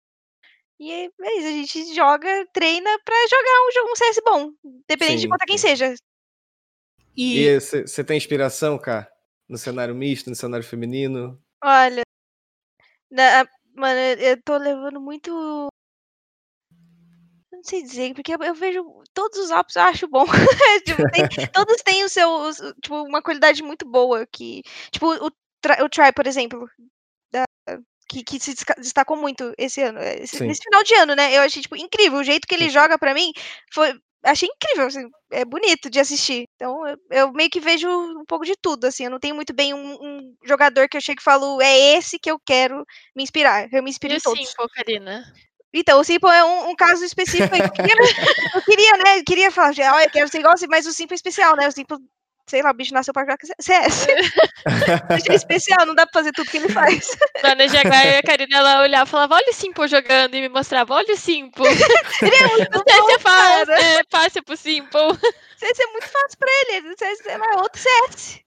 E 0.79 0.91
é 0.91 1.05
é 1.05 1.37
isso, 1.37 1.47
a 1.47 1.51
gente 1.51 1.95
joga, 1.95 2.47
treina 2.53 2.89
pra 3.03 3.15
jogar 3.29 3.67
um 3.67 3.71
jogo, 3.71 3.91
um 3.91 3.95
CS 3.95 4.21
bom. 4.25 4.51
Independente 4.63 5.17
de 5.17 5.21
Sim, 5.23 5.29
contra 5.29 5.45
quem 5.47 5.57
sim. 5.57 5.67
seja. 5.67 5.95
E, 7.15 7.59
você 7.59 8.03
tem 8.03 8.17
inspiração, 8.17 8.77
cara? 8.77 9.09
No 9.47 9.57
cenário 9.57 9.95
misto, 9.95 10.29
no 10.29 10.35
cenário 10.35 10.65
feminino? 10.65 11.41
Olha, 11.63 12.01
na- 13.09 13.47
mano, 13.73 13.99
eu 14.21 14.41
tô 14.43 14.57
levando 14.57 14.99
muito. 14.99 15.69
Não 17.51 17.63
sei 17.63 17.83
dizer, 17.83 18.13
porque 18.13 18.33
eu, 18.33 18.39
eu 18.43 18.53
vejo 18.53 18.83
todos 19.13 19.39
os 19.39 19.51
apps, 19.51 19.75
eu 19.75 19.83
acho 19.83 20.07
bom. 20.07 20.25
Tipo, 20.85 21.09
tem- 21.11 21.47
todos 21.53 21.77
têm 21.83 22.03
o 22.03 22.09
seu, 22.09 22.29
os- 22.29 22.57
tipo, 22.81 23.01
uma 23.03 23.21
qualidade 23.21 23.63
muito 23.63 23.85
boa. 23.89 24.27
Que, 24.27 24.61
tipo, 24.91 25.07
o, 25.07 25.27
o 25.27 25.89
Try, 25.89 26.11
por 26.13 26.27
exemplo, 26.27 26.69
que, 28.09 28.23
que 28.23 28.39
se 28.39 28.53
destacou 28.77 29.17
muito 29.17 29.53
esse 29.57 29.81
ano, 29.81 29.99
eh, 29.99 30.23
esse- 30.23 30.37
Sim. 30.37 30.47
nesse 30.47 30.61
final 30.63 30.83
de 30.83 30.93
ano, 30.95 31.15
né? 31.15 31.35
Eu 31.37 31.41
achei, 31.41 31.61
tipo, 31.61 31.75
incrível. 31.75 32.19
O 32.19 32.23
jeito 32.23 32.47
que 32.47 32.55
ele 32.55 32.69
joga 32.69 32.97
pra 32.97 33.13
mim 33.13 33.31
foi. 33.73 33.93
Achei 34.23 34.49
incrível, 34.49 34.87
assim, 34.87 35.07
é 35.31 35.45
bonito 35.45 35.87
de 35.87 35.99
assistir. 35.99 36.45
Então, 36.55 36.87
eu, 36.87 36.97
eu 37.11 37.31
meio 37.31 37.47
que 37.49 37.59
vejo 37.59 37.87
um 37.87 38.25
pouco 38.25 38.43
de 38.43 38.55
tudo, 38.59 38.85
assim. 38.85 39.03
Eu 39.05 39.11
não 39.11 39.19
tenho 39.19 39.35
muito 39.35 39.53
bem 39.53 39.71
um, 39.73 39.93
um 40.01 40.35
jogador 40.43 40.89
que 40.89 40.97
eu 40.97 41.01
chego 41.01 41.21
e 41.21 41.23
falo, 41.23 41.61
é 41.61 41.77
esse 41.95 42.17
que 42.17 42.31
eu 42.31 42.39
quero 42.43 42.83
me 43.15 43.21
inspirar. 43.21 43.67
Eu 43.71 43.83
me 43.83 43.89
inspiro 43.91 44.13
E 44.13 44.17
em 44.17 44.19
todos. 44.19 44.47
Simple, 44.47 44.67
Karina? 44.69 45.23
Então, 45.71 45.99
o 45.99 46.03
Simple 46.03 46.29
é 46.31 46.43
um, 46.43 46.69
um 46.69 46.75
caso 46.75 47.03
específico. 47.03 47.55
Eu 47.55 47.71
queria, 47.71 47.95
eu 48.55 48.61
queria, 48.63 48.91
né? 48.97 49.19
Eu 49.19 49.23
queria 49.23 49.51
falar, 49.51 50.03
eu 50.03 50.09
quero 50.09 50.27
ser 50.29 50.39
igual 50.39 50.55
mas 50.69 50.87
o 50.87 50.93
Simple 50.93 51.13
é 51.13 51.17
especial, 51.17 51.55
né? 51.55 51.67
O 51.67 51.71
Simple, 51.71 51.97
sei 52.47 52.61
lá, 52.61 52.71
o 52.71 52.73
bicho 52.73 52.93
nasceu 52.93 53.13
pra 53.13 53.23
jogar 53.23 53.37
CS. 53.59 54.07
Bicho 55.15 55.31
é 55.31 55.35
especial, 55.35 55.85
não 55.85 55.95
dá 55.95 56.05
pra 56.05 56.21
fazer 56.21 56.31
tudo 56.31 56.49
que 56.49 56.57
ele 56.57 56.69
faz. 56.69 57.17
Lá 57.43 57.55
no 57.55 57.67
Jaguar, 57.67 58.19
a 58.19 58.23
Karina 58.23 58.57
ela 58.57 58.81
olhava 58.81 59.07
e 59.07 59.11
falava, 59.11 59.35
olha 59.35 59.49
o 59.49 59.53
Simple 59.53 59.87
jogando, 59.87 60.35
e 60.35 60.41
me 60.41 60.49
mostrava, 60.49 60.93
olha 60.93 61.13
o 61.13 61.17
Simple. 61.17 61.65
Ele 62.21 62.35
é 62.35 62.47
muito 62.47 62.77
se 62.77 63.01
bom, 63.01 63.11
é 63.11 63.19
fácil, 63.19 63.73
é 63.73 64.01
fácil 64.09 64.43
pro 64.43 64.57
Simple. 64.57 65.19
CS 65.57 65.79
é 65.79 65.91
muito 65.91 66.07
fácil 66.07 66.37
pra 66.37 66.49
ele. 66.61 66.89
O 66.89 66.97
CS 66.97 67.25
é 67.25 67.37
mais 67.37 67.61
outro 67.61 67.81
CS. 67.81 68.39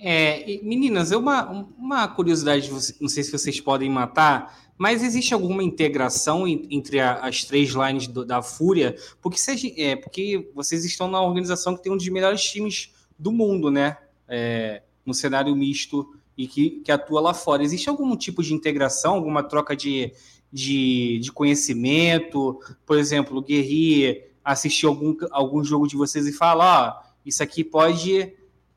é, 0.00 0.50
e, 0.50 0.62
meninas, 0.64 1.12
é 1.12 1.16
uma, 1.16 1.50
uma 1.78 2.08
curiosidade, 2.08 2.70
não 3.00 3.08
sei 3.08 3.22
se 3.22 3.30
vocês 3.30 3.60
podem 3.60 3.90
matar, 3.90 4.65
mas 4.78 5.02
existe 5.02 5.32
alguma 5.32 5.62
integração 5.62 6.46
en- 6.46 6.66
entre 6.70 7.00
as 7.00 7.44
três 7.44 7.70
lines 7.70 8.06
do- 8.06 8.24
da 8.24 8.42
Fúria? 8.42 8.96
Porque, 9.22 9.38
é, 9.76 9.96
porque 9.96 10.50
vocês 10.54 10.84
estão 10.84 11.08
na 11.08 11.22
organização 11.22 11.76
que 11.76 11.82
tem 11.82 11.92
um 11.92 11.96
dos 11.96 12.08
melhores 12.08 12.42
times 12.42 12.92
do 13.18 13.32
mundo, 13.32 13.70
né? 13.70 13.96
É, 14.28 14.82
no 15.04 15.14
cenário 15.14 15.54
misto 15.54 16.14
e 16.36 16.46
que, 16.46 16.70
que 16.84 16.90
atua 16.92 17.20
lá 17.20 17.32
fora. 17.32 17.62
Existe 17.62 17.88
algum 17.88 18.14
tipo 18.16 18.42
de 18.42 18.52
integração, 18.52 19.14
alguma 19.14 19.42
troca 19.42 19.74
de, 19.76 20.12
de, 20.52 21.18
de 21.20 21.32
conhecimento? 21.32 22.60
Por 22.84 22.98
exemplo, 22.98 23.38
o 23.38 23.42
Guerri 23.42 24.22
assistiu 24.44 24.90
algum, 24.90 25.16
algum 25.30 25.64
jogo 25.64 25.86
de 25.86 25.96
vocês 25.96 26.26
e 26.26 26.32
fala, 26.32 27.02
ó, 27.02 27.06
isso 27.24 27.42
aqui 27.42 27.64
pode 27.64 28.32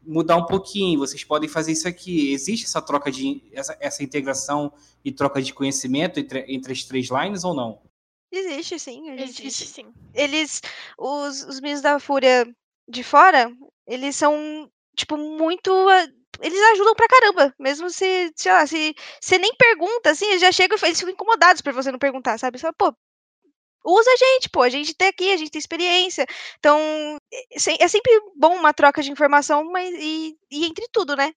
mudar 0.10 0.38
um 0.38 0.46
pouquinho, 0.46 1.00
vocês 1.00 1.24
podem 1.24 1.48
fazer 1.48 1.72
isso 1.72 1.88
aqui. 1.88 2.32
Existe 2.34 2.66
essa 2.66 2.82
troca 2.82 3.12
de 3.12 3.42
essa, 3.54 3.78
essa 3.80 4.04
integração 4.04 4.74
e 5.06 5.12
troca 5.12 5.42
de 5.42 5.54
conhecimento 5.54 6.20
entre, 6.20 6.46
entre 6.48 6.74
as 6.74 6.84
três 6.84 7.08
lines 7.10 7.44
ou 7.44 7.54
não? 7.54 7.82
Existe, 8.32 8.80
sim. 8.80 9.06
Gente, 9.18 9.24
Existe 9.24 9.66
sim. 9.66 9.94
eles, 10.14 10.62
os, 10.98 11.44
os 11.44 11.60
meninos 11.60 11.82
da 11.82 12.00
Fúria 12.00 12.48
de 12.88 13.04
fora, 13.04 13.52
eles 13.88 14.16
são, 14.16 14.70
tipo, 14.96 15.18
muito. 15.18 15.72
ah, 15.72 16.08
Eles 16.42 16.60
ajudam 16.74 16.96
pra 16.96 17.08
caramba. 17.08 17.54
Mesmo 17.60 17.90
se, 17.90 18.32
sei 18.36 18.52
lá, 18.52 18.66
se 18.68 18.96
você 19.22 19.38
nem 19.38 19.54
pergunta, 19.56 20.12
assim, 20.12 20.26
eles 20.28 20.42
já 20.42 20.52
chegam 20.52 20.78
e 20.82 20.86
eles 20.86 21.00
ficam 21.00 21.14
incomodados 21.14 21.62
por 21.62 21.74
você 21.74 21.92
não 21.92 22.00
perguntar, 22.00 22.38
sabe? 22.38 22.58
Você 22.58 22.62
fala, 22.62 22.74
pô, 22.78 22.94
usa 23.86 24.10
a 24.12 24.18
gente, 24.18 24.50
pô, 24.50 24.62
a 24.62 24.70
gente 24.70 24.94
tá 24.94 25.08
aqui, 25.10 25.32
a 25.32 25.38
gente 25.38 25.52
tem 25.52 25.60
experiência. 25.60 26.26
Então, 26.60 26.80
é 27.32 27.84
é 27.84 27.88
sempre 27.88 28.12
bom 28.36 28.56
uma 28.56 28.74
troca 28.74 29.02
de 29.02 29.12
informação, 29.12 29.64
mas 29.72 29.94
e, 30.00 30.38
e 30.52 30.66
entre 30.66 30.88
tudo, 30.92 31.16
né? 31.16 31.34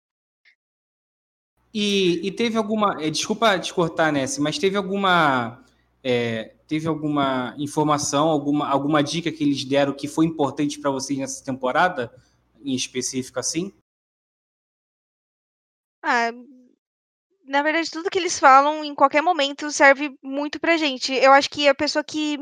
E, 1.73 2.21
e 2.27 2.31
teve 2.33 2.57
alguma. 2.59 2.97
eh, 3.03 3.11
Desculpa 3.11 3.59
te 3.59 3.73
cortar, 3.73 4.13
Nessi, 4.13 4.41
mas 4.41 4.59
teve 4.59 4.77
alguma. 4.77 5.65
eh, 6.05 6.55
teve 6.67 6.87
alguma 6.89 7.55
informação, 7.59 8.29
alguma, 8.29 8.69
alguma 8.69 9.03
dica 9.03 9.31
que 9.31 9.45
eles 9.45 9.65
deram 9.65 9.93
que 9.95 10.09
foi 10.09 10.25
importante 10.27 10.79
para 10.81 10.91
vocês 10.91 11.19
nessa 11.19 11.45
temporada, 11.45 12.11
em 12.65 12.75
específico 12.75 13.39
assim? 13.39 13.73
Ah, 16.03 16.31
na 17.53 17.61
verdade, 17.61 17.91
tudo 17.91 18.09
que 18.09 18.19
eles 18.19 18.39
falam 18.39 18.83
em 18.83 18.95
qualquer 18.95 19.21
momento 19.21 19.71
serve 19.71 20.17
muito 20.23 20.59
pra 20.59 20.79
gente. 20.79 21.13
Eu 21.13 21.33
acho 21.33 21.51
que 21.51 21.69
a 21.69 21.75
pessoa 21.75 22.03
que 22.03 22.39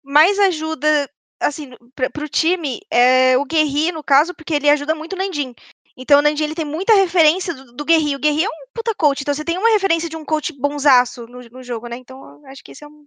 mais 0.00 0.38
ajuda, 0.38 1.10
assim, 1.40 1.72
pra, 1.92 2.08
pro 2.08 2.28
time 2.28 2.80
é 2.88 3.36
o 3.36 3.44
Guerri, 3.44 3.90
no 3.90 4.02
caso, 4.02 4.32
porque 4.32 4.54
ele 4.54 4.70
ajuda 4.70 4.94
muito 4.94 5.14
o 5.14 5.16
Nandin. 5.16 5.52
Então, 5.96 6.20
o 6.20 6.22
Nandin, 6.22 6.44
ele 6.44 6.54
tem 6.54 6.64
muita 6.64 6.94
referência 6.94 7.52
do, 7.52 7.72
do 7.72 7.84
Guerri. 7.84 8.14
O 8.14 8.20
Guerri 8.20 8.44
é 8.44 8.48
um 8.48 8.68
puta 8.72 8.94
coach, 8.94 9.22
então 9.22 9.34
você 9.34 9.44
tem 9.44 9.58
uma 9.58 9.70
referência 9.70 10.08
de 10.08 10.16
um 10.16 10.24
coach 10.24 10.52
bonzaço 10.52 11.26
no, 11.26 11.40
no 11.40 11.60
jogo, 11.64 11.88
né? 11.88 11.96
Então, 11.96 12.40
acho 12.46 12.62
que 12.62 12.70
esse 12.70 12.84
é 12.84 12.86
um, 12.86 13.06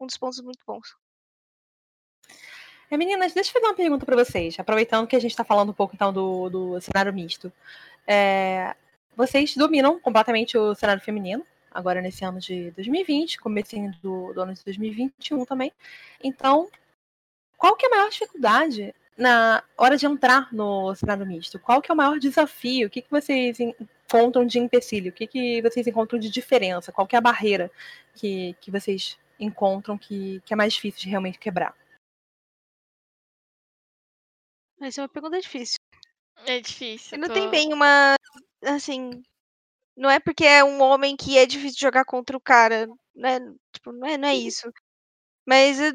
um 0.00 0.06
dos 0.06 0.16
pontos 0.16 0.40
muito 0.40 0.60
bons. 0.64 0.94
É, 2.88 2.96
meninas, 2.96 3.32
deixa 3.32 3.50
eu 3.50 3.54
fazer 3.54 3.66
uma 3.66 3.74
pergunta 3.74 4.06
para 4.06 4.24
vocês, 4.24 4.56
aproveitando 4.60 5.08
que 5.08 5.16
a 5.16 5.20
gente 5.20 5.32
está 5.32 5.42
falando 5.42 5.70
um 5.70 5.74
pouco 5.74 5.96
então 5.96 6.12
do, 6.12 6.48
do 6.48 6.80
cenário 6.80 7.12
misto. 7.12 7.52
É, 8.06 8.76
vocês 9.20 9.54
dominam 9.54 10.00
completamente 10.00 10.56
o 10.56 10.74
cenário 10.74 11.02
feminino, 11.02 11.46
agora 11.70 12.00
nesse 12.00 12.24
ano 12.24 12.40
de 12.40 12.70
2020, 12.72 13.38
comecinho 13.38 13.92
do, 14.02 14.32
do 14.32 14.40
ano 14.40 14.54
de 14.54 14.64
2021 14.64 15.44
também. 15.44 15.72
Então, 16.22 16.70
qual 17.58 17.76
que 17.76 17.84
é 17.84 17.88
a 17.88 17.96
maior 17.96 18.08
dificuldade 18.08 18.94
na 19.16 19.62
hora 19.76 19.96
de 19.98 20.06
entrar 20.06 20.52
no 20.52 20.94
cenário 20.94 21.26
misto? 21.26 21.58
Qual 21.58 21.82
que 21.82 21.90
é 21.90 21.94
o 21.94 21.96
maior 21.96 22.18
desafio? 22.18 22.86
O 22.86 22.90
que, 22.90 23.02
que 23.02 23.10
vocês 23.10 23.60
encontram 23.60 24.46
de 24.46 24.58
empecilho? 24.58 25.10
O 25.10 25.14
que, 25.14 25.26
que 25.26 25.60
vocês 25.60 25.86
encontram 25.86 26.18
de 26.18 26.30
diferença? 26.30 26.90
Qual 26.90 27.06
que 27.06 27.14
é 27.14 27.18
a 27.18 27.22
barreira 27.22 27.70
que, 28.14 28.54
que 28.60 28.70
vocês 28.70 29.18
encontram 29.38 29.98
que, 29.98 30.40
que 30.46 30.54
é 30.54 30.56
mais 30.56 30.72
difícil 30.72 31.00
de 31.02 31.08
realmente 31.10 31.38
quebrar? 31.38 31.76
Essa 34.80 35.02
é 35.02 35.02
uma 35.02 35.08
pergunta 35.10 35.38
difícil. 35.38 35.76
É 36.46 36.58
difícil. 36.58 37.18
Não 37.18 37.28
tô- 37.28 37.34
tem 37.34 37.50
bem 37.50 37.72
uma. 37.74 38.14
Assim. 38.64 39.22
Não 39.96 40.10
é 40.10 40.20
porque 40.20 40.44
é 40.46 40.64
um 40.64 40.82
homem 40.82 41.16
que 41.16 41.38
é 41.38 41.46
difícil 41.46 41.78
jogar 41.80 42.04
contra 42.06 42.36
o 42.36 42.40
cara. 42.42 42.88
Né? 43.14 43.40
Tipo, 43.74 43.92
não 43.92 44.06
é, 44.08 44.18
não 44.18 44.28
é 44.28 44.36
isso. 44.36 44.70
Mas, 45.46 45.80
eh, 45.80 45.92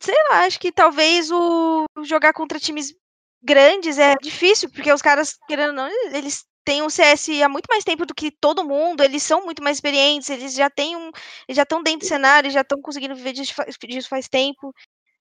sei 0.00 0.14
lá, 0.30 0.44
acho 0.46 0.60
que 0.60 0.72
talvez 0.72 1.30
o 1.32 1.86
jogar 2.04 2.32
contra 2.32 2.60
times 2.60 2.94
grandes 3.42 3.98
é 3.98 4.14
difícil, 4.22 4.70
porque 4.70 4.92
os 4.92 5.02
caras, 5.02 5.36
querendo 5.48 5.70
ou 5.70 5.74
não, 5.76 5.88
eles 6.14 6.44
têm 6.64 6.82
um 6.82 6.90
CS 6.90 7.42
há 7.42 7.48
muito 7.48 7.66
mais 7.68 7.84
tempo 7.84 8.06
do 8.06 8.14
que 8.14 8.30
todo 8.30 8.64
mundo, 8.66 9.02
eles 9.02 9.22
são 9.22 9.44
muito 9.44 9.62
mais 9.62 9.78
experientes, 9.78 10.30
eles 10.30 10.54
já 10.54 10.70
têm 10.70 10.96
um. 10.96 11.10
Já 11.50 11.62
estão 11.64 11.82
dentro 11.82 12.00
do 12.00 12.08
cenário, 12.08 12.50
já 12.50 12.62
estão 12.62 12.80
conseguindo 12.82 13.14
viver 13.16 13.32
disso 13.34 13.54
fa- 13.54 13.66
disso 13.88 14.08
faz 14.08 14.28
tempo. 14.28 14.72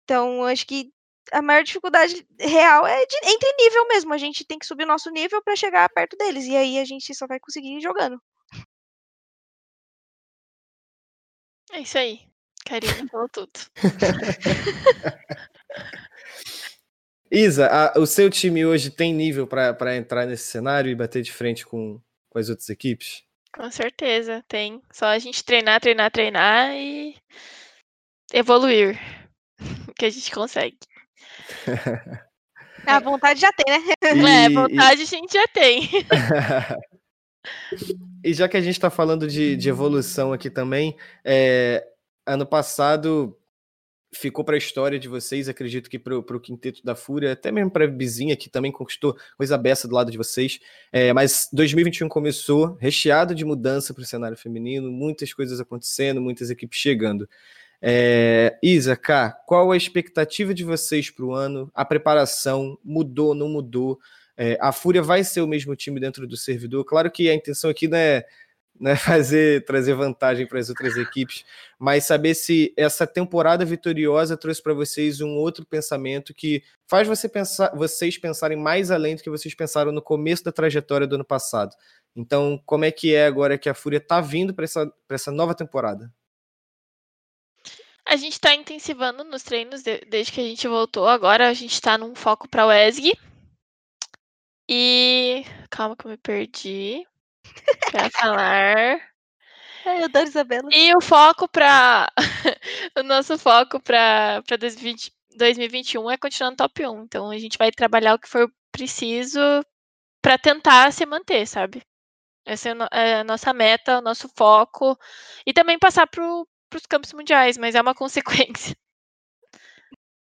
Então, 0.04 0.44
acho 0.44 0.66
que 0.66 0.90
a 1.30 1.40
maior 1.42 1.62
dificuldade 1.62 2.26
real 2.40 2.86
é 2.86 3.06
de- 3.06 3.16
entre 3.24 3.52
nível 3.58 3.86
mesmo. 3.88 4.12
A 4.12 4.18
gente 4.18 4.44
tem 4.44 4.58
que 4.58 4.66
subir 4.66 4.84
o 4.84 4.88
nosso 4.88 5.10
nível 5.10 5.42
para 5.42 5.54
chegar 5.56 5.88
perto 5.90 6.16
deles. 6.16 6.44
E 6.46 6.56
aí 6.56 6.78
a 6.78 6.84
gente 6.84 7.14
só 7.14 7.26
vai 7.26 7.38
conseguir 7.38 7.80
jogando. 7.80 8.20
É 11.72 11.80
isso 11.80 11.96
aí. 11.98 12.20
Karina 12.66 13.08
falou 13.08 13.28
tudo. 13.28 13.52
Isa, 17.30 17.66
a- 17.66 17.98
o 17.98 18.06
seu 18.06 18.28
time 18.28 18.64
hoje 18.66 18.90
tem 18.90 19.12
nível 19.14 19.46
para 19.46 19.96
entrar 19.96 20.26
nesse 20.26 20.44
cenário 20.50 20.90
e 20.90 20.94
bater 20.94 21.22
de 21.22 21.32
frente 21.32 21.64
com, 21.64 21.98
com 22.28 22.38
as 22.38 22.48
outras 22.50 22.68
equipes? 22.68 23.22
Com 23.54 23.70
certeza, 23.70 24.44
tem. 24.48 24.82
Só 24.92 25.06
a 25.06 25.18
gente 25.18 25.42
treinar, 25.44 25.80
treinar, 25.80 26.10
treinar 26.10 26.70
e 26.74 27.16
evoluir. 28.32 28.98
Que 29.96 30.06
a 30.06 30.10
gente 30.10 30.30
consegue. 30.32 30.78
A 32.86 32.98
vontade 32.98 33.40
já 33.40 33.50
tem, 33.52 33.78
né? 33.78 33.94
É, 34.02 34.46
E- 34.46 34.54
vontade 34.54 35.02
a 35.02 35.04
gente 35.04 35.32
já 35.32 35.46
tem. 35.48 35.88
E 38.24 38.32
já 38.32 38.48
que 38.48 38.56
a 38.56 38.60
gente 38.60 38.74
está 38.74 38.88
falando 38.88 39.26
de, 39.26 39.56
de 39.56 39.68
evolução 39.68 40.32
aqui 40.32 40.48
também, 40.48 40.96
é, 41.24 41.84
ano 42.24 42.46
passado 42.46 43.36
ficou 44.14 44.44
para 44.44 44.54
a 44.54 44.58
história 44.58 44.98
de 44.98 45.08
vocês, 45.08 45.48
acredito 45.48 45.88
que 45.88 45.98
para 45.98 46.16
o 46.18 46.40
quinteto 46.40 46.84
da 46.84 46.94
Fúria, 46.94 47.32
até 47.32 47.50
mesmo 47.50 47.70
para 47.70 47.84
a 47.84 47.88
Bizinha, 47.88 48.36
que 48.36 48.50
também 48.50 48.70
conquistou 48.70 49.16
coisa 49.36 49.56
beça 49.56 49.88
do 49.88 49.94
lado 49.94 50.12
de 50.12 50.18
vocês. 50.18 50.60
É, 50.92 51.12
mas 51.12 51.48
2021 51.52 52.08
começou 52.08 52.76
recheado 52.78 53.34
de 53.34 53.44
mudança 53.44 53.94
para 53.94 54.02
o 54.02 54.06
cenário 54.06 54.36
feminino, 54.36 54.90
muitas 54.90 55.32
coisas 55.32 55.58
acontecendo, 55.60 56.20
muitas 56.20 56.50
equipes 56.50 56.78
chegando. 56.78 57.28
É, 57.84 58.56
Isa, 58.62 58.94
Cá, 58.96 59.32
qual 59.44 59.72
a 59.72 59.76
expectativa 59.76 60.54
de 60.54 60.62
vocês 60.62 61.10
para 61.10 61.24
o 61.24 61.34
ano? 61.34 61.68
A 61.74 61.84
preparação 61.84 62.78
mudou, 62.84 63.34
não 63.34 63.48
mudou? 63.48 63.98
É, 64.36 64.56
a 64.60 64.70
Fúria 64.70 65.02
vai 65.02 65.24
ser 65.24 65.40
o 65.40 65.48
mesmo 65.48 65.74
time 65.74 65.98
dentro 65.98 66.26
do 66.26 66.36
servidor? 66.36 66.84
Claro 66.84 67.10
que 67.10 67.28
a 67.28 67.34
intenção 67.34 67.68
aqui 67.68 67.88
não 67.88 67.98
é 67.98 68.24
né, 68.80 68.94
fazer 68.96 69.64
trazer 69.64 69.94
vantagem 69.94 70.46
para 70.46 70.60
as 70.60 70.68
outras 70.68 70.96
equipes, 70.96 71.44
mas 71.78 72.04
saber 72.04 72.34
se 72.34 72.72
essa 72.76 73.06
temporada 73.06 73.64
vitoriosa 73.64 74.36
trouxe 74.36 74.62
para 74.62 74.74
vocês 74.74 75.20
um 75.20 75.36
outro 75.36 75.66
pensamento 75.66 76.32
que 76.32 76.62
faz 76.86 77.08
você 77.08 77.28
pensar, 77.28 77.74
vocês 77.74 78.16
pensarem 78.16 78.56
mais 78.56 78.92
além 78.92 79.16
do 79.16 79.22
que 79.22 79.30
vocês 79.30 79.54
pensaram 79.54 79.90
no 79.92 80.02
começo 80.02 80.44
da 80.44 80.52
trajetória 80.52 81.06
do 81.06 81.16
ano 81.16 81.24
passado. 81.24 81.74
Então, 82.14 82.62
como 82.64 82.84
é 82.84 82.92
que 82.92 83.14
é 83.14 83.26
agora 83.26 83.58
que 83.58 83.68
a 83.68 83.74
Fúria 83.74 83.98
está 83.98 84.20
vindo 84.20 84.54
para 84.54 84.64
essa, 84.64 84.92
essa 85.10 85.32
nova 85.32 85.54
temporada? 85.54 86.12
A 88.06 88.16
gente 88.16 88.32
está 88.32 88.54
intensivando 88.54 89.24
nos 89.24 89.42
treinos 89.42 89.82
de, 89.82 89.98
desde 90.08 90.32
que 90.32 90.40
a 90.40 90.44
gente 90.44 90.66
voltou. 90.66 91.08
Agora 91.08 91.48
a 91.48 91.54
gente 91.54 91.72
está 91.72 91.96
num 91.96 92.14
foco 92.14 92.48
para 92.48 92.66
o 92.66 92.72
ESG. 92.72 93.12
E. 94.68 95.44
Calma 95.70 95.96
que 95.96 96.06
eu 96.06 96.10
me 96.10 96.16
perdi 96.16 97.06
para 97.90 98.10
falar. 98.10 99.00
Ai, 99.84 100.00
eu 100.00 100.04
adoro 100.04 100.26
Isabela. 100.26 100.68
E 100.72 100.94
o 100.96 101.00
foco 101.00 101.48
para. 101.48 102.10
o 102.96 103.02
nosso 103.02 103.38
foco 103.38 103.80
para 103.80 104.42
2021 105.36 106.10
é 106.10 106.16
continuar 106.16 106.50
no 106.50 106.56
top 106.56 106.86
1. 106.86 107.04
Então 107.04 107.30
a 107.30 107.38
gente 107.38 107.58
vai 107.58 107.70
trabalhar 107.70 108.14
o 108.14 108.18
que 108.18 108.28
for 108.28 108.50
preciso 108.70 109.40
para 110.20 110.38
tentar 110.38 110.92
se 110.92 111.04
manter, 111.04 111.46
sabe? 111.46 111.82
Essa 112.44 112.70
é 112.92 113.20
a 113.20 113.24
nossa 113.24 113.52
meta, 113.52 113.98
o 113.98 114.02
nosso 114.02 114.28
foco. 114.36 114.98
E 115.46 115.52
também 115.52 115.78
passar 115.78 116.06
para 116.72 116.78
os 116.78 116.86
campos 116.86 117.12
mundiais, 117.12 117.58
mas 117.58 117.74
é 117.74 117.80
uma 117.80 117.94
consequência. 117.94 118.74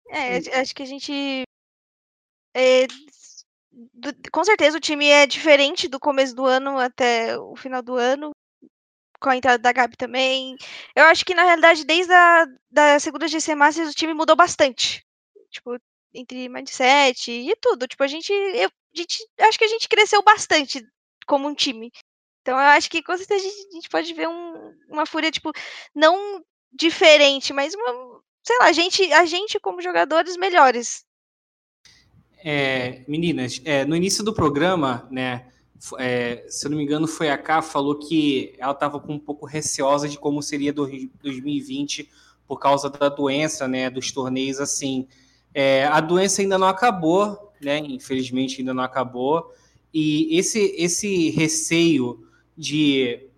É, 0.08 0.60
acho 0.60 0.74
que 0.74 0.82
a 0.82 0.86
gente. 0.86 1.42
É, 2.56 2.86
com 4.32 4.44
certeza 4.44 4.76
o 4.76 4.80
time 4.80 5.08
é 5.08 5.26
diferente 5.26 5.88
do 5.88 5.98
começo 5.98 6.34
do 6.34 6.44
ano 6.44 6.78
até 6.78 7.36
o 7.38 7.56
final 7.56 7.82
do 7.82 7.96
ano, 7.96 8.30
com 9.20 9.30
a 9.30 9.36
entrada 9.36 9.58
da 9.58 9.72
Gabi 9.72 9.96
também. 9.96 10.56
Eu 10.94 11.04
acho 11.04 11.24
que, 11.24 11.34
na 11.34 11.44
realidade, 11.44 11.84
desde 11.84 12.12
a 12.12 12.46
da 12.70 12.98
segunda 12.98 13.26
GC 13.26 13.54
Masters, 13.54 13.90
o 13.90 13.94
time 13.94 14.14
mudou 14.14 14.36
bastante. 14.36 15.04
Tipo, 15.50 15.78
entre 16.12 16.48
mindset 16.48 17.30
e 17.30 17.54
tudo. 17.60 17.86
Tipo, 17.88 18.04
a 18.04 18.06
gente, 18.06 18.32
eu, 18.32 18.68
a 18.68 18.96
gente. 18.96 19.16
Acho 19.40 19.58
que 19.58 19.64
a 19.64 19.68
gente 19.68 19.88
cresceu 19.88 20.22
bastante 20.22 20.80
como 21.26 21.48
um 21.48 21.54
time. 21.54 21.90
Então, 22.44 22.58
eu 22.58 22.66
acho 22.76 22.90
que 22.90 23.02
com 23.02 23.16
certeza 23.16 23.42
a 23.42 23.72
gente, 23.72 23.88
pode 23.88 24.12
ver 24.12 24.28
um, 24.28 24.74
uma 24.90 25.06
fúria, 25.06 25.30
tipo, 25.30 25.50
não 25.94 26.44
diferente, 26.70 27.54
mas 27.54 27.72
uma. 27.72 28.20
Sei 28.42 28.58
lá, 28.58 28.66
a 28.66 28.72
gente, 28.72 29.10
a 29.14 29.24
gente 29.24 29.58
como 29.58 29.80
jogadores 29.80 30.36
melhores. 30.36 31.06
É, 32.44 33.02
meninas, 33.08 33.62
é, 33.64 33.86
no 33.86 33.96
início 33.96 34.22
do 34.22 34.34
programa, 34.34 35.08
né, 35.10 35.46
é, 35.98 36.44
se 36.46 36.66
eu 36.66 36.70
não 36.70 36.76
me 36.76 36.84
engano, 36.84 37.08
foi 37.08 37.30
a 37.30 37.38
K 37.38 37.62
falou 37.62 37.98
que 37.98 38.54
ela 38.58 38.72
estava 38.72 39.00
com 39.00 39.14
um 39.14 39.18
pouco 39.18 39.46
receosa 39.46 40.06
de 40.06 40.18
como 40.18 40.42
seria 40.42 40.70
2020 40.70 42.10
por 42.46 42.60
causa 42.60 42.90
da 42.90 43.08
doença, 43.08 43.66
né, 43.66 43.88
dos 43.88 44.12
torneios 44.12 44.60
assim. 44.60 45.08
É, 45.54 45.86
a 45.86 46.02
doença 46.02 46.42
ainda 46.42 46.58
não 46.58 46.68
acabou, 46.68 47.54
né, 47.58 47.78
infelizmente 47.78 48.60
ainda 48.60 48.74
não 48.74 48.82
acabou. 48.82 49.50
E 49.94 50.36
esse 50.38 50.74
esse 50.76 51.30
receio 51.30 52.24
de 52.56 53.28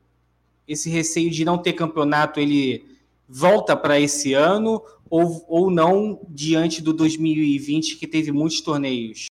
esse 0.67 0.91
receio 0.91 1.31
de 1.31 1.45
não 1.45 1.59
ter 1.59 1.73
campeonato, 1.73 2.41
ele 2.41 2.85
volta 3.29 3.77
para 3.77 3.99
esse 4.01 4.35
ano 4.35 4.83
ou, 5.09 5.45
ou 5.49 5.71
não 5.71 6.21
diante 6.29 6.83
do 6.83 6.93
2020 6.93 7.97
que 7.97 8.07
teve 8.07 8.33
muitos 8.33 8.61
torneios? 8.61 9.27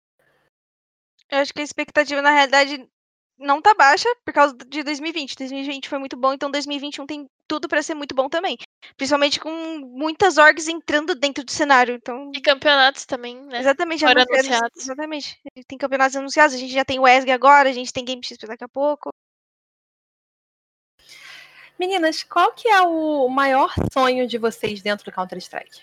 Eu 1.30 1.40
acho 1.40 1.54
que 1.54 1.62
a 1.62 1.64
expectativa 1.64 2.22
na 2.22 2.32
realidade 2.32 2.88
não 3.38 3.62
tá 3.62 3.74
baixa 3.74 4.08
por 4.24 4.34
causa 4.34 4.56
de 4.56 4.84
2020. 4.84 5.36
2020 5.36 5.90
foi 5.90 5.98
muito 5.98 6.16
bom, 6.16 6.34
então 6.34 6.52
2021 6.52 7.06
tem 7.06 7.26
tudo 7.48 7.68
para 7.68 7.82
ser 7.82 7.96
muito 7.96 8.16
bom 8.16 8.30
também. 8.30 8.58
Principalmente 8.96 9.40
com 9.40 9.52
muitas 9.80 10.38
orgs 10.38 10.68
entrando 10.68 11.16
dentro 11.16 11.44
do 11.44 11.52
cenário. 11.52 11.96
Então... 11.96 12.32
E 12.34 12.42
campeonatos 12.42 13.06
também, 13.06 13.42
né? 13.46 13.60
Exatamente, 13.60 14.06
anunciados. 14.06 14.84
Exatamente. 14.84 15.40
Tem 15.68 15.78
campeonatos 15.78 16.16
anunciados, 16.16 16.56
a 16.56 16.60
gente 16.60 16.74
já 16.74 16.86
tem 16.86 17.00
o 17.00 17.08
ESG 17.08 17.32
agora, 17.32 17.70
a 17.70 17.74
gente 17.74 17.92
tem 17.92 18.06
Game 18.06 18.24
X 18.24 18.38
daqui 18.48 18.64
a 18.64 18.70
pouco. 18.70 19.10
Meninas, 21.80 22.24
qual 22.24 22.54
que 22.54 22.68
é 22.68 22.82
o 22.82 23.28
maior 23.28 23.74
sonho 23.92 24.28
de 24.28 24.38
vocês 24.38 24.82
dentro 24.82 25.06
do 25.06 25.12
Counter-Strike? 25.12 25.82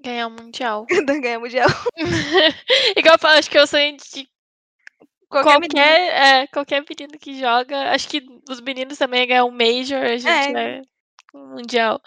Ganhar 0.00 0.26
o 0.26 0.30
Mundial. 0.30 0.86
Ganhar 1.22 1.38
o 1.38 1.42
Mundial. 1.42 1.68
Igual 2.96 3.14
eu 3.14 3.18
falo, 3.18 3.38
acho 3.38 3.50
que 3.50 3.58
é 3.58 3.62
o 3.62 3.66
sonho 3.66 3.96
de 3.96 4.28
qualquer, 5.28 5.60
qualquer, 5.60 6.42
é, 6.42 6.46
qualquer 6.48 6.84
menino 6.88 7.18
que 7.18 7.38
joga. 7.38 7.92
Acho 7.92 8.08
que 8.08 8.22
os 8.48 8.60
meninos 8.60 8.98
também 8.98 9.26
ganham 9.26 9.48
um 9.48 9.50
Major, 9.50 10.02
a 10.02 10.16
gente 10.16 10.56
é, 10.56 10.78
é 10.78 10.82
um 11.34 11.54
Mundial. 11.54 12.00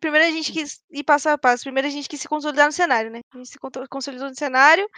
Primeiro 0.00 0.26
a 0.26 0.30
gente 0.30 0.52
quis 0.52 0.82
ir 0.90 1.04
passo 1.04 1.28
a 1.28 1.38
passo. 1.38 1.64
Primeiro 1.64 1.88
a 1.88 1.90
gente 1.90 2.08
quis 2.08 2.20
se 2.20 2.28
consolidar 2.28 2.66
no 2.66 2.72
cenário, 2.72 3.10
né? 3.10 3.20
A 3.32 3.36
gente 3.38 3.48
se 3.48 3.58
consolidou 3.58 4.28
no 4.28 4.34
cenário 4.34 4.88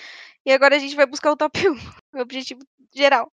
e 0.44 0.52
agora 0.52 0.76
a 0.76 0.78
gente 0.78 0.96
vai 0.96 1.06
buscar 1.06 1.32
o 1.32 1.36
top 1.36 1.68
1. 1.68 1.74
O 2.12 2.20
objetivo 2.20 2.60
geral. 2.92 3.32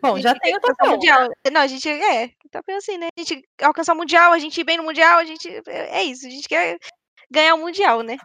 Bom, 0.00 0.18
já 0.18 0.34
tem 0.34 0.54
o 0.54 0.60
1. 0.86 0.90
Mundial. 0.90 1.28
Não, 1.50 1.60
a 1.60 1.66
gente 1.66 1.88
é, 1.88 2.30
top 2.50 2.72
assim, 2.72 2.98
né? 2.98 3.08
A 3.16 3.20
gente 3.20 3.42
alcançar 3.62 3.94
o 3.94 3.96
Mundial, 3.96 4.32
a 4.32 4.38
gente 4.38 4.60
ir 4.60 4.64
bem 4.64 4.76
no 4.76 4.84
Mundial, 4.84 5.18
a 5.18 5.24
gente. 5.24 5.48
É 5.66 6.02
isso, 6.02 6.26
a 6.26 6.30
gente 6.30 6.48
quer 6.48 6.78
ganhar 7.30 7.54
o 7.54 7.58
Mundial, 7.58 8.02
né? 8.02 8.16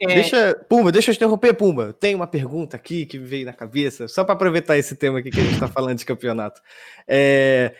É... 0.00 0.06
Deixa, 0.06 0.54
Pumba, 0.68 0.92
deixa 0.92 1.10
eu 1.10 1.14
interromper, 1.14 1.54
Pumba. 1.54 1.92
Tem 1.92 2.14
uma 2.14 2.26
pergunta 2.26 2.76
aqui 2.76 3.06
que 3.06 3.18
me 3.18 3.26
veio 3.26 3.46
na 3.46 3.52
cabeça, 3.52 4.06
só 4.06 4.24
para 4.24 4.34
aproveitar 4.34 4.76
esse 4.76 4.94
tema 4.96 5.18
aqui 5.18 5.30
que 5.30 5.40
a 5.40 5.42
gente 5.42 5.54
está 5.54 5.68
falando 5.68 5.98
de 5.98 6.04
campeonato. 6.04 6.60
É, 7.08 7.74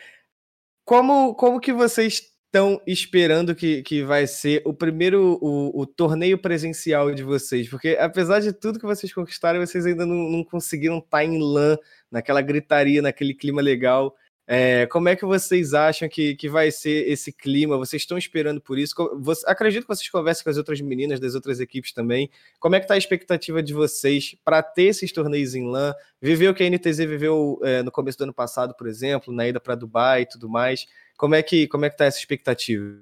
como, 0.83 1.35
como 1.35 1.59
que 1.59 1.71
vocês 1.71 2.34
estão 2.55 2.81
esperando 2.87 3.53
que, 3.53 3.83
que 3.83 4.01
vai 4.01 4.25
ser 4.25 4.61
o 4.63 4.73
primeiro 4.73 5.37
o, 5.41 5.81
o, 5.81 5.85
torneio 5.85 6.37
presencial 6.37 7.13
de 7.13 7.21
vocês? 7.21 7.67
Porque 7.67 7.97
apesar 7.99 8.39
de 8.39 8.53
tudo 8.53 8.79
que 8.79 8.85
vocês 8.85 9.13
conquistaram, 9.13 9.59
vocês 9.59 9.85
ainda 9.85 10.05
não, 10.05 10.15
não 10.15 10.41
conseguiram 10.41 10.99
estar 10.99 11.17
tá 11.17 11.25
em 11.25 11.37
LAN, 11.37 11.77
naquela 12.09 12.41
gritaria, 12.41 13.01
naquele 13.01 13.33
clima 13.33 13.61
legal. 13.61 14.15
É, 14.47 14.85
como 14.87 15.09
é 15.09 15.15
que 15.15 15.25
vocês 15.25 15.73
acham 15.73 16.07
que, 16.07 16.35
que 16.35 16.47
vai 16.47 16.69
ser 16.69 17.09
esse 17.09 17.31
clima? 17.31 17.77
Vocês 17.77 18.03
estão 18.03 18.17
esperando 18.17 18.61
por 18.61 18.77
isso? 18.77 18.93
Você, 19.19 19.43
acredito 19.49 19.83
que 19.83 19.87
vocês 19.87 20.07
conversem 20.07 20.43
com 20.43 20.49
as 20.51 20.57
outras 20.57 20.79
meninas 20.81 21.19
das 21.19 21.33
outras 21.33 21.59
equipes 21.59 21.91
também. 21.91 22.29
Como 22.59 22.75
é 22.75 22.79
que 22.79 22.85
está 22.85 22.93
a 22.93 22.97
expectativa 22.97 23.63
de 23.63 23.73
vocês 23.73 24.35
para 24.45 24.61
ter 24.61 24.83
esses 24.83 25.11
torneios 25.11 25.55
em 25.55 25.67
LAN? 25.67 25.95
Viver 26.21 26.49
o 26.49 26.53
que 26.53 26.63
a 26.63 26.69
NTZ 26.69 26.97
viveu 26.99 27.59
é, 27.63 27.81
no 27.81 27.91
começo 27.91 28.19
do 28.19 28.25
ano 28.25 28.33
passado, 28.33 28.75
por 28.75 28.87
exemplo, 28.87 29.33
na 29.33 29.47
ida 29.47 29.59
para 29.59 29.73
Dubai 29.73 30.21
e 30.21 30.29
tudo 30.29 30.47
mais. 30.47 30.87
Como 31.17 31.33
é 31.33 31.41
que 31.41 31.67
como 31.67 31.85
é 31.85 31.89
que 31.89 31.97
tá 31.97 32.05
essa 32.05 32.19
expectativa? 32.19 33.01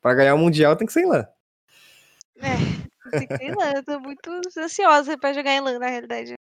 Para 0.00 0.14
ganhar 0.14 0.34
o 0.34 0.38
Mundial 0.38 0.74
tem 0.74 0.86
que 0.86 0.92
ser 0.92 1.02
em 1.02 1.08
LAN. 1.08 1.28
É, 2.36 3.16
tem 3.16 3.28
que 3.28 3.36
ser 3.36 3.44
em 3.44 3.54
LAN. 3.54 3.72
Eu 3.76 3.84
tô 3.84 4.00
muito 4.00 4.28
ansiosa 4.58 5.16
para 5.16 5.34
jogar 5.34 5.52
em 5.52 5.60
LAN, 5.60 5.78
na 5.78 5.88
realidade. 5.88 6.34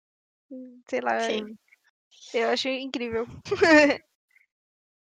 Sei 0.90 1.02
lá. 1.02 1.20
Sim. 1.20 1.56
Eu 2.34 2.50
acho 2.50 2.68
incrível. 2.68 3.28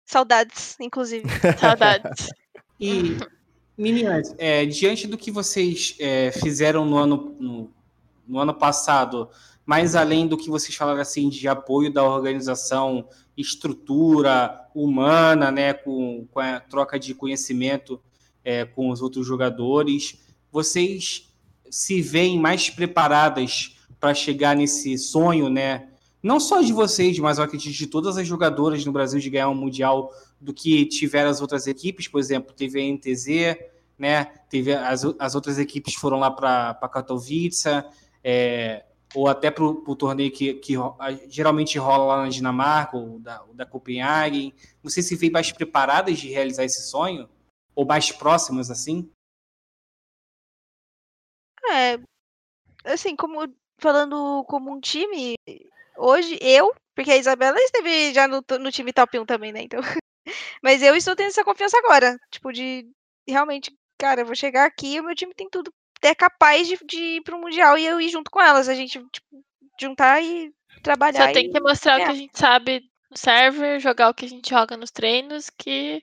Saudades, 0.04 0.76
inclusive. 0.80 1.24
Saudades. 1.58 2.28
E, 2.78 3.16
meninas, 3.76 4.34
é, 4.38 4.66
diante 4.66 5.06
do 5.06 5.16
que 5.16 5.30
vocês 5.30 5.96
é, 5.98 6.30
fizeram 6.32 6.84
no 6.84 6.96
ano, 6.96 7.36
no, 7.38 7.70
no, 8.26 8.38
ano 8.38 8.54
passado, 8.54 9.28
mais 9.64 9.94
além 9.94 10.26
do 10.26 10.36
que 10.36 10.50
vocês 10.50 10.74
falaram 10.74 11.00
assim 11.00 11.28
de 11.28 11.48
apoio 11.48 11.92
da 11.92 12.02
organização, 12.02 13.08
estrutura 13.36 14.68
humana, 14.74 15.50
né, 15.50 15.72
com, 15.72 16.26
com 16.30 16.40
a 16.40 16.60
troca 16.60 16.98
de 16.98 17.14
conhecimento 17.14 18.00
é, 18.44 18.64
com 18.64 18.90
os 18.90 19.00
outros 19.00 19.26
jogadores, 19.26 20.20
vocês 20.52 21.32
se 21.70 22.00
veem 22.02 22.38
mais 22.38 22.70
preparadas 22.70 23.76
para 23.98 24.12
chegar 24.14 24.54
nesse 24.54 24.98
sonho, 24.98 25.48
né? 25.48 25.88
Não 26.24 26.40
só 26.40 26.62
de 26.62 26.72
vocês, 26.72 27.18
mas 27.18 27.36
eu 27.36 27.44
acredito 27.44 27.76
de 27.76 27.86
todas 27.86 28.16
as 28.16 28.26
jogadoras 28.26 28.82
no 28.86 28.90
Brasil 28.90 29.20
de 29.20 29.28
ganhar 29.28 29.50
um 29.50 29.54
Mundial 29.54 30.10
do 30.40 30.54
que 30.54 30.86
tiveram 30.86 31.28
as 31.28 31.42
outras 31.42 31.66
equipes, 31.66 32.08
por 32.08 32.18
exemplo, 32.18 32.54
teve 32.54 32.80
a 32.80 32.82
NTZ, 32.82 33.58
né? 33.98 34.24
Teve 34.48 34.72
as, 34.72 35.04
as 35.18 35.34
outras 35.34 35.58
equipes 35.58 35.94
foram 35.94 36.18
lá 36.18 36.30
para 36.30 36.88
Katowice, 36.88 37.68
é, 38.24 38.86
ou 39.14 39.28
até 39.28 39.50
para 39.50 39.64
o 39.64 39.94
torneio 39.94 40.32
que, 40.32 40.54
que 40.54 40.72
geralmente 41.28 41.76
rola 41.76 42.16
lá 42.16 42.22
na 42.22 42.30
Dinamarca, 42.30 42.96
ou 42.96 43.18
da, 43.18 43.42
ou 43.42 43.52
da 43.52 43.66
Copenhagen? 43.66 44.54
Você 44.82 45.02
se 45.02 45.14
vê 45.16 45.28
mais 45.28 45.52
preparadas 45.52 46.18
de 46.18 46.30
realizar 46.30 46.64
esse 46.64 46.88
sonho? 46.88 47.28
Ou 47.74 47.84
mais 47.84 48.10
próximas, 48.10 48.70
assim? 48.70 49.10
É, 51.70 51.98
assim, 52.82 53.14
como 53.14 53.46
falando 53.78 54.42
como 54.44 54.74
um 54.74 54.80
time, 54.80 55.34
hoje 55.96 56.38
eu, 56.40 56.74
porque 56.94 57.10
a 57.10 57.16
Isabela 57.16 57.58
esteve 57.58 58.12
já 58.12 58.28
no, 58.28 58.44
no 58.60 58.70
time 58.70 58.92
top 58.92 59.18
1 59.18 59.26
também, 59.26 59.52
né? 59.52 59.62
Então. 59.62 59.80
Mas 60.62 60.82
eu 60.82 60.96
estou 60.96 61.14
tendo 61.14 61.28
essa 61.28 61.44
confiança 61.44 61.76
agora. 61.78 62.18
Tipo, 62.30 62.52
de 62.52 62.86
realmente, 63.28 63.72
cara, 63.98 64.22
eu 64.22 64.26
vou 64.26 64.34
chegar 64.34 64.66
aqui 64.66 64.94
e 64.94 65.00
o 65.00 65.04
meu 65.04 65.14
time 65.14 65.34
tem 65.34 65.48
tudo. 65.48 65.72
É 66.02 66.14
capaz 66.14 66.68
de, 66.68 66.78
de 66.84 66.98
ir 67.16 67.22
pro 67.22 67.38
Mundial 67.38 67.78
e 67.78 67.86
eu 67.86 68.00
ir 68.00 68.08
junto 68.08 68.30
com 68.30 68.40
elas. 68.40 68.68
A 68.68 68.74
gente, 68.74 68.98
tipo, 69.10 69.44
juntar 69.80 70.22
e 70.22 70.52
trabalhar. 70.82 71.28
Só 71.28 71.32
tem 71.32 71.46
e... 71.46 71.52
que 71.52 71.60
mostrar 71.60 71.98
é. 71.98 72.02
o 72.02 72.04
que 72.06 72.10
a 72.10 72.14
gente 72.14 72.38
sabe 72.38 72.82
no 73.10 73.16
server, 73.16 73.80
jogar 73.80 74.10
o 74.10 74.14
que 74.14 74.24
a 74.24 74.28
gente 74.28 74.48
joga 74.50 74.76
nos 74.76 74.90
treinos, 74.90 75.50
que 75.50 76.02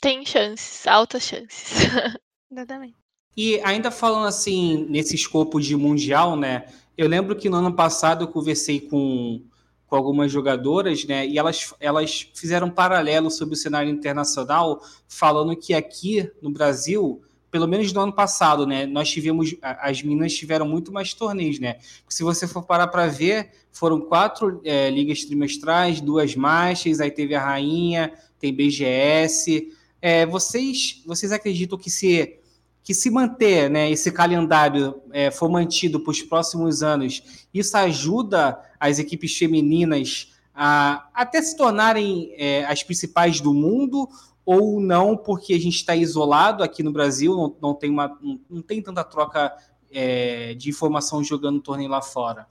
tem 0.00 0.24
chances, 0.24 0.86
altas 0.86 1.22
chances. 1.22 1.72
Exatamente. 2.50 2.96
E 3.36 3.60
ainda 3.60 3.90
falando 3.90 4.26
assim, 4.26 4.86
nesse 4.90 5.14
escopo 5.14 5.58
de 5.58 5.74
mundial, 5.74 6.36
né? 6.36 6.66
Eu 7.02 7.08
lembro 7.08 7.34
que 7.34 7.50
no 7.50 7.56
ano 7.56 7.72
passado 7.72 8.22
eu 8.22 8.28
conversei 8.28 8.78
com, 8.80 9.42
com 9.88 9.96
algumas 9.96 10.30
jogadoras, 10.30 11.04
né? 11.04 11.26
E 11.26 11.36
elas, 11.36 11.74
elas 11.80 12.30
fizeram 12.32 12.68
um 12.68 12.70
paralelo 12.70 13.28
sobre 13.28 13.54
o 13.54 13.58
cenário 13.58 13.90
internacional, 13.90 14.80
falando 15.08 15.56
que 15.56 15.74
aqui 15.74 16.30
no 16.40 16.48
Brasil, 16.48 17.20
pelo 17.50 17.66
menos 17.66 17.92
no 17.92 18.02
ano 18.02 18.12
passado, 18.12 18.68
né? 18.68 18.86
Nós 18.86 19.10
tivemos, 19.10 19.52
as 19.60 20.00
meninas 20.00 20.32
tiveram 20.32 20.64
muito 20.64 20.92
mais 20.92 21.12
torneios, 21.12 21.58
né? 21.58 21.78
Se 22.08 22.22
você 22.22 22.46
for 22.46 22.62
parar 22.62 22.86
para 22.86 23.08
ver, 23.08 23.50
foram 23.72 24.00
quatro 24.00 24.60
é, 24.64 24.88
ligas 24.88 25.24
trimestrais, 25.24 26.00
duas 26.00 26.36
marchas, 26.36 27.00
aí 27.00 27.10
teve 27.10 27.34
a 27.34 27.44
rainha, 27.44 28.12
tem 28.38 28.54
BGS. 28.54 29.72
É, 30.00 30.24
vocês, 30.24 31.02
vocês 31.04 31.32
acreditam 31.32 31.76
que 31.76 31.90
se 31.90 32.38
que 32.82 32.94
se 32.94 33.10
manter 33.10 33.70
né, 33.70 33.90
esse 33.90 34.10
calendário 34.10 35.00
é, 35.12 35.30
for 35.30 35.48
mantido 35.48 36.00
para 36.00 36.10
os 36.10 36.22
próximos 36.22 36.82
anos, 36.82 37.46
isso 37.54 37.76
ajuda 37.76 38.60
as 38.78 38.98
equipes 38.98 39.36
femininas 39.36 40.32
a 40.54 41.08
até 41.14 41.40
se 41.40 41.56
tornarem 41.56 42.34
é, 42.36 42.64
as 42.64 42.82
principais 42.82 43.40
do 43.40 43.54
mundo 43.54 44.08
ou 44.44 44.80
não, 44.80 45.16
porque 45.16 45.54
a 45.54 45.58
gente 45.58 45.76
está 45.76 45.94
isolado 45.94 46.62
aqui 46.62 46.82
no 46.82 46.92
Brasil, 46.92 47.34
não, 47.36 47.56
não, 47.62 47.74
tem, 47.74 47.90
uma, 47.90 48.18
não, 48.50 48.60
tem 48.60 48.82
tanta 48.82 49.04
troca 49.04 49.56
é, 49.90 50.54
de 50.54 50.68
informação 50.68 51.22
jogando 51.22 51.62
torneio 51.62 51.88
lá 51.88 52.02
fora? 52.02 52.46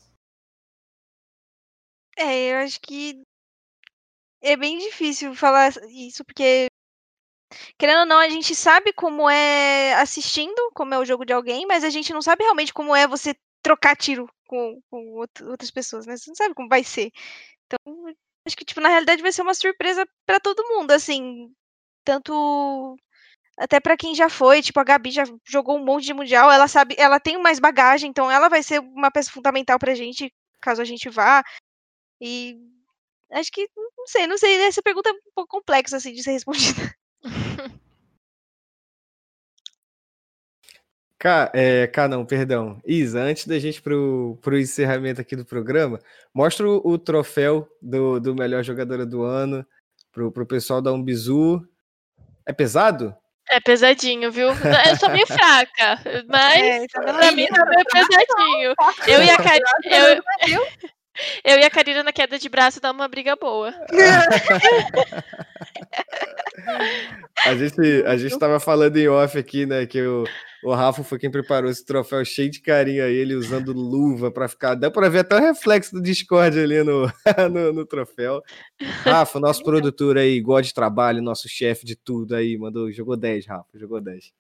É, 2.17 2.51
eu 2.51 2.57
acho 2.65 2.79
que 2.81 3.21
é 4.41 4.55
bem 4.55 4.77
difícil 4.79 5.35
falar 5.35 5.71
isso, 5.89 6.23
porque 6.23 6.70
querendo 7.77 8.01
ou 8.01 8.05
não, 8.05 8.17
a 8.17 8.29
gente 8.29 8.55
sabe 8.55 8.93
como 8.93 9.29
é 9.29 9.93
assistindo, 9.95 10.71
como 10.73 10.93
é 10.93 10.99
o 10.99 11.05
jogo 11.05 11.25
de 11.25 11.33
alguém, 11.33 11.65
mas 11.67 11.83
a 11.83 11.89
gente 11.89 12.13
não 12.13 12.21
sabe 12.21 12.43
realmente 12.43 12.73
como 12.73 12.95
é 12.95 13.07
você 13.07 13.35
trocar 13.61 13.95
tiro 13.95 14.27
com, 14.47 14.81
com 14.89 15.25
outras 15.43 15.71
pessoas, 15.71 16.05
né? 16.05 16.17
Você 16.17 16.29
não 16.29 16.35
sabe 16.35 16.55
como 16.55 16.69
vai 16.69 16.83
ser. 16.83 17.11
Então, 17.67 18.13
acho 18.45 18.57
que, 18.57 18.65
tipo, 18.65 18.81
na 18.81 18.89
realidade 18.89 19.21
vai 19.21 19.31
ser 19.31 19.41
uma 19.43 19.53
surpresa 19.53 20.07
para 20.25 20.39
todo 20.39 20.67
mundo, 20.67 20.91
assim. 20.91 21.51
Tanto 22.05 22.97
até 23.57 23.79
para 23.79 23.97
quem 23.97 24.15
já 24.15 24.29
foi, 24.29 24.61
tipo, 24.61 24.79
a 24.79 24.83
Gabi 24.83 25.11
já 25.11 25.23
jogou 25.45 25.77
um 25.77 25.85
monte 25.85 26.05
de 26.05 26.13
mundial, 26.13 26.51
ela 26.51 26.67
sabe, 26.67 26.95
ela 26.97 27.19
tem 27.19 27.37
mais 27.41 27.59
bagagem, 27.59 28.09
então 28.09 28.31
ela 28.31 28.49
vai 28.49 28.63
ser 28.63 28.79
uma 28.79 29.11
peça 29.11 29.31
fundamental 29.31 29.77
pra 29.79 29.93
gente, 29.95 30.33
caso 30.61 30.81
a 30.81 30.85
gente 30.85 31.09
vá. 31.09 31.43
E 32.21 32.57
acho 33.31 33.51
que, 33.51 33.69
não 33.97 34.07
sei, 34.07 34.27
não 34.27 34.37
sei, 34.37 34.55
essa 34.63 34.81
pergunta 34.81 35.09
é 35.09 35.13
um 35.13 35.19
pouco 35.35 35.57
complexa, 35.59 35.97
assim, 35.97 36.13
de 36.13 36.23
ser 36.23 36.31
respondida. 36.33 36.95
Cá, 41.21 41.51
é, 41.53 41.85
cá 41.85 42.07
não, 42.07 42.25
perdão. 42.25 42.81
Isa, 42.83 43.21
antes 43.21 43.45
da 43.45 43.59
gente 43.59 43.79
pro, 43.79 44.39
pro 44.41 44.57
encerramento 44.57 45.21
aqui 45.21 45.35
do 45.35 45.45
programa, 45.45 45.99
mostra 46.33 46.67
o, 46.67 46.81
o 46.83 46.97
troféu 46.97 47.69
do, 47.79 48.19
do 48.19 48.33
melhor 48.33 48.63
jogadora 48.63 49.05
do 49.05 49.21
ano 49.21 49.63
pro, 50.11 50.31
pro 50.31 50.47
pessoal 50.47 50.81
dar 50.81 50.93
um 50.93 51.03
bizu. 51.03 51.63
É 52.43 52.51
pesado? 52.51 53.15
É 53.51 53.59
pesadinho, 53.59 54.31
viu? 54.31 54.47
Eu 54.47 54.95
sou 54.97 55.09
meio 55.09 55.27
fraca, 55.27 56.01
mas 56.27 56.61
É, 56.63 56.87
tá 56.87 57.01
vendo 57.01 57.17
pra 57.17 57.31
mim 57.33 57.47
tá 57.47 57.65
meio 57.65 57.85
pesadinho. 57.85 58.73
Eu 59.07 59.23
e 59.23 59.29
a 59.29 59.37
Karina, 59.37 59.69
eu, 59.83 60.63
eu 61.53 61.59
e 61.59 61.65
a 61.65 61.69
Karina 61.69 62.01
na 62.01 62.11
queda 62.11 62.39
de 62.39 62.49
braço 62.49 62.79
dá 62.81 62.89
uma 62.91 63.07
briga 63.07 63.35
boa. 63.35 63.73
A 67.45 67.55
gente, 67.55 68.03
a 68.05 68.17
gente 68.17 68.37
tava 68.37 68.59
falando 68.59 68.97
em 68.97 69.07
off 69.07 69.37
aqui, 69.37 69.65
né? 69.65 69.85
Que 69.85 70.01
o, 70.01 70.25
o 70.63 70.73
Rafa 70.73 71.03
foi 71.03 71.17
quem 71.17 71.31
preparou 71.31 71.71
esse 71.71 71.83
troféu 71.83 72.23
cheio 72.23 72.51
de 72.51 72.61
carinho 72.61 73.03
a 73.03 73.07
ele, 73.07 73.33
usando 73.33 73.73
luva 73.73 74.31
para 74.31 74.47
ficar. 74.47 74.75
Dá 74.75 74.91
para 74.91 75.09
ver 75.09 75.19
até 75.19 75.35
o 75.35 75.39
reflexo 75.39 75.95
do 75.95 76.01
Discord 76.01 76.59
ali 76.59 76.83
no, 76.83 77.11
no, 77.51 77.73
no 77.73 77.85
troféu. 77.85 78.41
Rafa, 79.03 79.39
nosso 79.39 79.63
produtor 79.65 80.17
aí, 80.17 80.35
igual 80.35 80.61
de 80.61 80.73
trabalho, 80.73 81.21
nosso 81.21 81.49
chefe 81.49 81.85
de 81.85 81.95
tudo 81.95 82.35
aí, 82.35 82.57
mandou, 82.57 82.91
jogou 82.91 83.17
10, 83.17 83.47
Rafa, 83.47 83.69
jogou 83.75 83.99
10. 83.99 84.31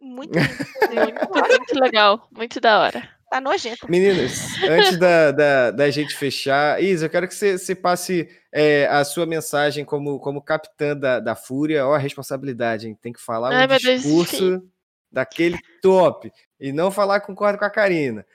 Muito, 0.00 0.38
Muito, 0.38 1.48
muito 1.48 1.80
legal, 1.80 2.28
muito 2.30 2.60
da 2.60 2.80
hora. 2.80 3.15
Tá 3.30 3.40
nojento. 3.40 3.90
Meninas, 3.90 4.62
antes 4.62 4.96
da, 4.98 5.32
da, 5.32 5.70
da 5.70 5.90
gente 5.90 6.14
fechar, 6.14 6.82
Isa, 6.82 7.06
eu 7.06 7.10
quero 7.10 7.28
que 7.28 7.34
você, 7.34 7.58
você 7.58 7.74
passe 7.74 8.28
é, 8.52 8.86
a 8.86 9.04
sua 9.04 9.26
mensagem 9.26 9.84
como, 9.84 10.18
como 10.18 10.42
capitã 10.42 10.96
da, 10.96 11.20
da 11.20 11.34
Fúria. 11.34 11.86
Ó, 11.86 11.94
a 11.94 11.98
responsabilidade, 11.98 12.88
hein? 12.88 12.98
Tem 13.00 13.12
que 13.12 13.20
falar 13.20 13.52
Ai, 13.52 13.66
um 13.66 13.68
meu 13.68 13.78
Deus, 13.78 14.02
discurso 14.02 14.62
daquele 15.10 15.58
top 15.80 16.30
e 16.60 16.72
não 16.72 16.90
falar 16.90 17.20
concordo 17.20 17.58
com 17.58 17.64
a 17.64 17.70
Karina. 17.70 18.26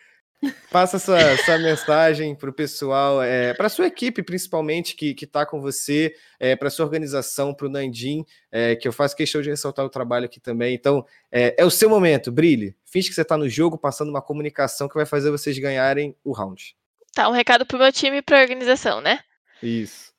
Passa 0.71 0.97
sua, 0.97 1.37
sua 1.37 1.59
mensagem 1.59 2.33
para 2.33 2.49
o 2.49 2.53
pessoal, 2.53 3.21
é, 3.21 3.53
para 3.53 3.69
sua 3.69 3.85
equipe 3.85 4.23
principalmente 4.23 4.95
que 4.95 5.15
está 5.19 5.45
com 5.45 5.61
você, 5.61 6.15
é, 6.39 6.55
para 6.55 6.69
sua 6.69 6.85
organização, 6.85 7.53
para 7.53 7.67
o 7.67 7.69
Nandim, 7.69 8.25
é, 8.51 8.75
que 8.75 8.87
eu 8.87 8.93
faço 8.93 9.15
questão 9.15 9.41
de 9.41 9.49
ressaltar 9.49 9.85
o 9.85 9.89
trabalho 9.89 10.25
aqui 10.25 10.39
também. 10.39 10.73
Então, 10.73 11.05
é, 11.31 11.55
é 11.57 11.65
o 11.65 11.69
seu 11.69 11.89
momento, 11.89 12.31
brilhe. 12.31 12.75
Finge 12.85 13.09
que 13.09 13.15
você 13.15 13.21
está 13.21 13.37
no 13.37 13.47
jogo, 13.47 13.77
passando 13.77 14.09
uma 14.09 14.21
comunicação 14.21 14.87
que 14.87 14.95
vai 14.95 15.05
fazer 15.05 15.29
vocês 15.29 15.57
ganharem 15.59 16.15
o 16.23 16.31
round. 16.31 16.75
Tá, 17.13 17.29
um 17.29 17.33
recado 17.33 17.65
pro 17.65 17.77
meu 17.77 17.91
time 17.91 18.17
e 18.17 18.21
pra 18.21 18.41
organização, 18.41 19.01
né? 19.01 19.19
Isso. 19.61 20.11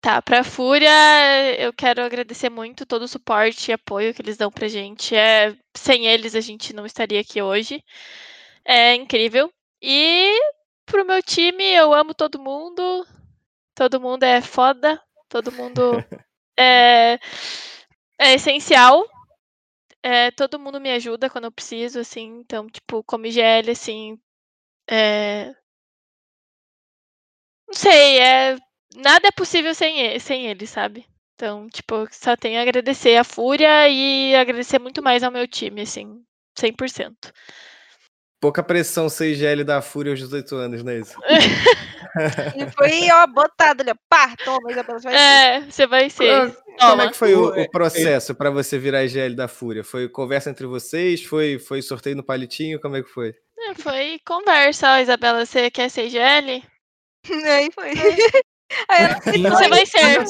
Tá, 0.00 0.22
pra 0.22 0.44
Fúria, 0.44 0.88
eu 1.58 1.72
quero 1.72 2.00
agradecer 2.00 2.48
muito 2.48 2.86
todo 2.86 3.02
o 3.02 3.08
suporte 3.08 3.70
e 3.70 3.74
apoio 3.74 4.14
que 4.14 4.22
eles 4.22 4.36
dão 4.36 4.50
pra 4.50 4.68
gente. 4.68 5.14
É, 5.14 5.54
sem 5.76 6.06
eles, 6.06 6.34
a 6.34 6.40
gente 6.40 6.72
não 6.72 6.86
estaria 6.86 7.20
aqui 7.20 7.42
hoje. 7.42 7.82
É 8.64 8.94
incrível. 8.94 9.50
E 9.80 10.32
pro 10.84 11.04
meu 11.04 11.22
time, 11.22 11.64
eu 11.64 11.92
amo 11.94 12.14
todo 12.14 12.38
mundo. 12.38 13.06
Todo 13.74 14.00
mundo 14.00 14.22
é 14.24 14.40
foda. 14.40 15.00
Todo 15.28 15.52
mundo 15.52 15.82
é, 16.58 17.18
é 18.18 18.34
essencial. 18.34 19.04
É, 20.02 20.30
todo 20.30 20.58
mundo 20.58 20.80
me 20.80 20.90
ajuda 20.92 21.28
quando 21.30 21.44
eu 21.46 21.52
preciso, 21.52 22.00
assim. 22.00 22.38
Então, 22.40 22.68
tipo, 22.68 23.02
como 23.04 23.26
IGL, 23.26 23.70
assim. 23.70 24.18
É... 24.90 25.54
Não 27.68 27.74
sei, 27.74 28.18
é 28.20 28.56
nada 28.96 29.28
é 29.28 29.30
possível 29.32 29.74
sem 29.74 30.00
ele, 30.00 30.20
sem 30.20 30.46
ele, 30.46 30.66
sabe? 30.66 31.06
Então, 31.34 31.68
tipo, 31.68 32.06
só 32.10 32.36
tenho 32.36 32.58
a 32.58 32.62
agradecer 32.62 33.16
a 33.16 33.24
Fúria 33.24 33.88
e 33.88 34.34
agradecer 34.34 34.78
muito 34.78 35.02
mais 35.02 35.22
ao 35.22 35.30
meu 35.30 35.46
time, 35.46 35.82
assim, 35.82 36.24
100%. 36.58 37.32
Pouca 38.40 38.62
pressão 38.62 39.08
ser 39.08 39.32
IGL 39.32 39.64
da 39.64 39.80
Fúria 39.80 40.12
aos 40.12 40.18
18 40.20 40.54
anos, 40.56 40.82
não 40.82 40.92
é 40.92 40.98
isso? 40.98 41.18
E 42.56 42.70
foi, 42.70 43.10
ó, 43.10 43.26
botado 43.26 43.82
ali, 43.82 43.90
ó. 43.90 43.94
Pá, 44.08 44.34
toma, 44.42 44.70
Isabela, 44.72 44.98
você 44.98 45.06
vai 45.06 45.12
ser. 45.12 45.18
É, 45.18 45.60
você 45.60 45.86
vai 45.86 46.08
ser. 46.10 46.52
Como 46.56 46.76
Toma. 46.78 47.02
é 47.04 47.08
que 47.10 47.16
foi 47.16 47.34
o, 47.34 47.48
O- 47.62 47.70
processo 47.70 48.34
para 48.34 48.50
você 48.50 48.78
virar 48.78 49.04
IGL 49.04 49.34
da 49.34 49.46
Fúria? 49.48 49.84
Foi 49.84 50.08
conversa 50.08 50.48
entre 50.48 50.64
vocês? 50.66 51.22
Foi, 51.22 51.58
foi 51.58 51.82
sorteio 51.82 52.16
no 52.16 52.22
palitinho? 52.24 52.80
Como 52.80 52.96
é 52.96 53.02
que 53.02 53.10
foi? 53.10 53.34
É, 53.58 53.74
Foi 53.74 54.18
conversa, 54.26 54.94
ó, 54.94 54.98
Isabela, 54.98 55.44
você 55.44 55.70
quer 55.70 55.90
ser 55.90 56.06
IGL? 56.06 56.62
Aí 57.44 57.68
foi. 57.74 57.90
Aí 58.88 59.04
ela, 59.04 59.20
Você 59.50 59.68
vai 59.68 59.84
ser. 59.84 60.24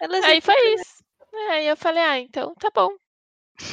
Ela 0.00 0.26
Aí 0.26 0.40
foi 0.40 0.74
isso. 0.74 1.02
É, 1.34 1.50
Aí 1.52 1.66
eu 1.66 1.76
falei, 1.76 2.02
ah, 2.02 2.18
então 2.20 2.54
tá 2.60 2.70
bom. 2.72 2.90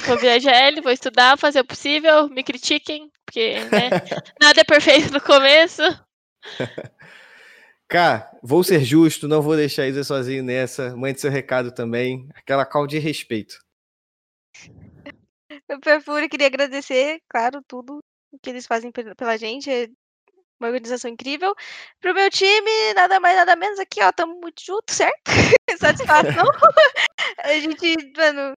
Vou 0.05 0.17
virar 0.17 0.37
IGL, 0.37 0.81
vou 0.81 0.91
estudar, 0.91 1.37
fazer 1.37 1.59
o 1.61 1.65
possível, 1.65 2.29
me 2.29 2.43
critiquem, 2.43 3.11
porque 3.25 3.59
né, 3.65 3.89
nada 4.39 4.61
é 4.61 4.63
perfeito 4.63 5.11
no 5.11 5.21
começo. 5.21 5.81
Cá, 7.87 8.31
vou 8.41 8.63
ser 8.63 8.83
justo, 8.83 9.27
não 9.27 9.41
vou 9.41 9.55
deixar 9.55 9.83
a 9.83 9.87
Isa 9.87 10.03
sozinho 10.03 10.43
nessa. 10.43 10.95
Mande 10.95 11.19
seu 11.19 11.29
recado 11.29 11.73
também. 11.73 12.27
Aquela 12.35 12.65
call 12.65 12.87
de 12.87 12.97
respeito. 12.99 13.55
Eu, 15.67 15.79
Perfura, 15.79 16.29
queria 16.29 16.47
agradecer, 16.47 17.19
claro, 17.29 17.61
tudo. 17.67 17.99
o 18.31 18.39
que 18.41 18.49
eles 18.49 18.65
fazem 18.65 18.91
pe- 18.91 19.13
pela 19.15 19.37
gente. 19.37 19.69
É 19.69 19.87
uma 20.59 20.67
organização 20.69 21.09
incrível. 21.11 21.53
Pro 21.99 22.13
meu 22.13 22.29
time, 22.29 22.93
nada 22.95 23.19
mais, 23.19 23.35
nada 23.35 23.55
menos 23.55 23.79
aqui, 23.79 24.01
ó, 24.01 24.11
tamo 24.11 24.39
muito 24.39 24.63
junto, 24.63 24.93
certo? 24.93 25.21
Satisfação. 25.79 26.45
A 27.43 27.53
gente, 27.59 28.13
mano, 28.15 28.53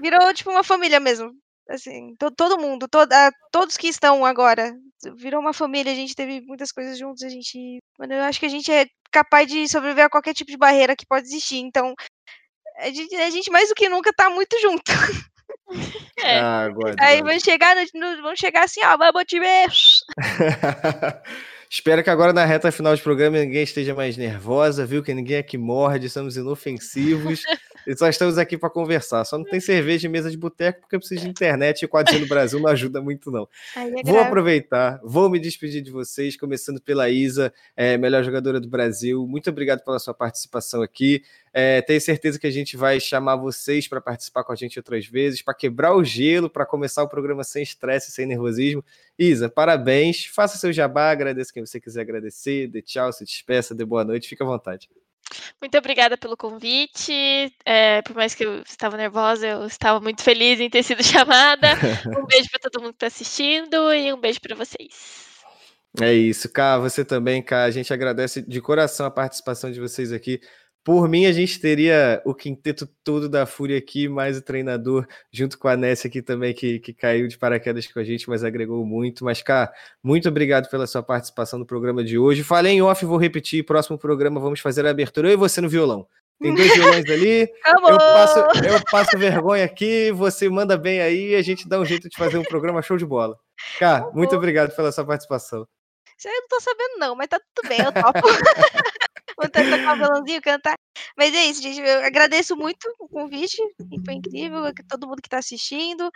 virou 0.00 0.32
tipo 0.34 0.50
uma 0.50 0.64
família 0.64 0.98
mesmo. 1.00 1.30
Assim, 1.68 2.14
to- 2.18 2.32
todo 2.32 2.58
mundo, 2.60 2.88
toda, 2.88 3.30
todos 3.52 3.76
que 3.76 3.86
estão 3.86 4.24
agora, 4.24 4.72
virou 5.16 5.40
uma 5.40 5.52
família. 5.52 5.92
A 5.92 5.94
gente 5.94 6.14
teve 6.16 6.40
muitas 6.40 6.72
coisas 6.72 6.98
juntos. 6.98 7.22
A 7.22 7.28
gente, 7.28 7.78
mano, 7.98 8.12
eu 8.14 8.22
acho 8.22 8.40
que 8.40 8.46
a 8.46 8.50
gente 8.50 8.72
é 8.72 8.86
capaz 9.12 9.46
de 9.46 9.68
sobreviver 9.68 10.04
a 10.06 10.10
qualquer 10.10 10.34
tipo 10.34 10.50
de 10.50 10.56
barreira 10.56 10.96
que 10.96 11.06
pode 11.06 11.26
existir. 11.28 11.58
Então, 11.58 11.94
a 12.78 12.90
gente, 12.90 13.14
a 13.14 13.30
gente 13.30 13.50
mais 13.52 13.68
do 13.68 13.74
que 13.74 13.88
nunca 13.88 14.12
tá 14.12 14.28
muito 14.30 14.58
junto. 14.60 14.82
É. 16.22 16.38
Ah, 16.40 16.68
God, 16.68 16.96
Aí 17.00 17.22
vão 17.22 17.38
chegar, 17.38 17.76
no, 17.76 17.82
no- 18.16 18.22
vão 18.22 18.34
chegar 18.36 18.64
assim, 18.64 18.80
ó, 18.84 18.96
vamos 18.96 19.24
time. 19.24 19.46
Espero 21.70 22.02
que 22.02 22.10
agora 22.10 22.32
na 22.32 22.44
reta 22.44 22.72
final 22.72 22.96
do 22.96 23.02
programa 23.02 23.38
ninguém 23.38 23.62
esteja 23.62 23.94
mais 23.94 24.16
nervosa, 24.16 24.84
viu? 24.84 25.02
Que 25.02 25.14
ninguém 25.14 25.38
aqui 25.38 25.56
morde, 25.56 26.10
somos 26.10 26.36
inofensivos. 26.36 27.42
e 27.86 27.96
só 27.96 28.08
estamos 28.08 28.38
aqui 28.38 28.56
para 28.58 28.70
conversar. 28.70 29.24
Só 29.24 29.38
não 29.38 29.44
tem 29.44 29.60
cerveja 29.60 30.06
em 30.06 30.10
mesa 30.10 30.30
de 30.30 30.36
boteco 30.36 30.80
porque 30.80 30.96
eu 30.96 31.00
preciso 31.00 31.22
de 31.22 31.28
internet 31.28 31.82
e 31.82 31.86
o 31.86 31.88
4G 31.88 32.20
no 32.20 32.26
Brasil 32.26 32.60
não 32.60 32.68
ajuda 32.68 33.00
muito, 33.00 33.30
não. 33.30 33.48
É 33.76 34.02
Vou 34.02 34.18
aproveitar, 34.18 35.00
vou 35.02 35.28
me 35.28 35.38
despedir 35.38 35.82
de 35.82 35.90
vocês, 35.90 36.36
começando 36.36 36.80
pela 36.80 37.10
Isa, 37.10 37.52
é, 37.76 37.96
melhor 37.96 38.22
jogadora 38.24 38.60
do 38.60 38.68
Brasil. 38.68 39.26
Muito 39.26 39.50
obrigado 39.50 39.84
pela 39.84 39.98
sua 39.98 40.14
participação 40.14 40.82
aqui. 40.82 41.22
É, 41.52 41.82
tenho 41.82 42.00
certeza 42.00 42.38
que 42.38 42.46
a 42.46 42.50
gente 42.50 42.76
vai 42.76 43.00
chamar 43.00 43.36
vocês 43.36 43.88
para 43.88 44.00
participar 44.00 44.44
com 44.44 44.52
a 44.52 44.56
gente 44.56 44.78
outras 44.78 45.06
vezes, 45.06 45.42
para 45.42 45.54
quebrar 45.54 45.94
o 45.94 46.04
gelo, 46.04 46.48
para 46.48 46.64
começar 46.64 47.02
o 47.02 47.08
programa 47.08 47.42
sem 47.42 47.62
estresse, 47.62 48.12
sem 48.12 48.26
nervosismo. 48.26 48.84
Isa, 49.18 49.48
parabéns. 49.48 50.26
Faça 50.26 50.56
seu 50.58 50.72
jabá, 50.72 51.10
agradeça 51.10 51.52
quem 51.52 51.64
você 51.64 51.80
quiser 51.80 52.02
agradecer, 52.02 52.68
dê 52.68 52.80
tchau, 52.80 53.12
se 53.12 53.24
despeça, 53.24 53.74
dê 53.74 53.84
boa 53.84 54.04
noite, 54.04 54.28
fica 54.28 54.44
à 54.44 54.46
vontade. 54.46 54.88
Muito 55.60 55.76
obrigada 55.76 56.16
pelo 56.16 56.36
convite. 56.36 57.12
É, 57.64 58.02
por 58.02 58.14
mais 58.16 58.34
que 58.34 58.44
eu 58.44 58.62
estava 58.62 58.96
nervosa, 58.96 59.46
eu 59.46 59.66
estava 59.66 60.00
muito 60.00 60.22
feliz 60.22 60.60
em 60.60 60.70
ter 60.70 60.82
sido 60.82 61.02
chamada. 61.04 61.68
Um 62.06 62.26
beijo 62.26 62.50
para 62.50 62.60
todo 62.60 62.82
mundo 62.82 62.92
que 62.92 63.04
está 63.04 63.06
assistindo 63.06 63.92
e 63.92 64.12
um 64.12 64.20
beijo 64.20 64.40
para 64.40 64.56
vocês. 64.56 65.30
É 66.00 66.12
isso, 66.12 66.48
Cá, 66.52 66.78
você 66.78 67.04
também, 67.04 67.42
Cá. 67.42 67.64
A 67.64 67.70
gente 67.70 67.92
agradece 67.92 68.42
de 68.42 68.60
coração 68.60 69.06
a 69.06 69.10
participação 69.10 69.72
de 69.72 69.80
vocês 69.80 70.12
aqui. 70.12 70.40
Por 70.90 71.08
mim, 71.08 71.24
a 71.26 71.30
gente 71.30 71.60
teria 71.60 72.20
o 72.24 72.34
quinteto 72.34 72.84
todo 73.04 73.28
da 73.28 73.46
Fúria 73.46 73.78
aqui, 73.78 74.08
mais 74.08 74.36
o 74.36 74.42
treinador, 74.42 75.06
junto 75.32 75.56
com 75.56 75.68
a 75.68 75.76
Nessia 75.76 76.08
aqui 76.08 76.20
também, 76.20 76.52
que, 76.52 76.80
que 76.80 76.92
caiu 76.92 77.28
de 77.28 77.38
paraquedas 77.38 77.86
com 77.86 78.00
a 78.00 78.02
gente, 78.02 78.28
mas 78.28 78.42
agregou 78.42 78.84
muito. 78.84 79.24
Mas, 79.24 79.40
Cá, 79.40 79.72
muito 80.02 80.28
obrigado 80.28 80.68
pela 80.68 80.88
sua 80.88 81.00
participação 81.00 81.60
no 81.60 81.64
programa 81.64 82.02
de 82.02 82.18
hoje. 82.18 82.42
Falei 82.42 82.72
em 82.72 82.82
off, 82.82 83.04
vou 83.04 83.18
repetir. 83.18 83.64
Próximo 83.64 83.96
programa 83.96 84.40
vamos 84.40 84.58
fazer 84.58 84.84
a 84.84 84.90
abertura. 84.90 85.28
Eu 85.28 85.34
e 85.34 85.36
você 85.36 85.60
no 85.60 85.68
violão. 85.68 86.08
Tem 86.42 86.52
dois 86.52 86.74
violões 86.74 87.08
ali. 87.08 87.48
Acabou! 87.64 87.90
Eu 87.92 87.98
passo, 87.98 88.38
eu 88.40 88.84
passo 88.90 89.16
vergonha 89.16 89.64
aqui, 89.64 90.10
você 90.10 90.48
manda 90.48 90.76
bem 90.76 91.00
aí 91.00 91.28
e 91.28 91.34
a 91.36 91.42
gente 91.42 91.68
dá 91.68 91.78
um 91.78 91.84
jeito 91.84 92.08
de 92.08 92.16
fazer 92.16 92.36
um 92.36 92.42
programa 92.42 92.82
show 92.82 92.96
de 92.96 93.06
bola. 93.06 93.38
Cá, 93.78 94.10
muito 94.12 94.34
obrigado 94.34 94.74
pela 94.74 94.90
sua 94.90 95.04
participação. 95.04 95.68
Isso 96.18 96.26
aí 96.26 96.34
eu 96.34 96.40
não 96.40 96.48
tô 96.48 96.60
sabendo, 96.60 96.98
não, 96.98 97.14
mas 97.14 97.28
tá 97.28 97.40
tudo 97.54 97.68
bem, 97.68 97.78
eu 97.78 97.92
topo. 97.92 98.28
Tentar 99.40 99.78
tocar 99.78 99.94
o 99.94 99.96
violãozinho, 99.96 100.42
cantar. 100.42 100.74
Mas 101.16 101.34
é 101.34 101.44
isso, 101.44 101.62
gente. 101.62 101.80
Eu 101.80 102.04
agradeço 102.04 102.56
muito 102.56 102.86
o 102.98 103.08
convite. 103.08 103.56
Foi 104.04 104.14
incrível. 104.14 104.64
a 104.66 104.72
Todo 104.88 105.06
mundo 105.08 105.22
que 105.22 105.28
tá 105.28 105.38
assistindo. 105.38 106.10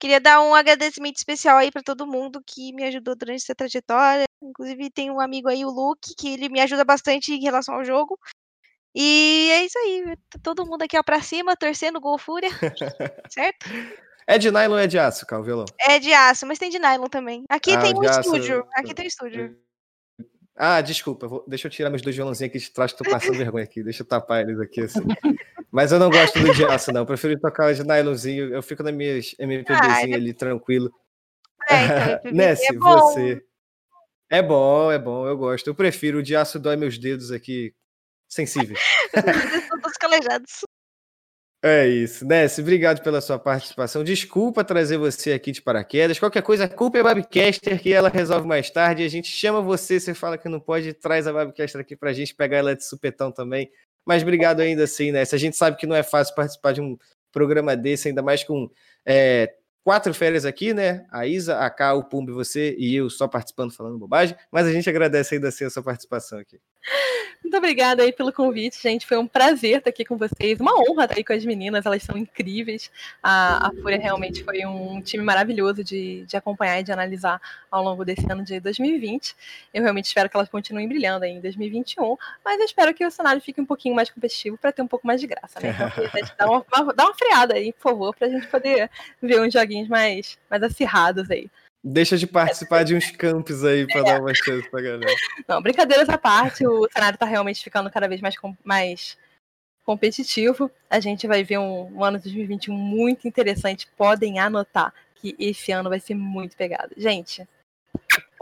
Queria 0.00 0.20
dar 0.20 0.42
um 0.42 0.54
agradecimento 0.54 1.16
especial 1.16 1.58
aí 1.58 1.70
pra 1.70 1.82
todo 1.82 2.06
mundo 2.06 2.42
que 2.44 2.72
me 2.72 2.82
ajudou 2.84 3.14
durante 3.14 3.42
essa 3.42 3.54
trajetória. 3.54 4.24
Inclusive, 4.42 4.90
tem 4.90 5.10
um 5.10 5.20
amigo 5.20 5.48
aí, 5.48 5.64
o 5.64 5.70
Luke, 5.70 6.14
que 6.18 6.32
ele 6.32 6.48
me 6.48 6.60
ajuda 6.60 6.84
bastante 6.84 7.32
em 7.32 7.40
relação 7.40 7.76
ao 7.76 7.84
jogo. 7.84 8.18
E 8.94 9.48
é 9.52 9.64
isso 9.64 9.78
aí. 9.78 10.16
tá 10.28 10.38
Todo 10.42 10.66
mundo 10.66 10.82
aqui 10.82 10.98
ó, 10.98 11.02
pra 11.02 11.22
cima, 11.22 11.56
torcendo 11.56 12.00
Gol 12.00 12.18
Fúria. 12.18 12.50
certo? 13.32 13.66
É 14.26 14.38
de 14.38 14.50
nylon 14.50 14.74
ou 14.74 14.78
é 14.78 14.86
de 14.86 14.98
aço, 14.98 15.26
Cá, 15.26 15.38
o 15.38 15.42
violão? 15.42 15.66
É 15.80 15.98
de 15.98 16.12
aço, 16.12 16.46
mas 16.46 16.58
tem 16.58 16.70
de 16.70 16.78
nylon 16.78 17.08
também. 17.08 17.44
Aqui 17.48 17.72
Ah, 17.72 17.82
tem 17.82 17.94
um 17.94 18.02
aço, 18.02 18.20
estúdio. 18.20 18.66
Aqui 18.74 18.94
tem 18.94 19.04
um 19.04 19.08
estúdio. 19.08 19.56
Ah, 20.54 20.80
desculpa, 20.80 21.26
vou- 21.26 21.44
deixa 21.48 21.66
eu 21.66 21.70
tirar 21.70 21.88
meus 21.90 22.02
dois 22.02 22.14
violãozinhos 22.14 22.50
aqui 22.50 22.58
de 22.58 22.70
trás, 22.70 22.92
que 22.92 22.98
tô 23.02 23.10
passando 23.10 23.36
vergonha 23.38 23.64
aqui. 23.64 23.82
Deixa 23.82 24.02
eu 24.02 24.06
tapar 24.06 24.42
eles 24.42 24.60
aqui 24.60 24.82
assim. 24.82 25.00
Mas 25.70 25.90
eu 25.92 25.98
não 25.98 26.10
gosto 26.10 26.38
do 26.38 26.52
de 26.54 26.64
aço, 26.66 26.92
não. 26.92 27.00
Eu 27.02 27.06
prefiro 27.06 27.38
tocar 27.40 27.72
de 27.72 27.82
nylonzinho. 27.82 28.52
Eu 28.52 28.62
fico 28.62 28.82
nas 28.82 28.94
minhas 28.94 29.34
MPBzinha 29.38 30.14
Ah, 30.14 30.16
ali, 30.16 30.34
tranquilo. 30.34 30.92
É, 31.70 31.84
então, 31.84 32.18
PVC 32.22 32.32
Nessie, 32.32 32.76
é 32.76 32.78
você. 32.78 33.44
É 34.30 34.42
bom, 34.42 34.92
é 34.92 34.98
bom, 34.98 35.26
eu 35.26 35.36
gosto. 35.36 35.66
Eu 35.68 35.74
prefiro 35.74 36.18
o 36.18 36.22
de 36.22 36.36
aço 36.36 36.58
dói 36.58 36.76
meus 36.76 36.98
dedos 36.98 37.30
aqui 37.30 37.74
sensíveis. 38.28 38.78
Todos 39.12 39.96
calejados. 39.98 40.60
É 41.64 41.86
isso. 41.86 42.26
Nessie, 42.26 42.60
obrigado 42.60 43.02
pela 43.04 43.20
sua 43.20 43.38
participação. 43.38 44.02
Desculpa 44.02 44.64
trazer 44.64 44.98
você 44.98 45.32
aqui 45.32 45.52
de 45.52 45.62
paraquedas. 45.62 46.18
Qualquer 46.18 46.42
coisa, 46.42 46.64
a 46.64 46.68
culpa 46.68 46.98
é 46.98 47.00
a 47.02 47.04
Babcaster, 47.04 47.80
que 47.80 47.92
ela 47.92 48.08
resolve 48.08 48.48
mais 48.48 48.68
tarde. 48.68 49.04
A 49.04 49.08
gente 49.08 49.28
chama 49.28 49.60
você, 49.60 50.00
você 50.00 50.12
fala 50.12 50.36
que 50.36 50.48
não 50.48 50.58
pode, 50.58 50.92
traz 50.92 51.24
a 51.28 51.32
Babcaster 51.32 51.80
aqui 51.80 51.94
pra 51.94 52.12
gente 52.12 52.34
pegar 52.34 52.56
ela 52.56 52.74
de 52.74 52.84
supetão 52.84 53.30
também. 53.30 53.70
Mas 54.04 54.22
obrigado 54.22 54.58
ainda 54.58 54.82
assim, 54.82 55.12
Nessie. 55.12 55.36
A 55.36 55.38
gente 55.38 55.56
sabe 55.56 55.76
que 55.76 55.86
não 55.86 55.94
é 55.94 56.02
fácil 56.02 56.34
participar 56.34 56.72
de 56.72 56.80
um 56.80 56.98
programa 57.30 57.76
desse, 57.76 58.08
ainda 58.08 58.22
mais 58.22 58.42
com 58.42 58.68
é, 59.06 59.54
quatro 59.84 60.12
férias 60.12 60.44
aqui, 60.44 60.74
né? 60.74 61.06
A 61.12 61.28
Isa, 61.28 61.60
a 61.60 61.70
K, 61.70 61.94
o 61.94 62.02
Pumbi, 62.02 62.32
você 62.32 62.74
e 62.76 62.96
eu 62.96 63.08
só 63.08 63.28
participando, 63.28 63.72
falando 63.72 63.98
bobagem. 63.98 64.36
Mas 64.50 64.66
a 64.66 64.72
gente 64.72 64.90
agradece 64.90 65.36
ainda 65.36 65.46
assim 65.46 65.64
a 65.64 65.70
sua 65.70 65.82
participação 65.84 66.40
aqui. 66.40 66.58
Muito 67.42 67.56
obrigada 67.56 68.02
aí 68.02 68.12
pelo 68.12 68.32
convite, 68.32 68.80
gente. 68.80 69.06
Foi 69.06 69.16
um 69.16 69.26
prazer 69.26 69.78
estar 69.78 69.90
aqui 69.90 70.04
com 70.04 70.16
vocês. 70.16 70.58
Uma 70.60 70.74
honra 70.80 71.04
estar 71.04 71.16
aí 71.16 71.24
com 71.24 71.32
as 71.32 71.44
meninas, 71.44 71.84
elas 71.86 72.02
são 72.02 72.16
incríveis. 72.16 72.90
A, 73.22 73.68
a 73.68 73.70
Fúria 73.72 73.98
realmente 73.98 74.42
foi 74.42 74.64
um 74.66 75.00
time 75.00 75.22
maravilhoso 75.22 75.82
de, 75.84 76.24
de 76.26 76.36
acompanhar 76.36 76.80
e 76.80 76.82
de 76.82 76.92
analisar 76.92 77.40
ao 77.70 77.82
longo 77.82 78.04
desse 78.04 78.30
ano 78.30 78.44
de 78.44 78.58
2020. 78.60 79.34
Eu 79.72 79.82
realmente 79.82 80.06
espero 80.06 80.28
que 80.28 80.36
elas 80.36 80.48
continuem 80.48 80.88
brilhando 80.88 81.24
aí 81.24 81.32
em 81.32 81.40
2021, 81.40 82.16
mas 82.44 82.58
eu 82.58 82.64
espero 82.64 82.94
que 82.94 83.04
o 83.04 83.10
cenário 83.10 83.40
fique 83.40 83.60
um 83.60 83.66
pouquinho 83.66 83.94
mais 83.94 84.10
competitivo 84.10 84.56
para 84.58 84.72
ter 84.72 84.82
um 84.82 84.88
pouco 84.88 85.06
mais 85.06 85.20
de 85.20 85.26
graça, 85.26 85.60
né? 85.60 85.70
Então, 85.70 86.26
dar 86.38 86.48
uma, 86.50 86.64
uma- 86.84 86.94
dá 86.94 87.04
uma 87.04 87.14
freada 87.14 87.54
aí, 87.54 87.72
por 87.72 87.82
favor, 87.82 88.14
para 88.16 88.28
a 88.28 88.30
gente 88.30 88.46
poder 88.46 88.90
ver 89.20 89.40
uns 89.40 89.52
joguinhos 89.52 89.88
mais, 89.88 90.38
mais 90.50 90.62
acirrados 90.62 91.30
aí. 91.30 91.48
Deixa 91.84 92.16
de 92.16 92.28
participar 92.28 92.84
de 92.84 92.94
uns 92.94 93.10
campos 93.10 93.64
aí 93.64 93.86
para 93.86 94.02
dar 94.02 94.20
uma 94.20 94.32
chance 94.32 94.68
pra 94.70 94.80
galera. 94.80 95.12
Não, 95.48 95.60
brincadeiras 95.60 96.08
à 96.08 96.16
parte, 96.16 96.64
o 96.64 96.88
cenário 96.92 97.16
está 97.16 97.26
realmente 97.26 97.62
ficando 97.62 97.90
cada 97.90 98.06
vez 98.06 98.20
mais, 98.20 98.36
mais 98.62 99.18
competitivo. 99.84 100.70
A 100.88 101.00
gente 101.00 101.26
vai 101.26 101.42
ver 101.42 101.58
um, 101.58 101.96
um 101.96 102.04
ano 102.04 102.18
de 102.18 102.24
2021 102.24 102.72
muito 102.72 103.26
interessante. 103.26 103.88
Podem 103.96 104.38
anotar 104.38 104.94
que 105.16 105.34
esse 105.40 105.72
ano 105.72 105.90
vai 105.90 105.98
ser 105.98 106.14
muito 106.14 106.56
pegado. 106.56 106.94
Gente, 106.96 107.48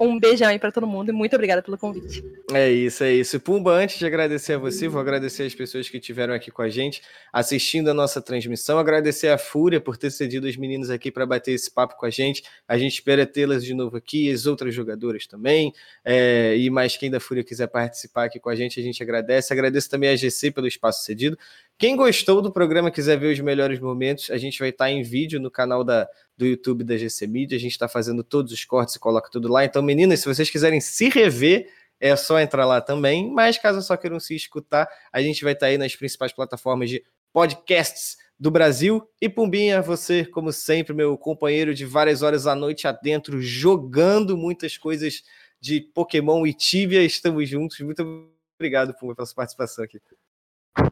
um 0.01 0.18
beijão 0.18 0.48
aí 0.48 0.59
para 0.59 0.72
todo 0.72 0.86
mundo 0.86 1.11
e 1.11 1.12
muito 1.12 1.34
obrigada 1.34 1.62
pelo 1.62 1.76
convite. 1.76 2.24
É 2.53 2.70
isso, 2.70 3.05
é 3.05 3.12
isso. 3.12 3.38
Pumba, 3.38 3.72
antes 3.72 3.98
de 3.98 4.07
agradecer 4.07 4.55
a 4.55 4.59
você, 4.59 4.88
vou 4.88 5.01
agradecer 5.01 5.42
as 5.42 5.55
pessoas 5.55 5.90
que 5.90 5.98
estiveram 5.98 6.32
aqui 6.32 6.51
com 6.51 6.62
a 6.62 6.70
gente, 6.70 7.03
assistindo 7.30 7.90
a 7.90 7.94
nossa 7.94 8.20
transmissão, 8.22 8.78
agradecer 8.78 9.28
a 9.28 9.36
Fúria 9.36 9.78
por 9.78 9.98
ter 9.98 10.11
cedido 10.11 10.46
os 10.46 10.57
meninos 10.57 10.88
aqui 10.88 11.11
para 11.11 11.26
bater 11.26 11.53
esse 11.53 11.70
papo 11.70 11.96
com 11.96 12.07
a 12.07 12.11
gente. 12.11 12.42
A 12.66 12.78
gente 12.78 12.94
espera 12.94 13.26
tê-las 13.26 13.62
de 13.62 13.74
novo 13.74 13.98
aqui, 13.98 14.32
as 14.32 14.46
outras 14.46 14.74
jogadoras 14.74 15.26
também, 15.26 15.72
é, 16.03 16.57
e 16.57 16.70
mais 16.70 16.96
quem 16.96 17.11
da 17.11 17.20
Fúria 17.20 17.44
quiser 17.44 17.66
participar 17.66 18.24
aqui 18.24 18.40
com 18.40 18.48
a 18.48 18.57
gente, 18.57 18.80
a 18.80 18.82
gente 18.82 19.03
agradece. 19.03 19.53
Agradeço 19.53 19.90
também 19.90 20.09
a 20.09 20.16
GC 20.16 20.51
pelo 20.51 20.66
espaço 20.66 21.05
cedido. 21.05 21.36
Quem 21.81 21.97
gostou 21.97 22.43
do 22.43 22.53
programa, 22.53 22.91
quiser 22.91 23.18
ver 23.18 23.33
os 23.33 23.41
melhores 23.41 23.81
momentos, 23.81 24.28
a 24.28 24.37
gente 24.37 24.59
vai 24.59 24.68
estar 24.68 24.91
em 24.91 25.03
vídeo 25.03 25.41
no 25.41 25.51
canal 25.51 25.83
da, 25.83 26.07
do 26.37 26.45
YouTube 26.45 26.85
da 26.85 26.95
GC 26.95 27.26
Media. 27.26 27.57
A 27.57 27.61
gente 27.61 27.72
está 27.72 27.89
fazendo 27.89 28.22
todos 28.22 28.53
os 28.53 28.62
cortes 28.66 28.97
e 28.97 28.99
coloca 28.99 29.31
tudo 29.31 29.49
lá. 29.49 29.64
Então, 29.64 29.81
meninas, 29.81 30.20
se 30.20 30.28
vocês 30.28 30.51
quiserem 30.51 30.78
se 30.78 31.09
rever, 31.09 31.72
é 31.99 32.14
só 32.16 32.39
entrar 32.39 32.66
lá 32.66 32.83
também. 32.83 33.33
Mas 33.33 33.57
caso 33.57 33.81
só 33.81 33.97
queiram 33.97 34.20
se 34.20 34.37
escutar, 34.37 34.87
a 35.11 35.22
gente 35.22 35.43
vai 35.43 35.55
estar 35.55 35.68
aí 35.68 35.78
nas 35.78 35.97
principais 35.97 36.35
plataformas 36.35 36.91
de 36.91 37.03
podcasts 37.33 38.18
do 38.39 38.51
Brasil. 38.51 39.03
E 39.18 39.26
Pumbinha, 39.26 39.81
você, 39.81 40.26
como 40.26 40.53
sempre, 40.53 40.93
meu 40.93 41.16
companheiro 41.16 41.74
de 41.74 41.87
várias 41.87 42.20
horas 42.20 42.47
à 42.47 42.55
noite 42.55 42.87
adentro, 42.87 43.41
jogando 43.41 44.37
muitas 44.37 44.76
coisas 44.76 45.22
de 45.59 45.81
Pokémon 45.81 46.47
e 46.47 46.53
Tibia. 46.53 47.03
Estamos 47.03 47.49
juntos. 47.49 47.81
Muito 47.81 48.28
obrigado, 48.59 48.93
Pumba, 48.93 49.14
pela 49.14 49.24
sua 49.24 49.37
participação 49.37 49.83
aqui. 49.83 49.99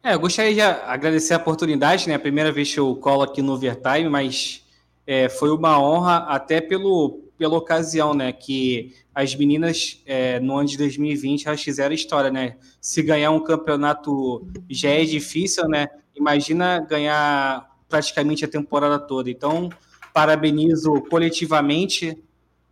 É, 0.03 0.15
eu 0.15 0.21
gostaria 0.21 0.55
de 0.55 0.61
agradecer 0.61 1.35
a 1.35 1.39
oportunidade, 1.39 2.09
né? 2.09 2.15
A 2.15 2.19
primeira 2.19 2.53
vez 2.53 2.73
que 2.73 2.79
eu 2.79 2.95
colo 2.97 3.23
aqui 3.23 3.43
no 3.43 3.53
Overtime, 3.53 4.09
mas 4.09 4.65
é, 5.07 5.29
foi 5.29 5.51
uma 5.51 5.81
honra 5.81 6.19
até 6.29 6.61
pelo, 6.61 7.21
pela 7.37 7.57
ocasião, 7.57 8.15
né? 8.15 8.33
Que 8.33 8.95
as 9.15 9.35
meninas 9.35 10.01
é, 10.07 10.39
no 10.39 10.57
ano 10.57 10.69
de 10.69 10.79
2020 10.79 11.49
elas 11.49 11.63
fizeram 11.63 11.95
história, 11.95 12.31
né? 12.31 12.57
Se 12.81 13.03
ganhar 13.03 13.31
um 13.31 13.41
campeonato 13.41 14.47
já 14.69 14.91
é 14.91 15.05
difícil, 15.05 15.67
né? 15.69 15.89
Imagina 16.15 16.81
ganhar 16.81 17.69
praticamente 17.89 18.45
a 18.45 18.49
temporada 18.49 18.99
toda. 18.99 19.29
Então, 19.31 19.69
parabenizo 20.13 21.01
coletivamente 21.11 22.17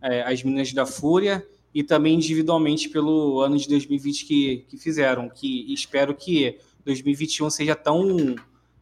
é, 0.00 0.22
as 0.22 0.42
meninas 0.42 0.72
da 0.72 0.86
Fúria 0.86 1.44
e 1.74 1.82
também 1.82 2.14
individualmente 2.14 2.88
pelo 2.88 3.40
ano 3.40 3.56
de 3.58 3.68
2020 3.68 4.24
que, 4.24 4.64
que 4.68 4.76
fizeram. 4.76 5.28
Que 5.28 5.72
espero 5.72 6.14
que 6.14 6.58
2021 6.86 7.50
seja 7.50 7.74
tão 7.74 8.36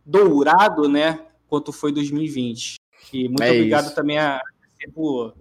dourado, 0.05 0.88
né, 0.88 1.20
quanto 1.48 1.72
foi 1.72 1.90
2020. 1.90 2.76
E 3.12 3.28
muito 3.28 3.42
É 3.42 3.50
obrigado 3.50 3.86
isso. 3.86 3.94
também 3.94 4.18
a 4.18 4.40
por 4.92 5.34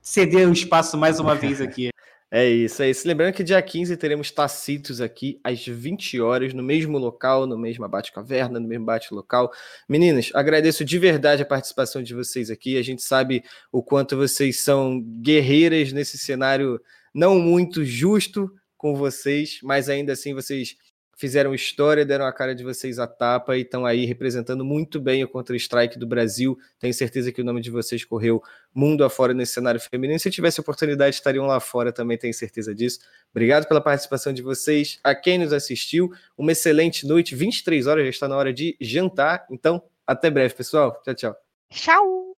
ceder 0.00 0.48
o 0.48 0.52
espaço 0.52 0.96
mais 0.96 1.20
uma 1.20 1.34
vez 1.34 1.60
aqui. 1.60 1.90
É 2.32 2.48
isso, 2.48 2.80
é 2.82 2.88
isso. 2.88 3.06
Lembrando 3.06 3.34
que 3.34 3.42
dia 3.42 3.60
15 3.60 3.96
teremos 3.96 4.30
Tacitos 4.30 5.00
aqui 5.00 5.40
às 5.42 5.66
20 5.66 6.20
horas, 6.20 6.54
no 6.54 6.62
mesmo 6.62 6.96
local, 6.96 7.44
no 7.44 7.58
mesmo 7.58 7.86
Bate-Caverna, 7.88 8.60
no 8.60 8.68
mesmo 8.68 8.86
Bate-Local. 8.86 9.50
Meninas, 9.88 10.30
agradeço 10.32 10.84
de 10.84 10.96
verdade 10.96 11.42
a 11.42 11.46
participação 11.46 12.02
de 12.02 12.14
vocês 12.14 12.48
aqui. 12.48 12.78
A 12.78 12.82
gente 12.82 13.02
sabe 13.02 13.42
o 13.72 13.82
quanto 13.82 14.16
vocês 14.16 14.60
são 14.60 15.00
guerreiras 15.00 15.92
nesse 15.92 16.16
cenário 16.16 16.80
não 17.12 17.38
muito 17.40 17.84
justo 17.84 18.48
com 18.76 18.94
vocês, 18.94 19.58
mas 19.62 19.88
ainda 19.88 20.12
assim 20.12 20.32
vocês 20.32 20.76
fizeram 21.20 21.54
história, 21.54 22.02
deram 22.02 22.24
a 22.24 22.32
cara 22.32 22.54
de 22.54 22.64
vocês 22.64 22.98
à 22.98 23.06
tapa 23.06 23.54
e 23.54 23.60
estão 23.60 23.84
aí 23.84 24.06
representando 24.06 24.64
muito 24.64 24.98
bem 24.98 25.22
o 25.22 25.28
Counter-Strike 25.28 25.98
do 25.98 26.06
Brasil. 26.06 26.58
Tenho 26.78 26.94
certeza 26.94 27.30
que 27.30 27.42
o 27.42 27.44
nome 27.44 27.60
de 27.60 27.70
vocês 27.70 28.02
correu 28.06 28.42
mundo 28.74 29.04
afora 29.04 29.34
nesse 29.34 29.52
cenário 29.52 29.78
feminino. 29.78 30.18
Se 30.18 30.30
tivesse 30.30 30.60
oportunidade, 30.60 31.16
estariam 31.16 31.44
lá 31.44 31.60
fora 31.60 31.92
também, 31.92 32.16
tenho 32.16 32.32
certeza 32.32 32.74
disso. 32.74 33.00
Obrigado 33.30 33.68
pela 33.68 33.82
participação 33.82 34.32
de 34.32 34.40
vocês. 34.40 34.98
A 35.04 35.14
quem 35.14 35.36
nos 35.36 35.52
assistiu, 35.52 36.10
uma 36.38 36.52
excelente 36.52 37.06
noite. 37.06 37.34
23 37.34 37.86
horas, 37.86 38.04
já 38.04 38.10
está 38.10 38.26
na 38.26 38.36
hora 38.36 38.50
de 38.50 38.74
jantar. 38.80 39.46
Então, 39.50 39.82
até 40.06 40.30
breve, 40.30 40.54
pessoal. 40.54 41.02
Tchau, 41.04 41.14
tchau. 41.14 41.36
Tchau! 41.70 42.34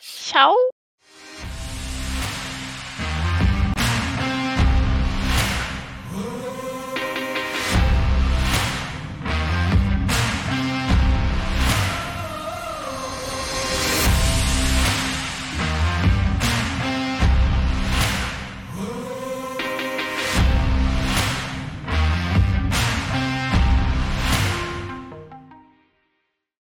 Tchau! 0.00 0.73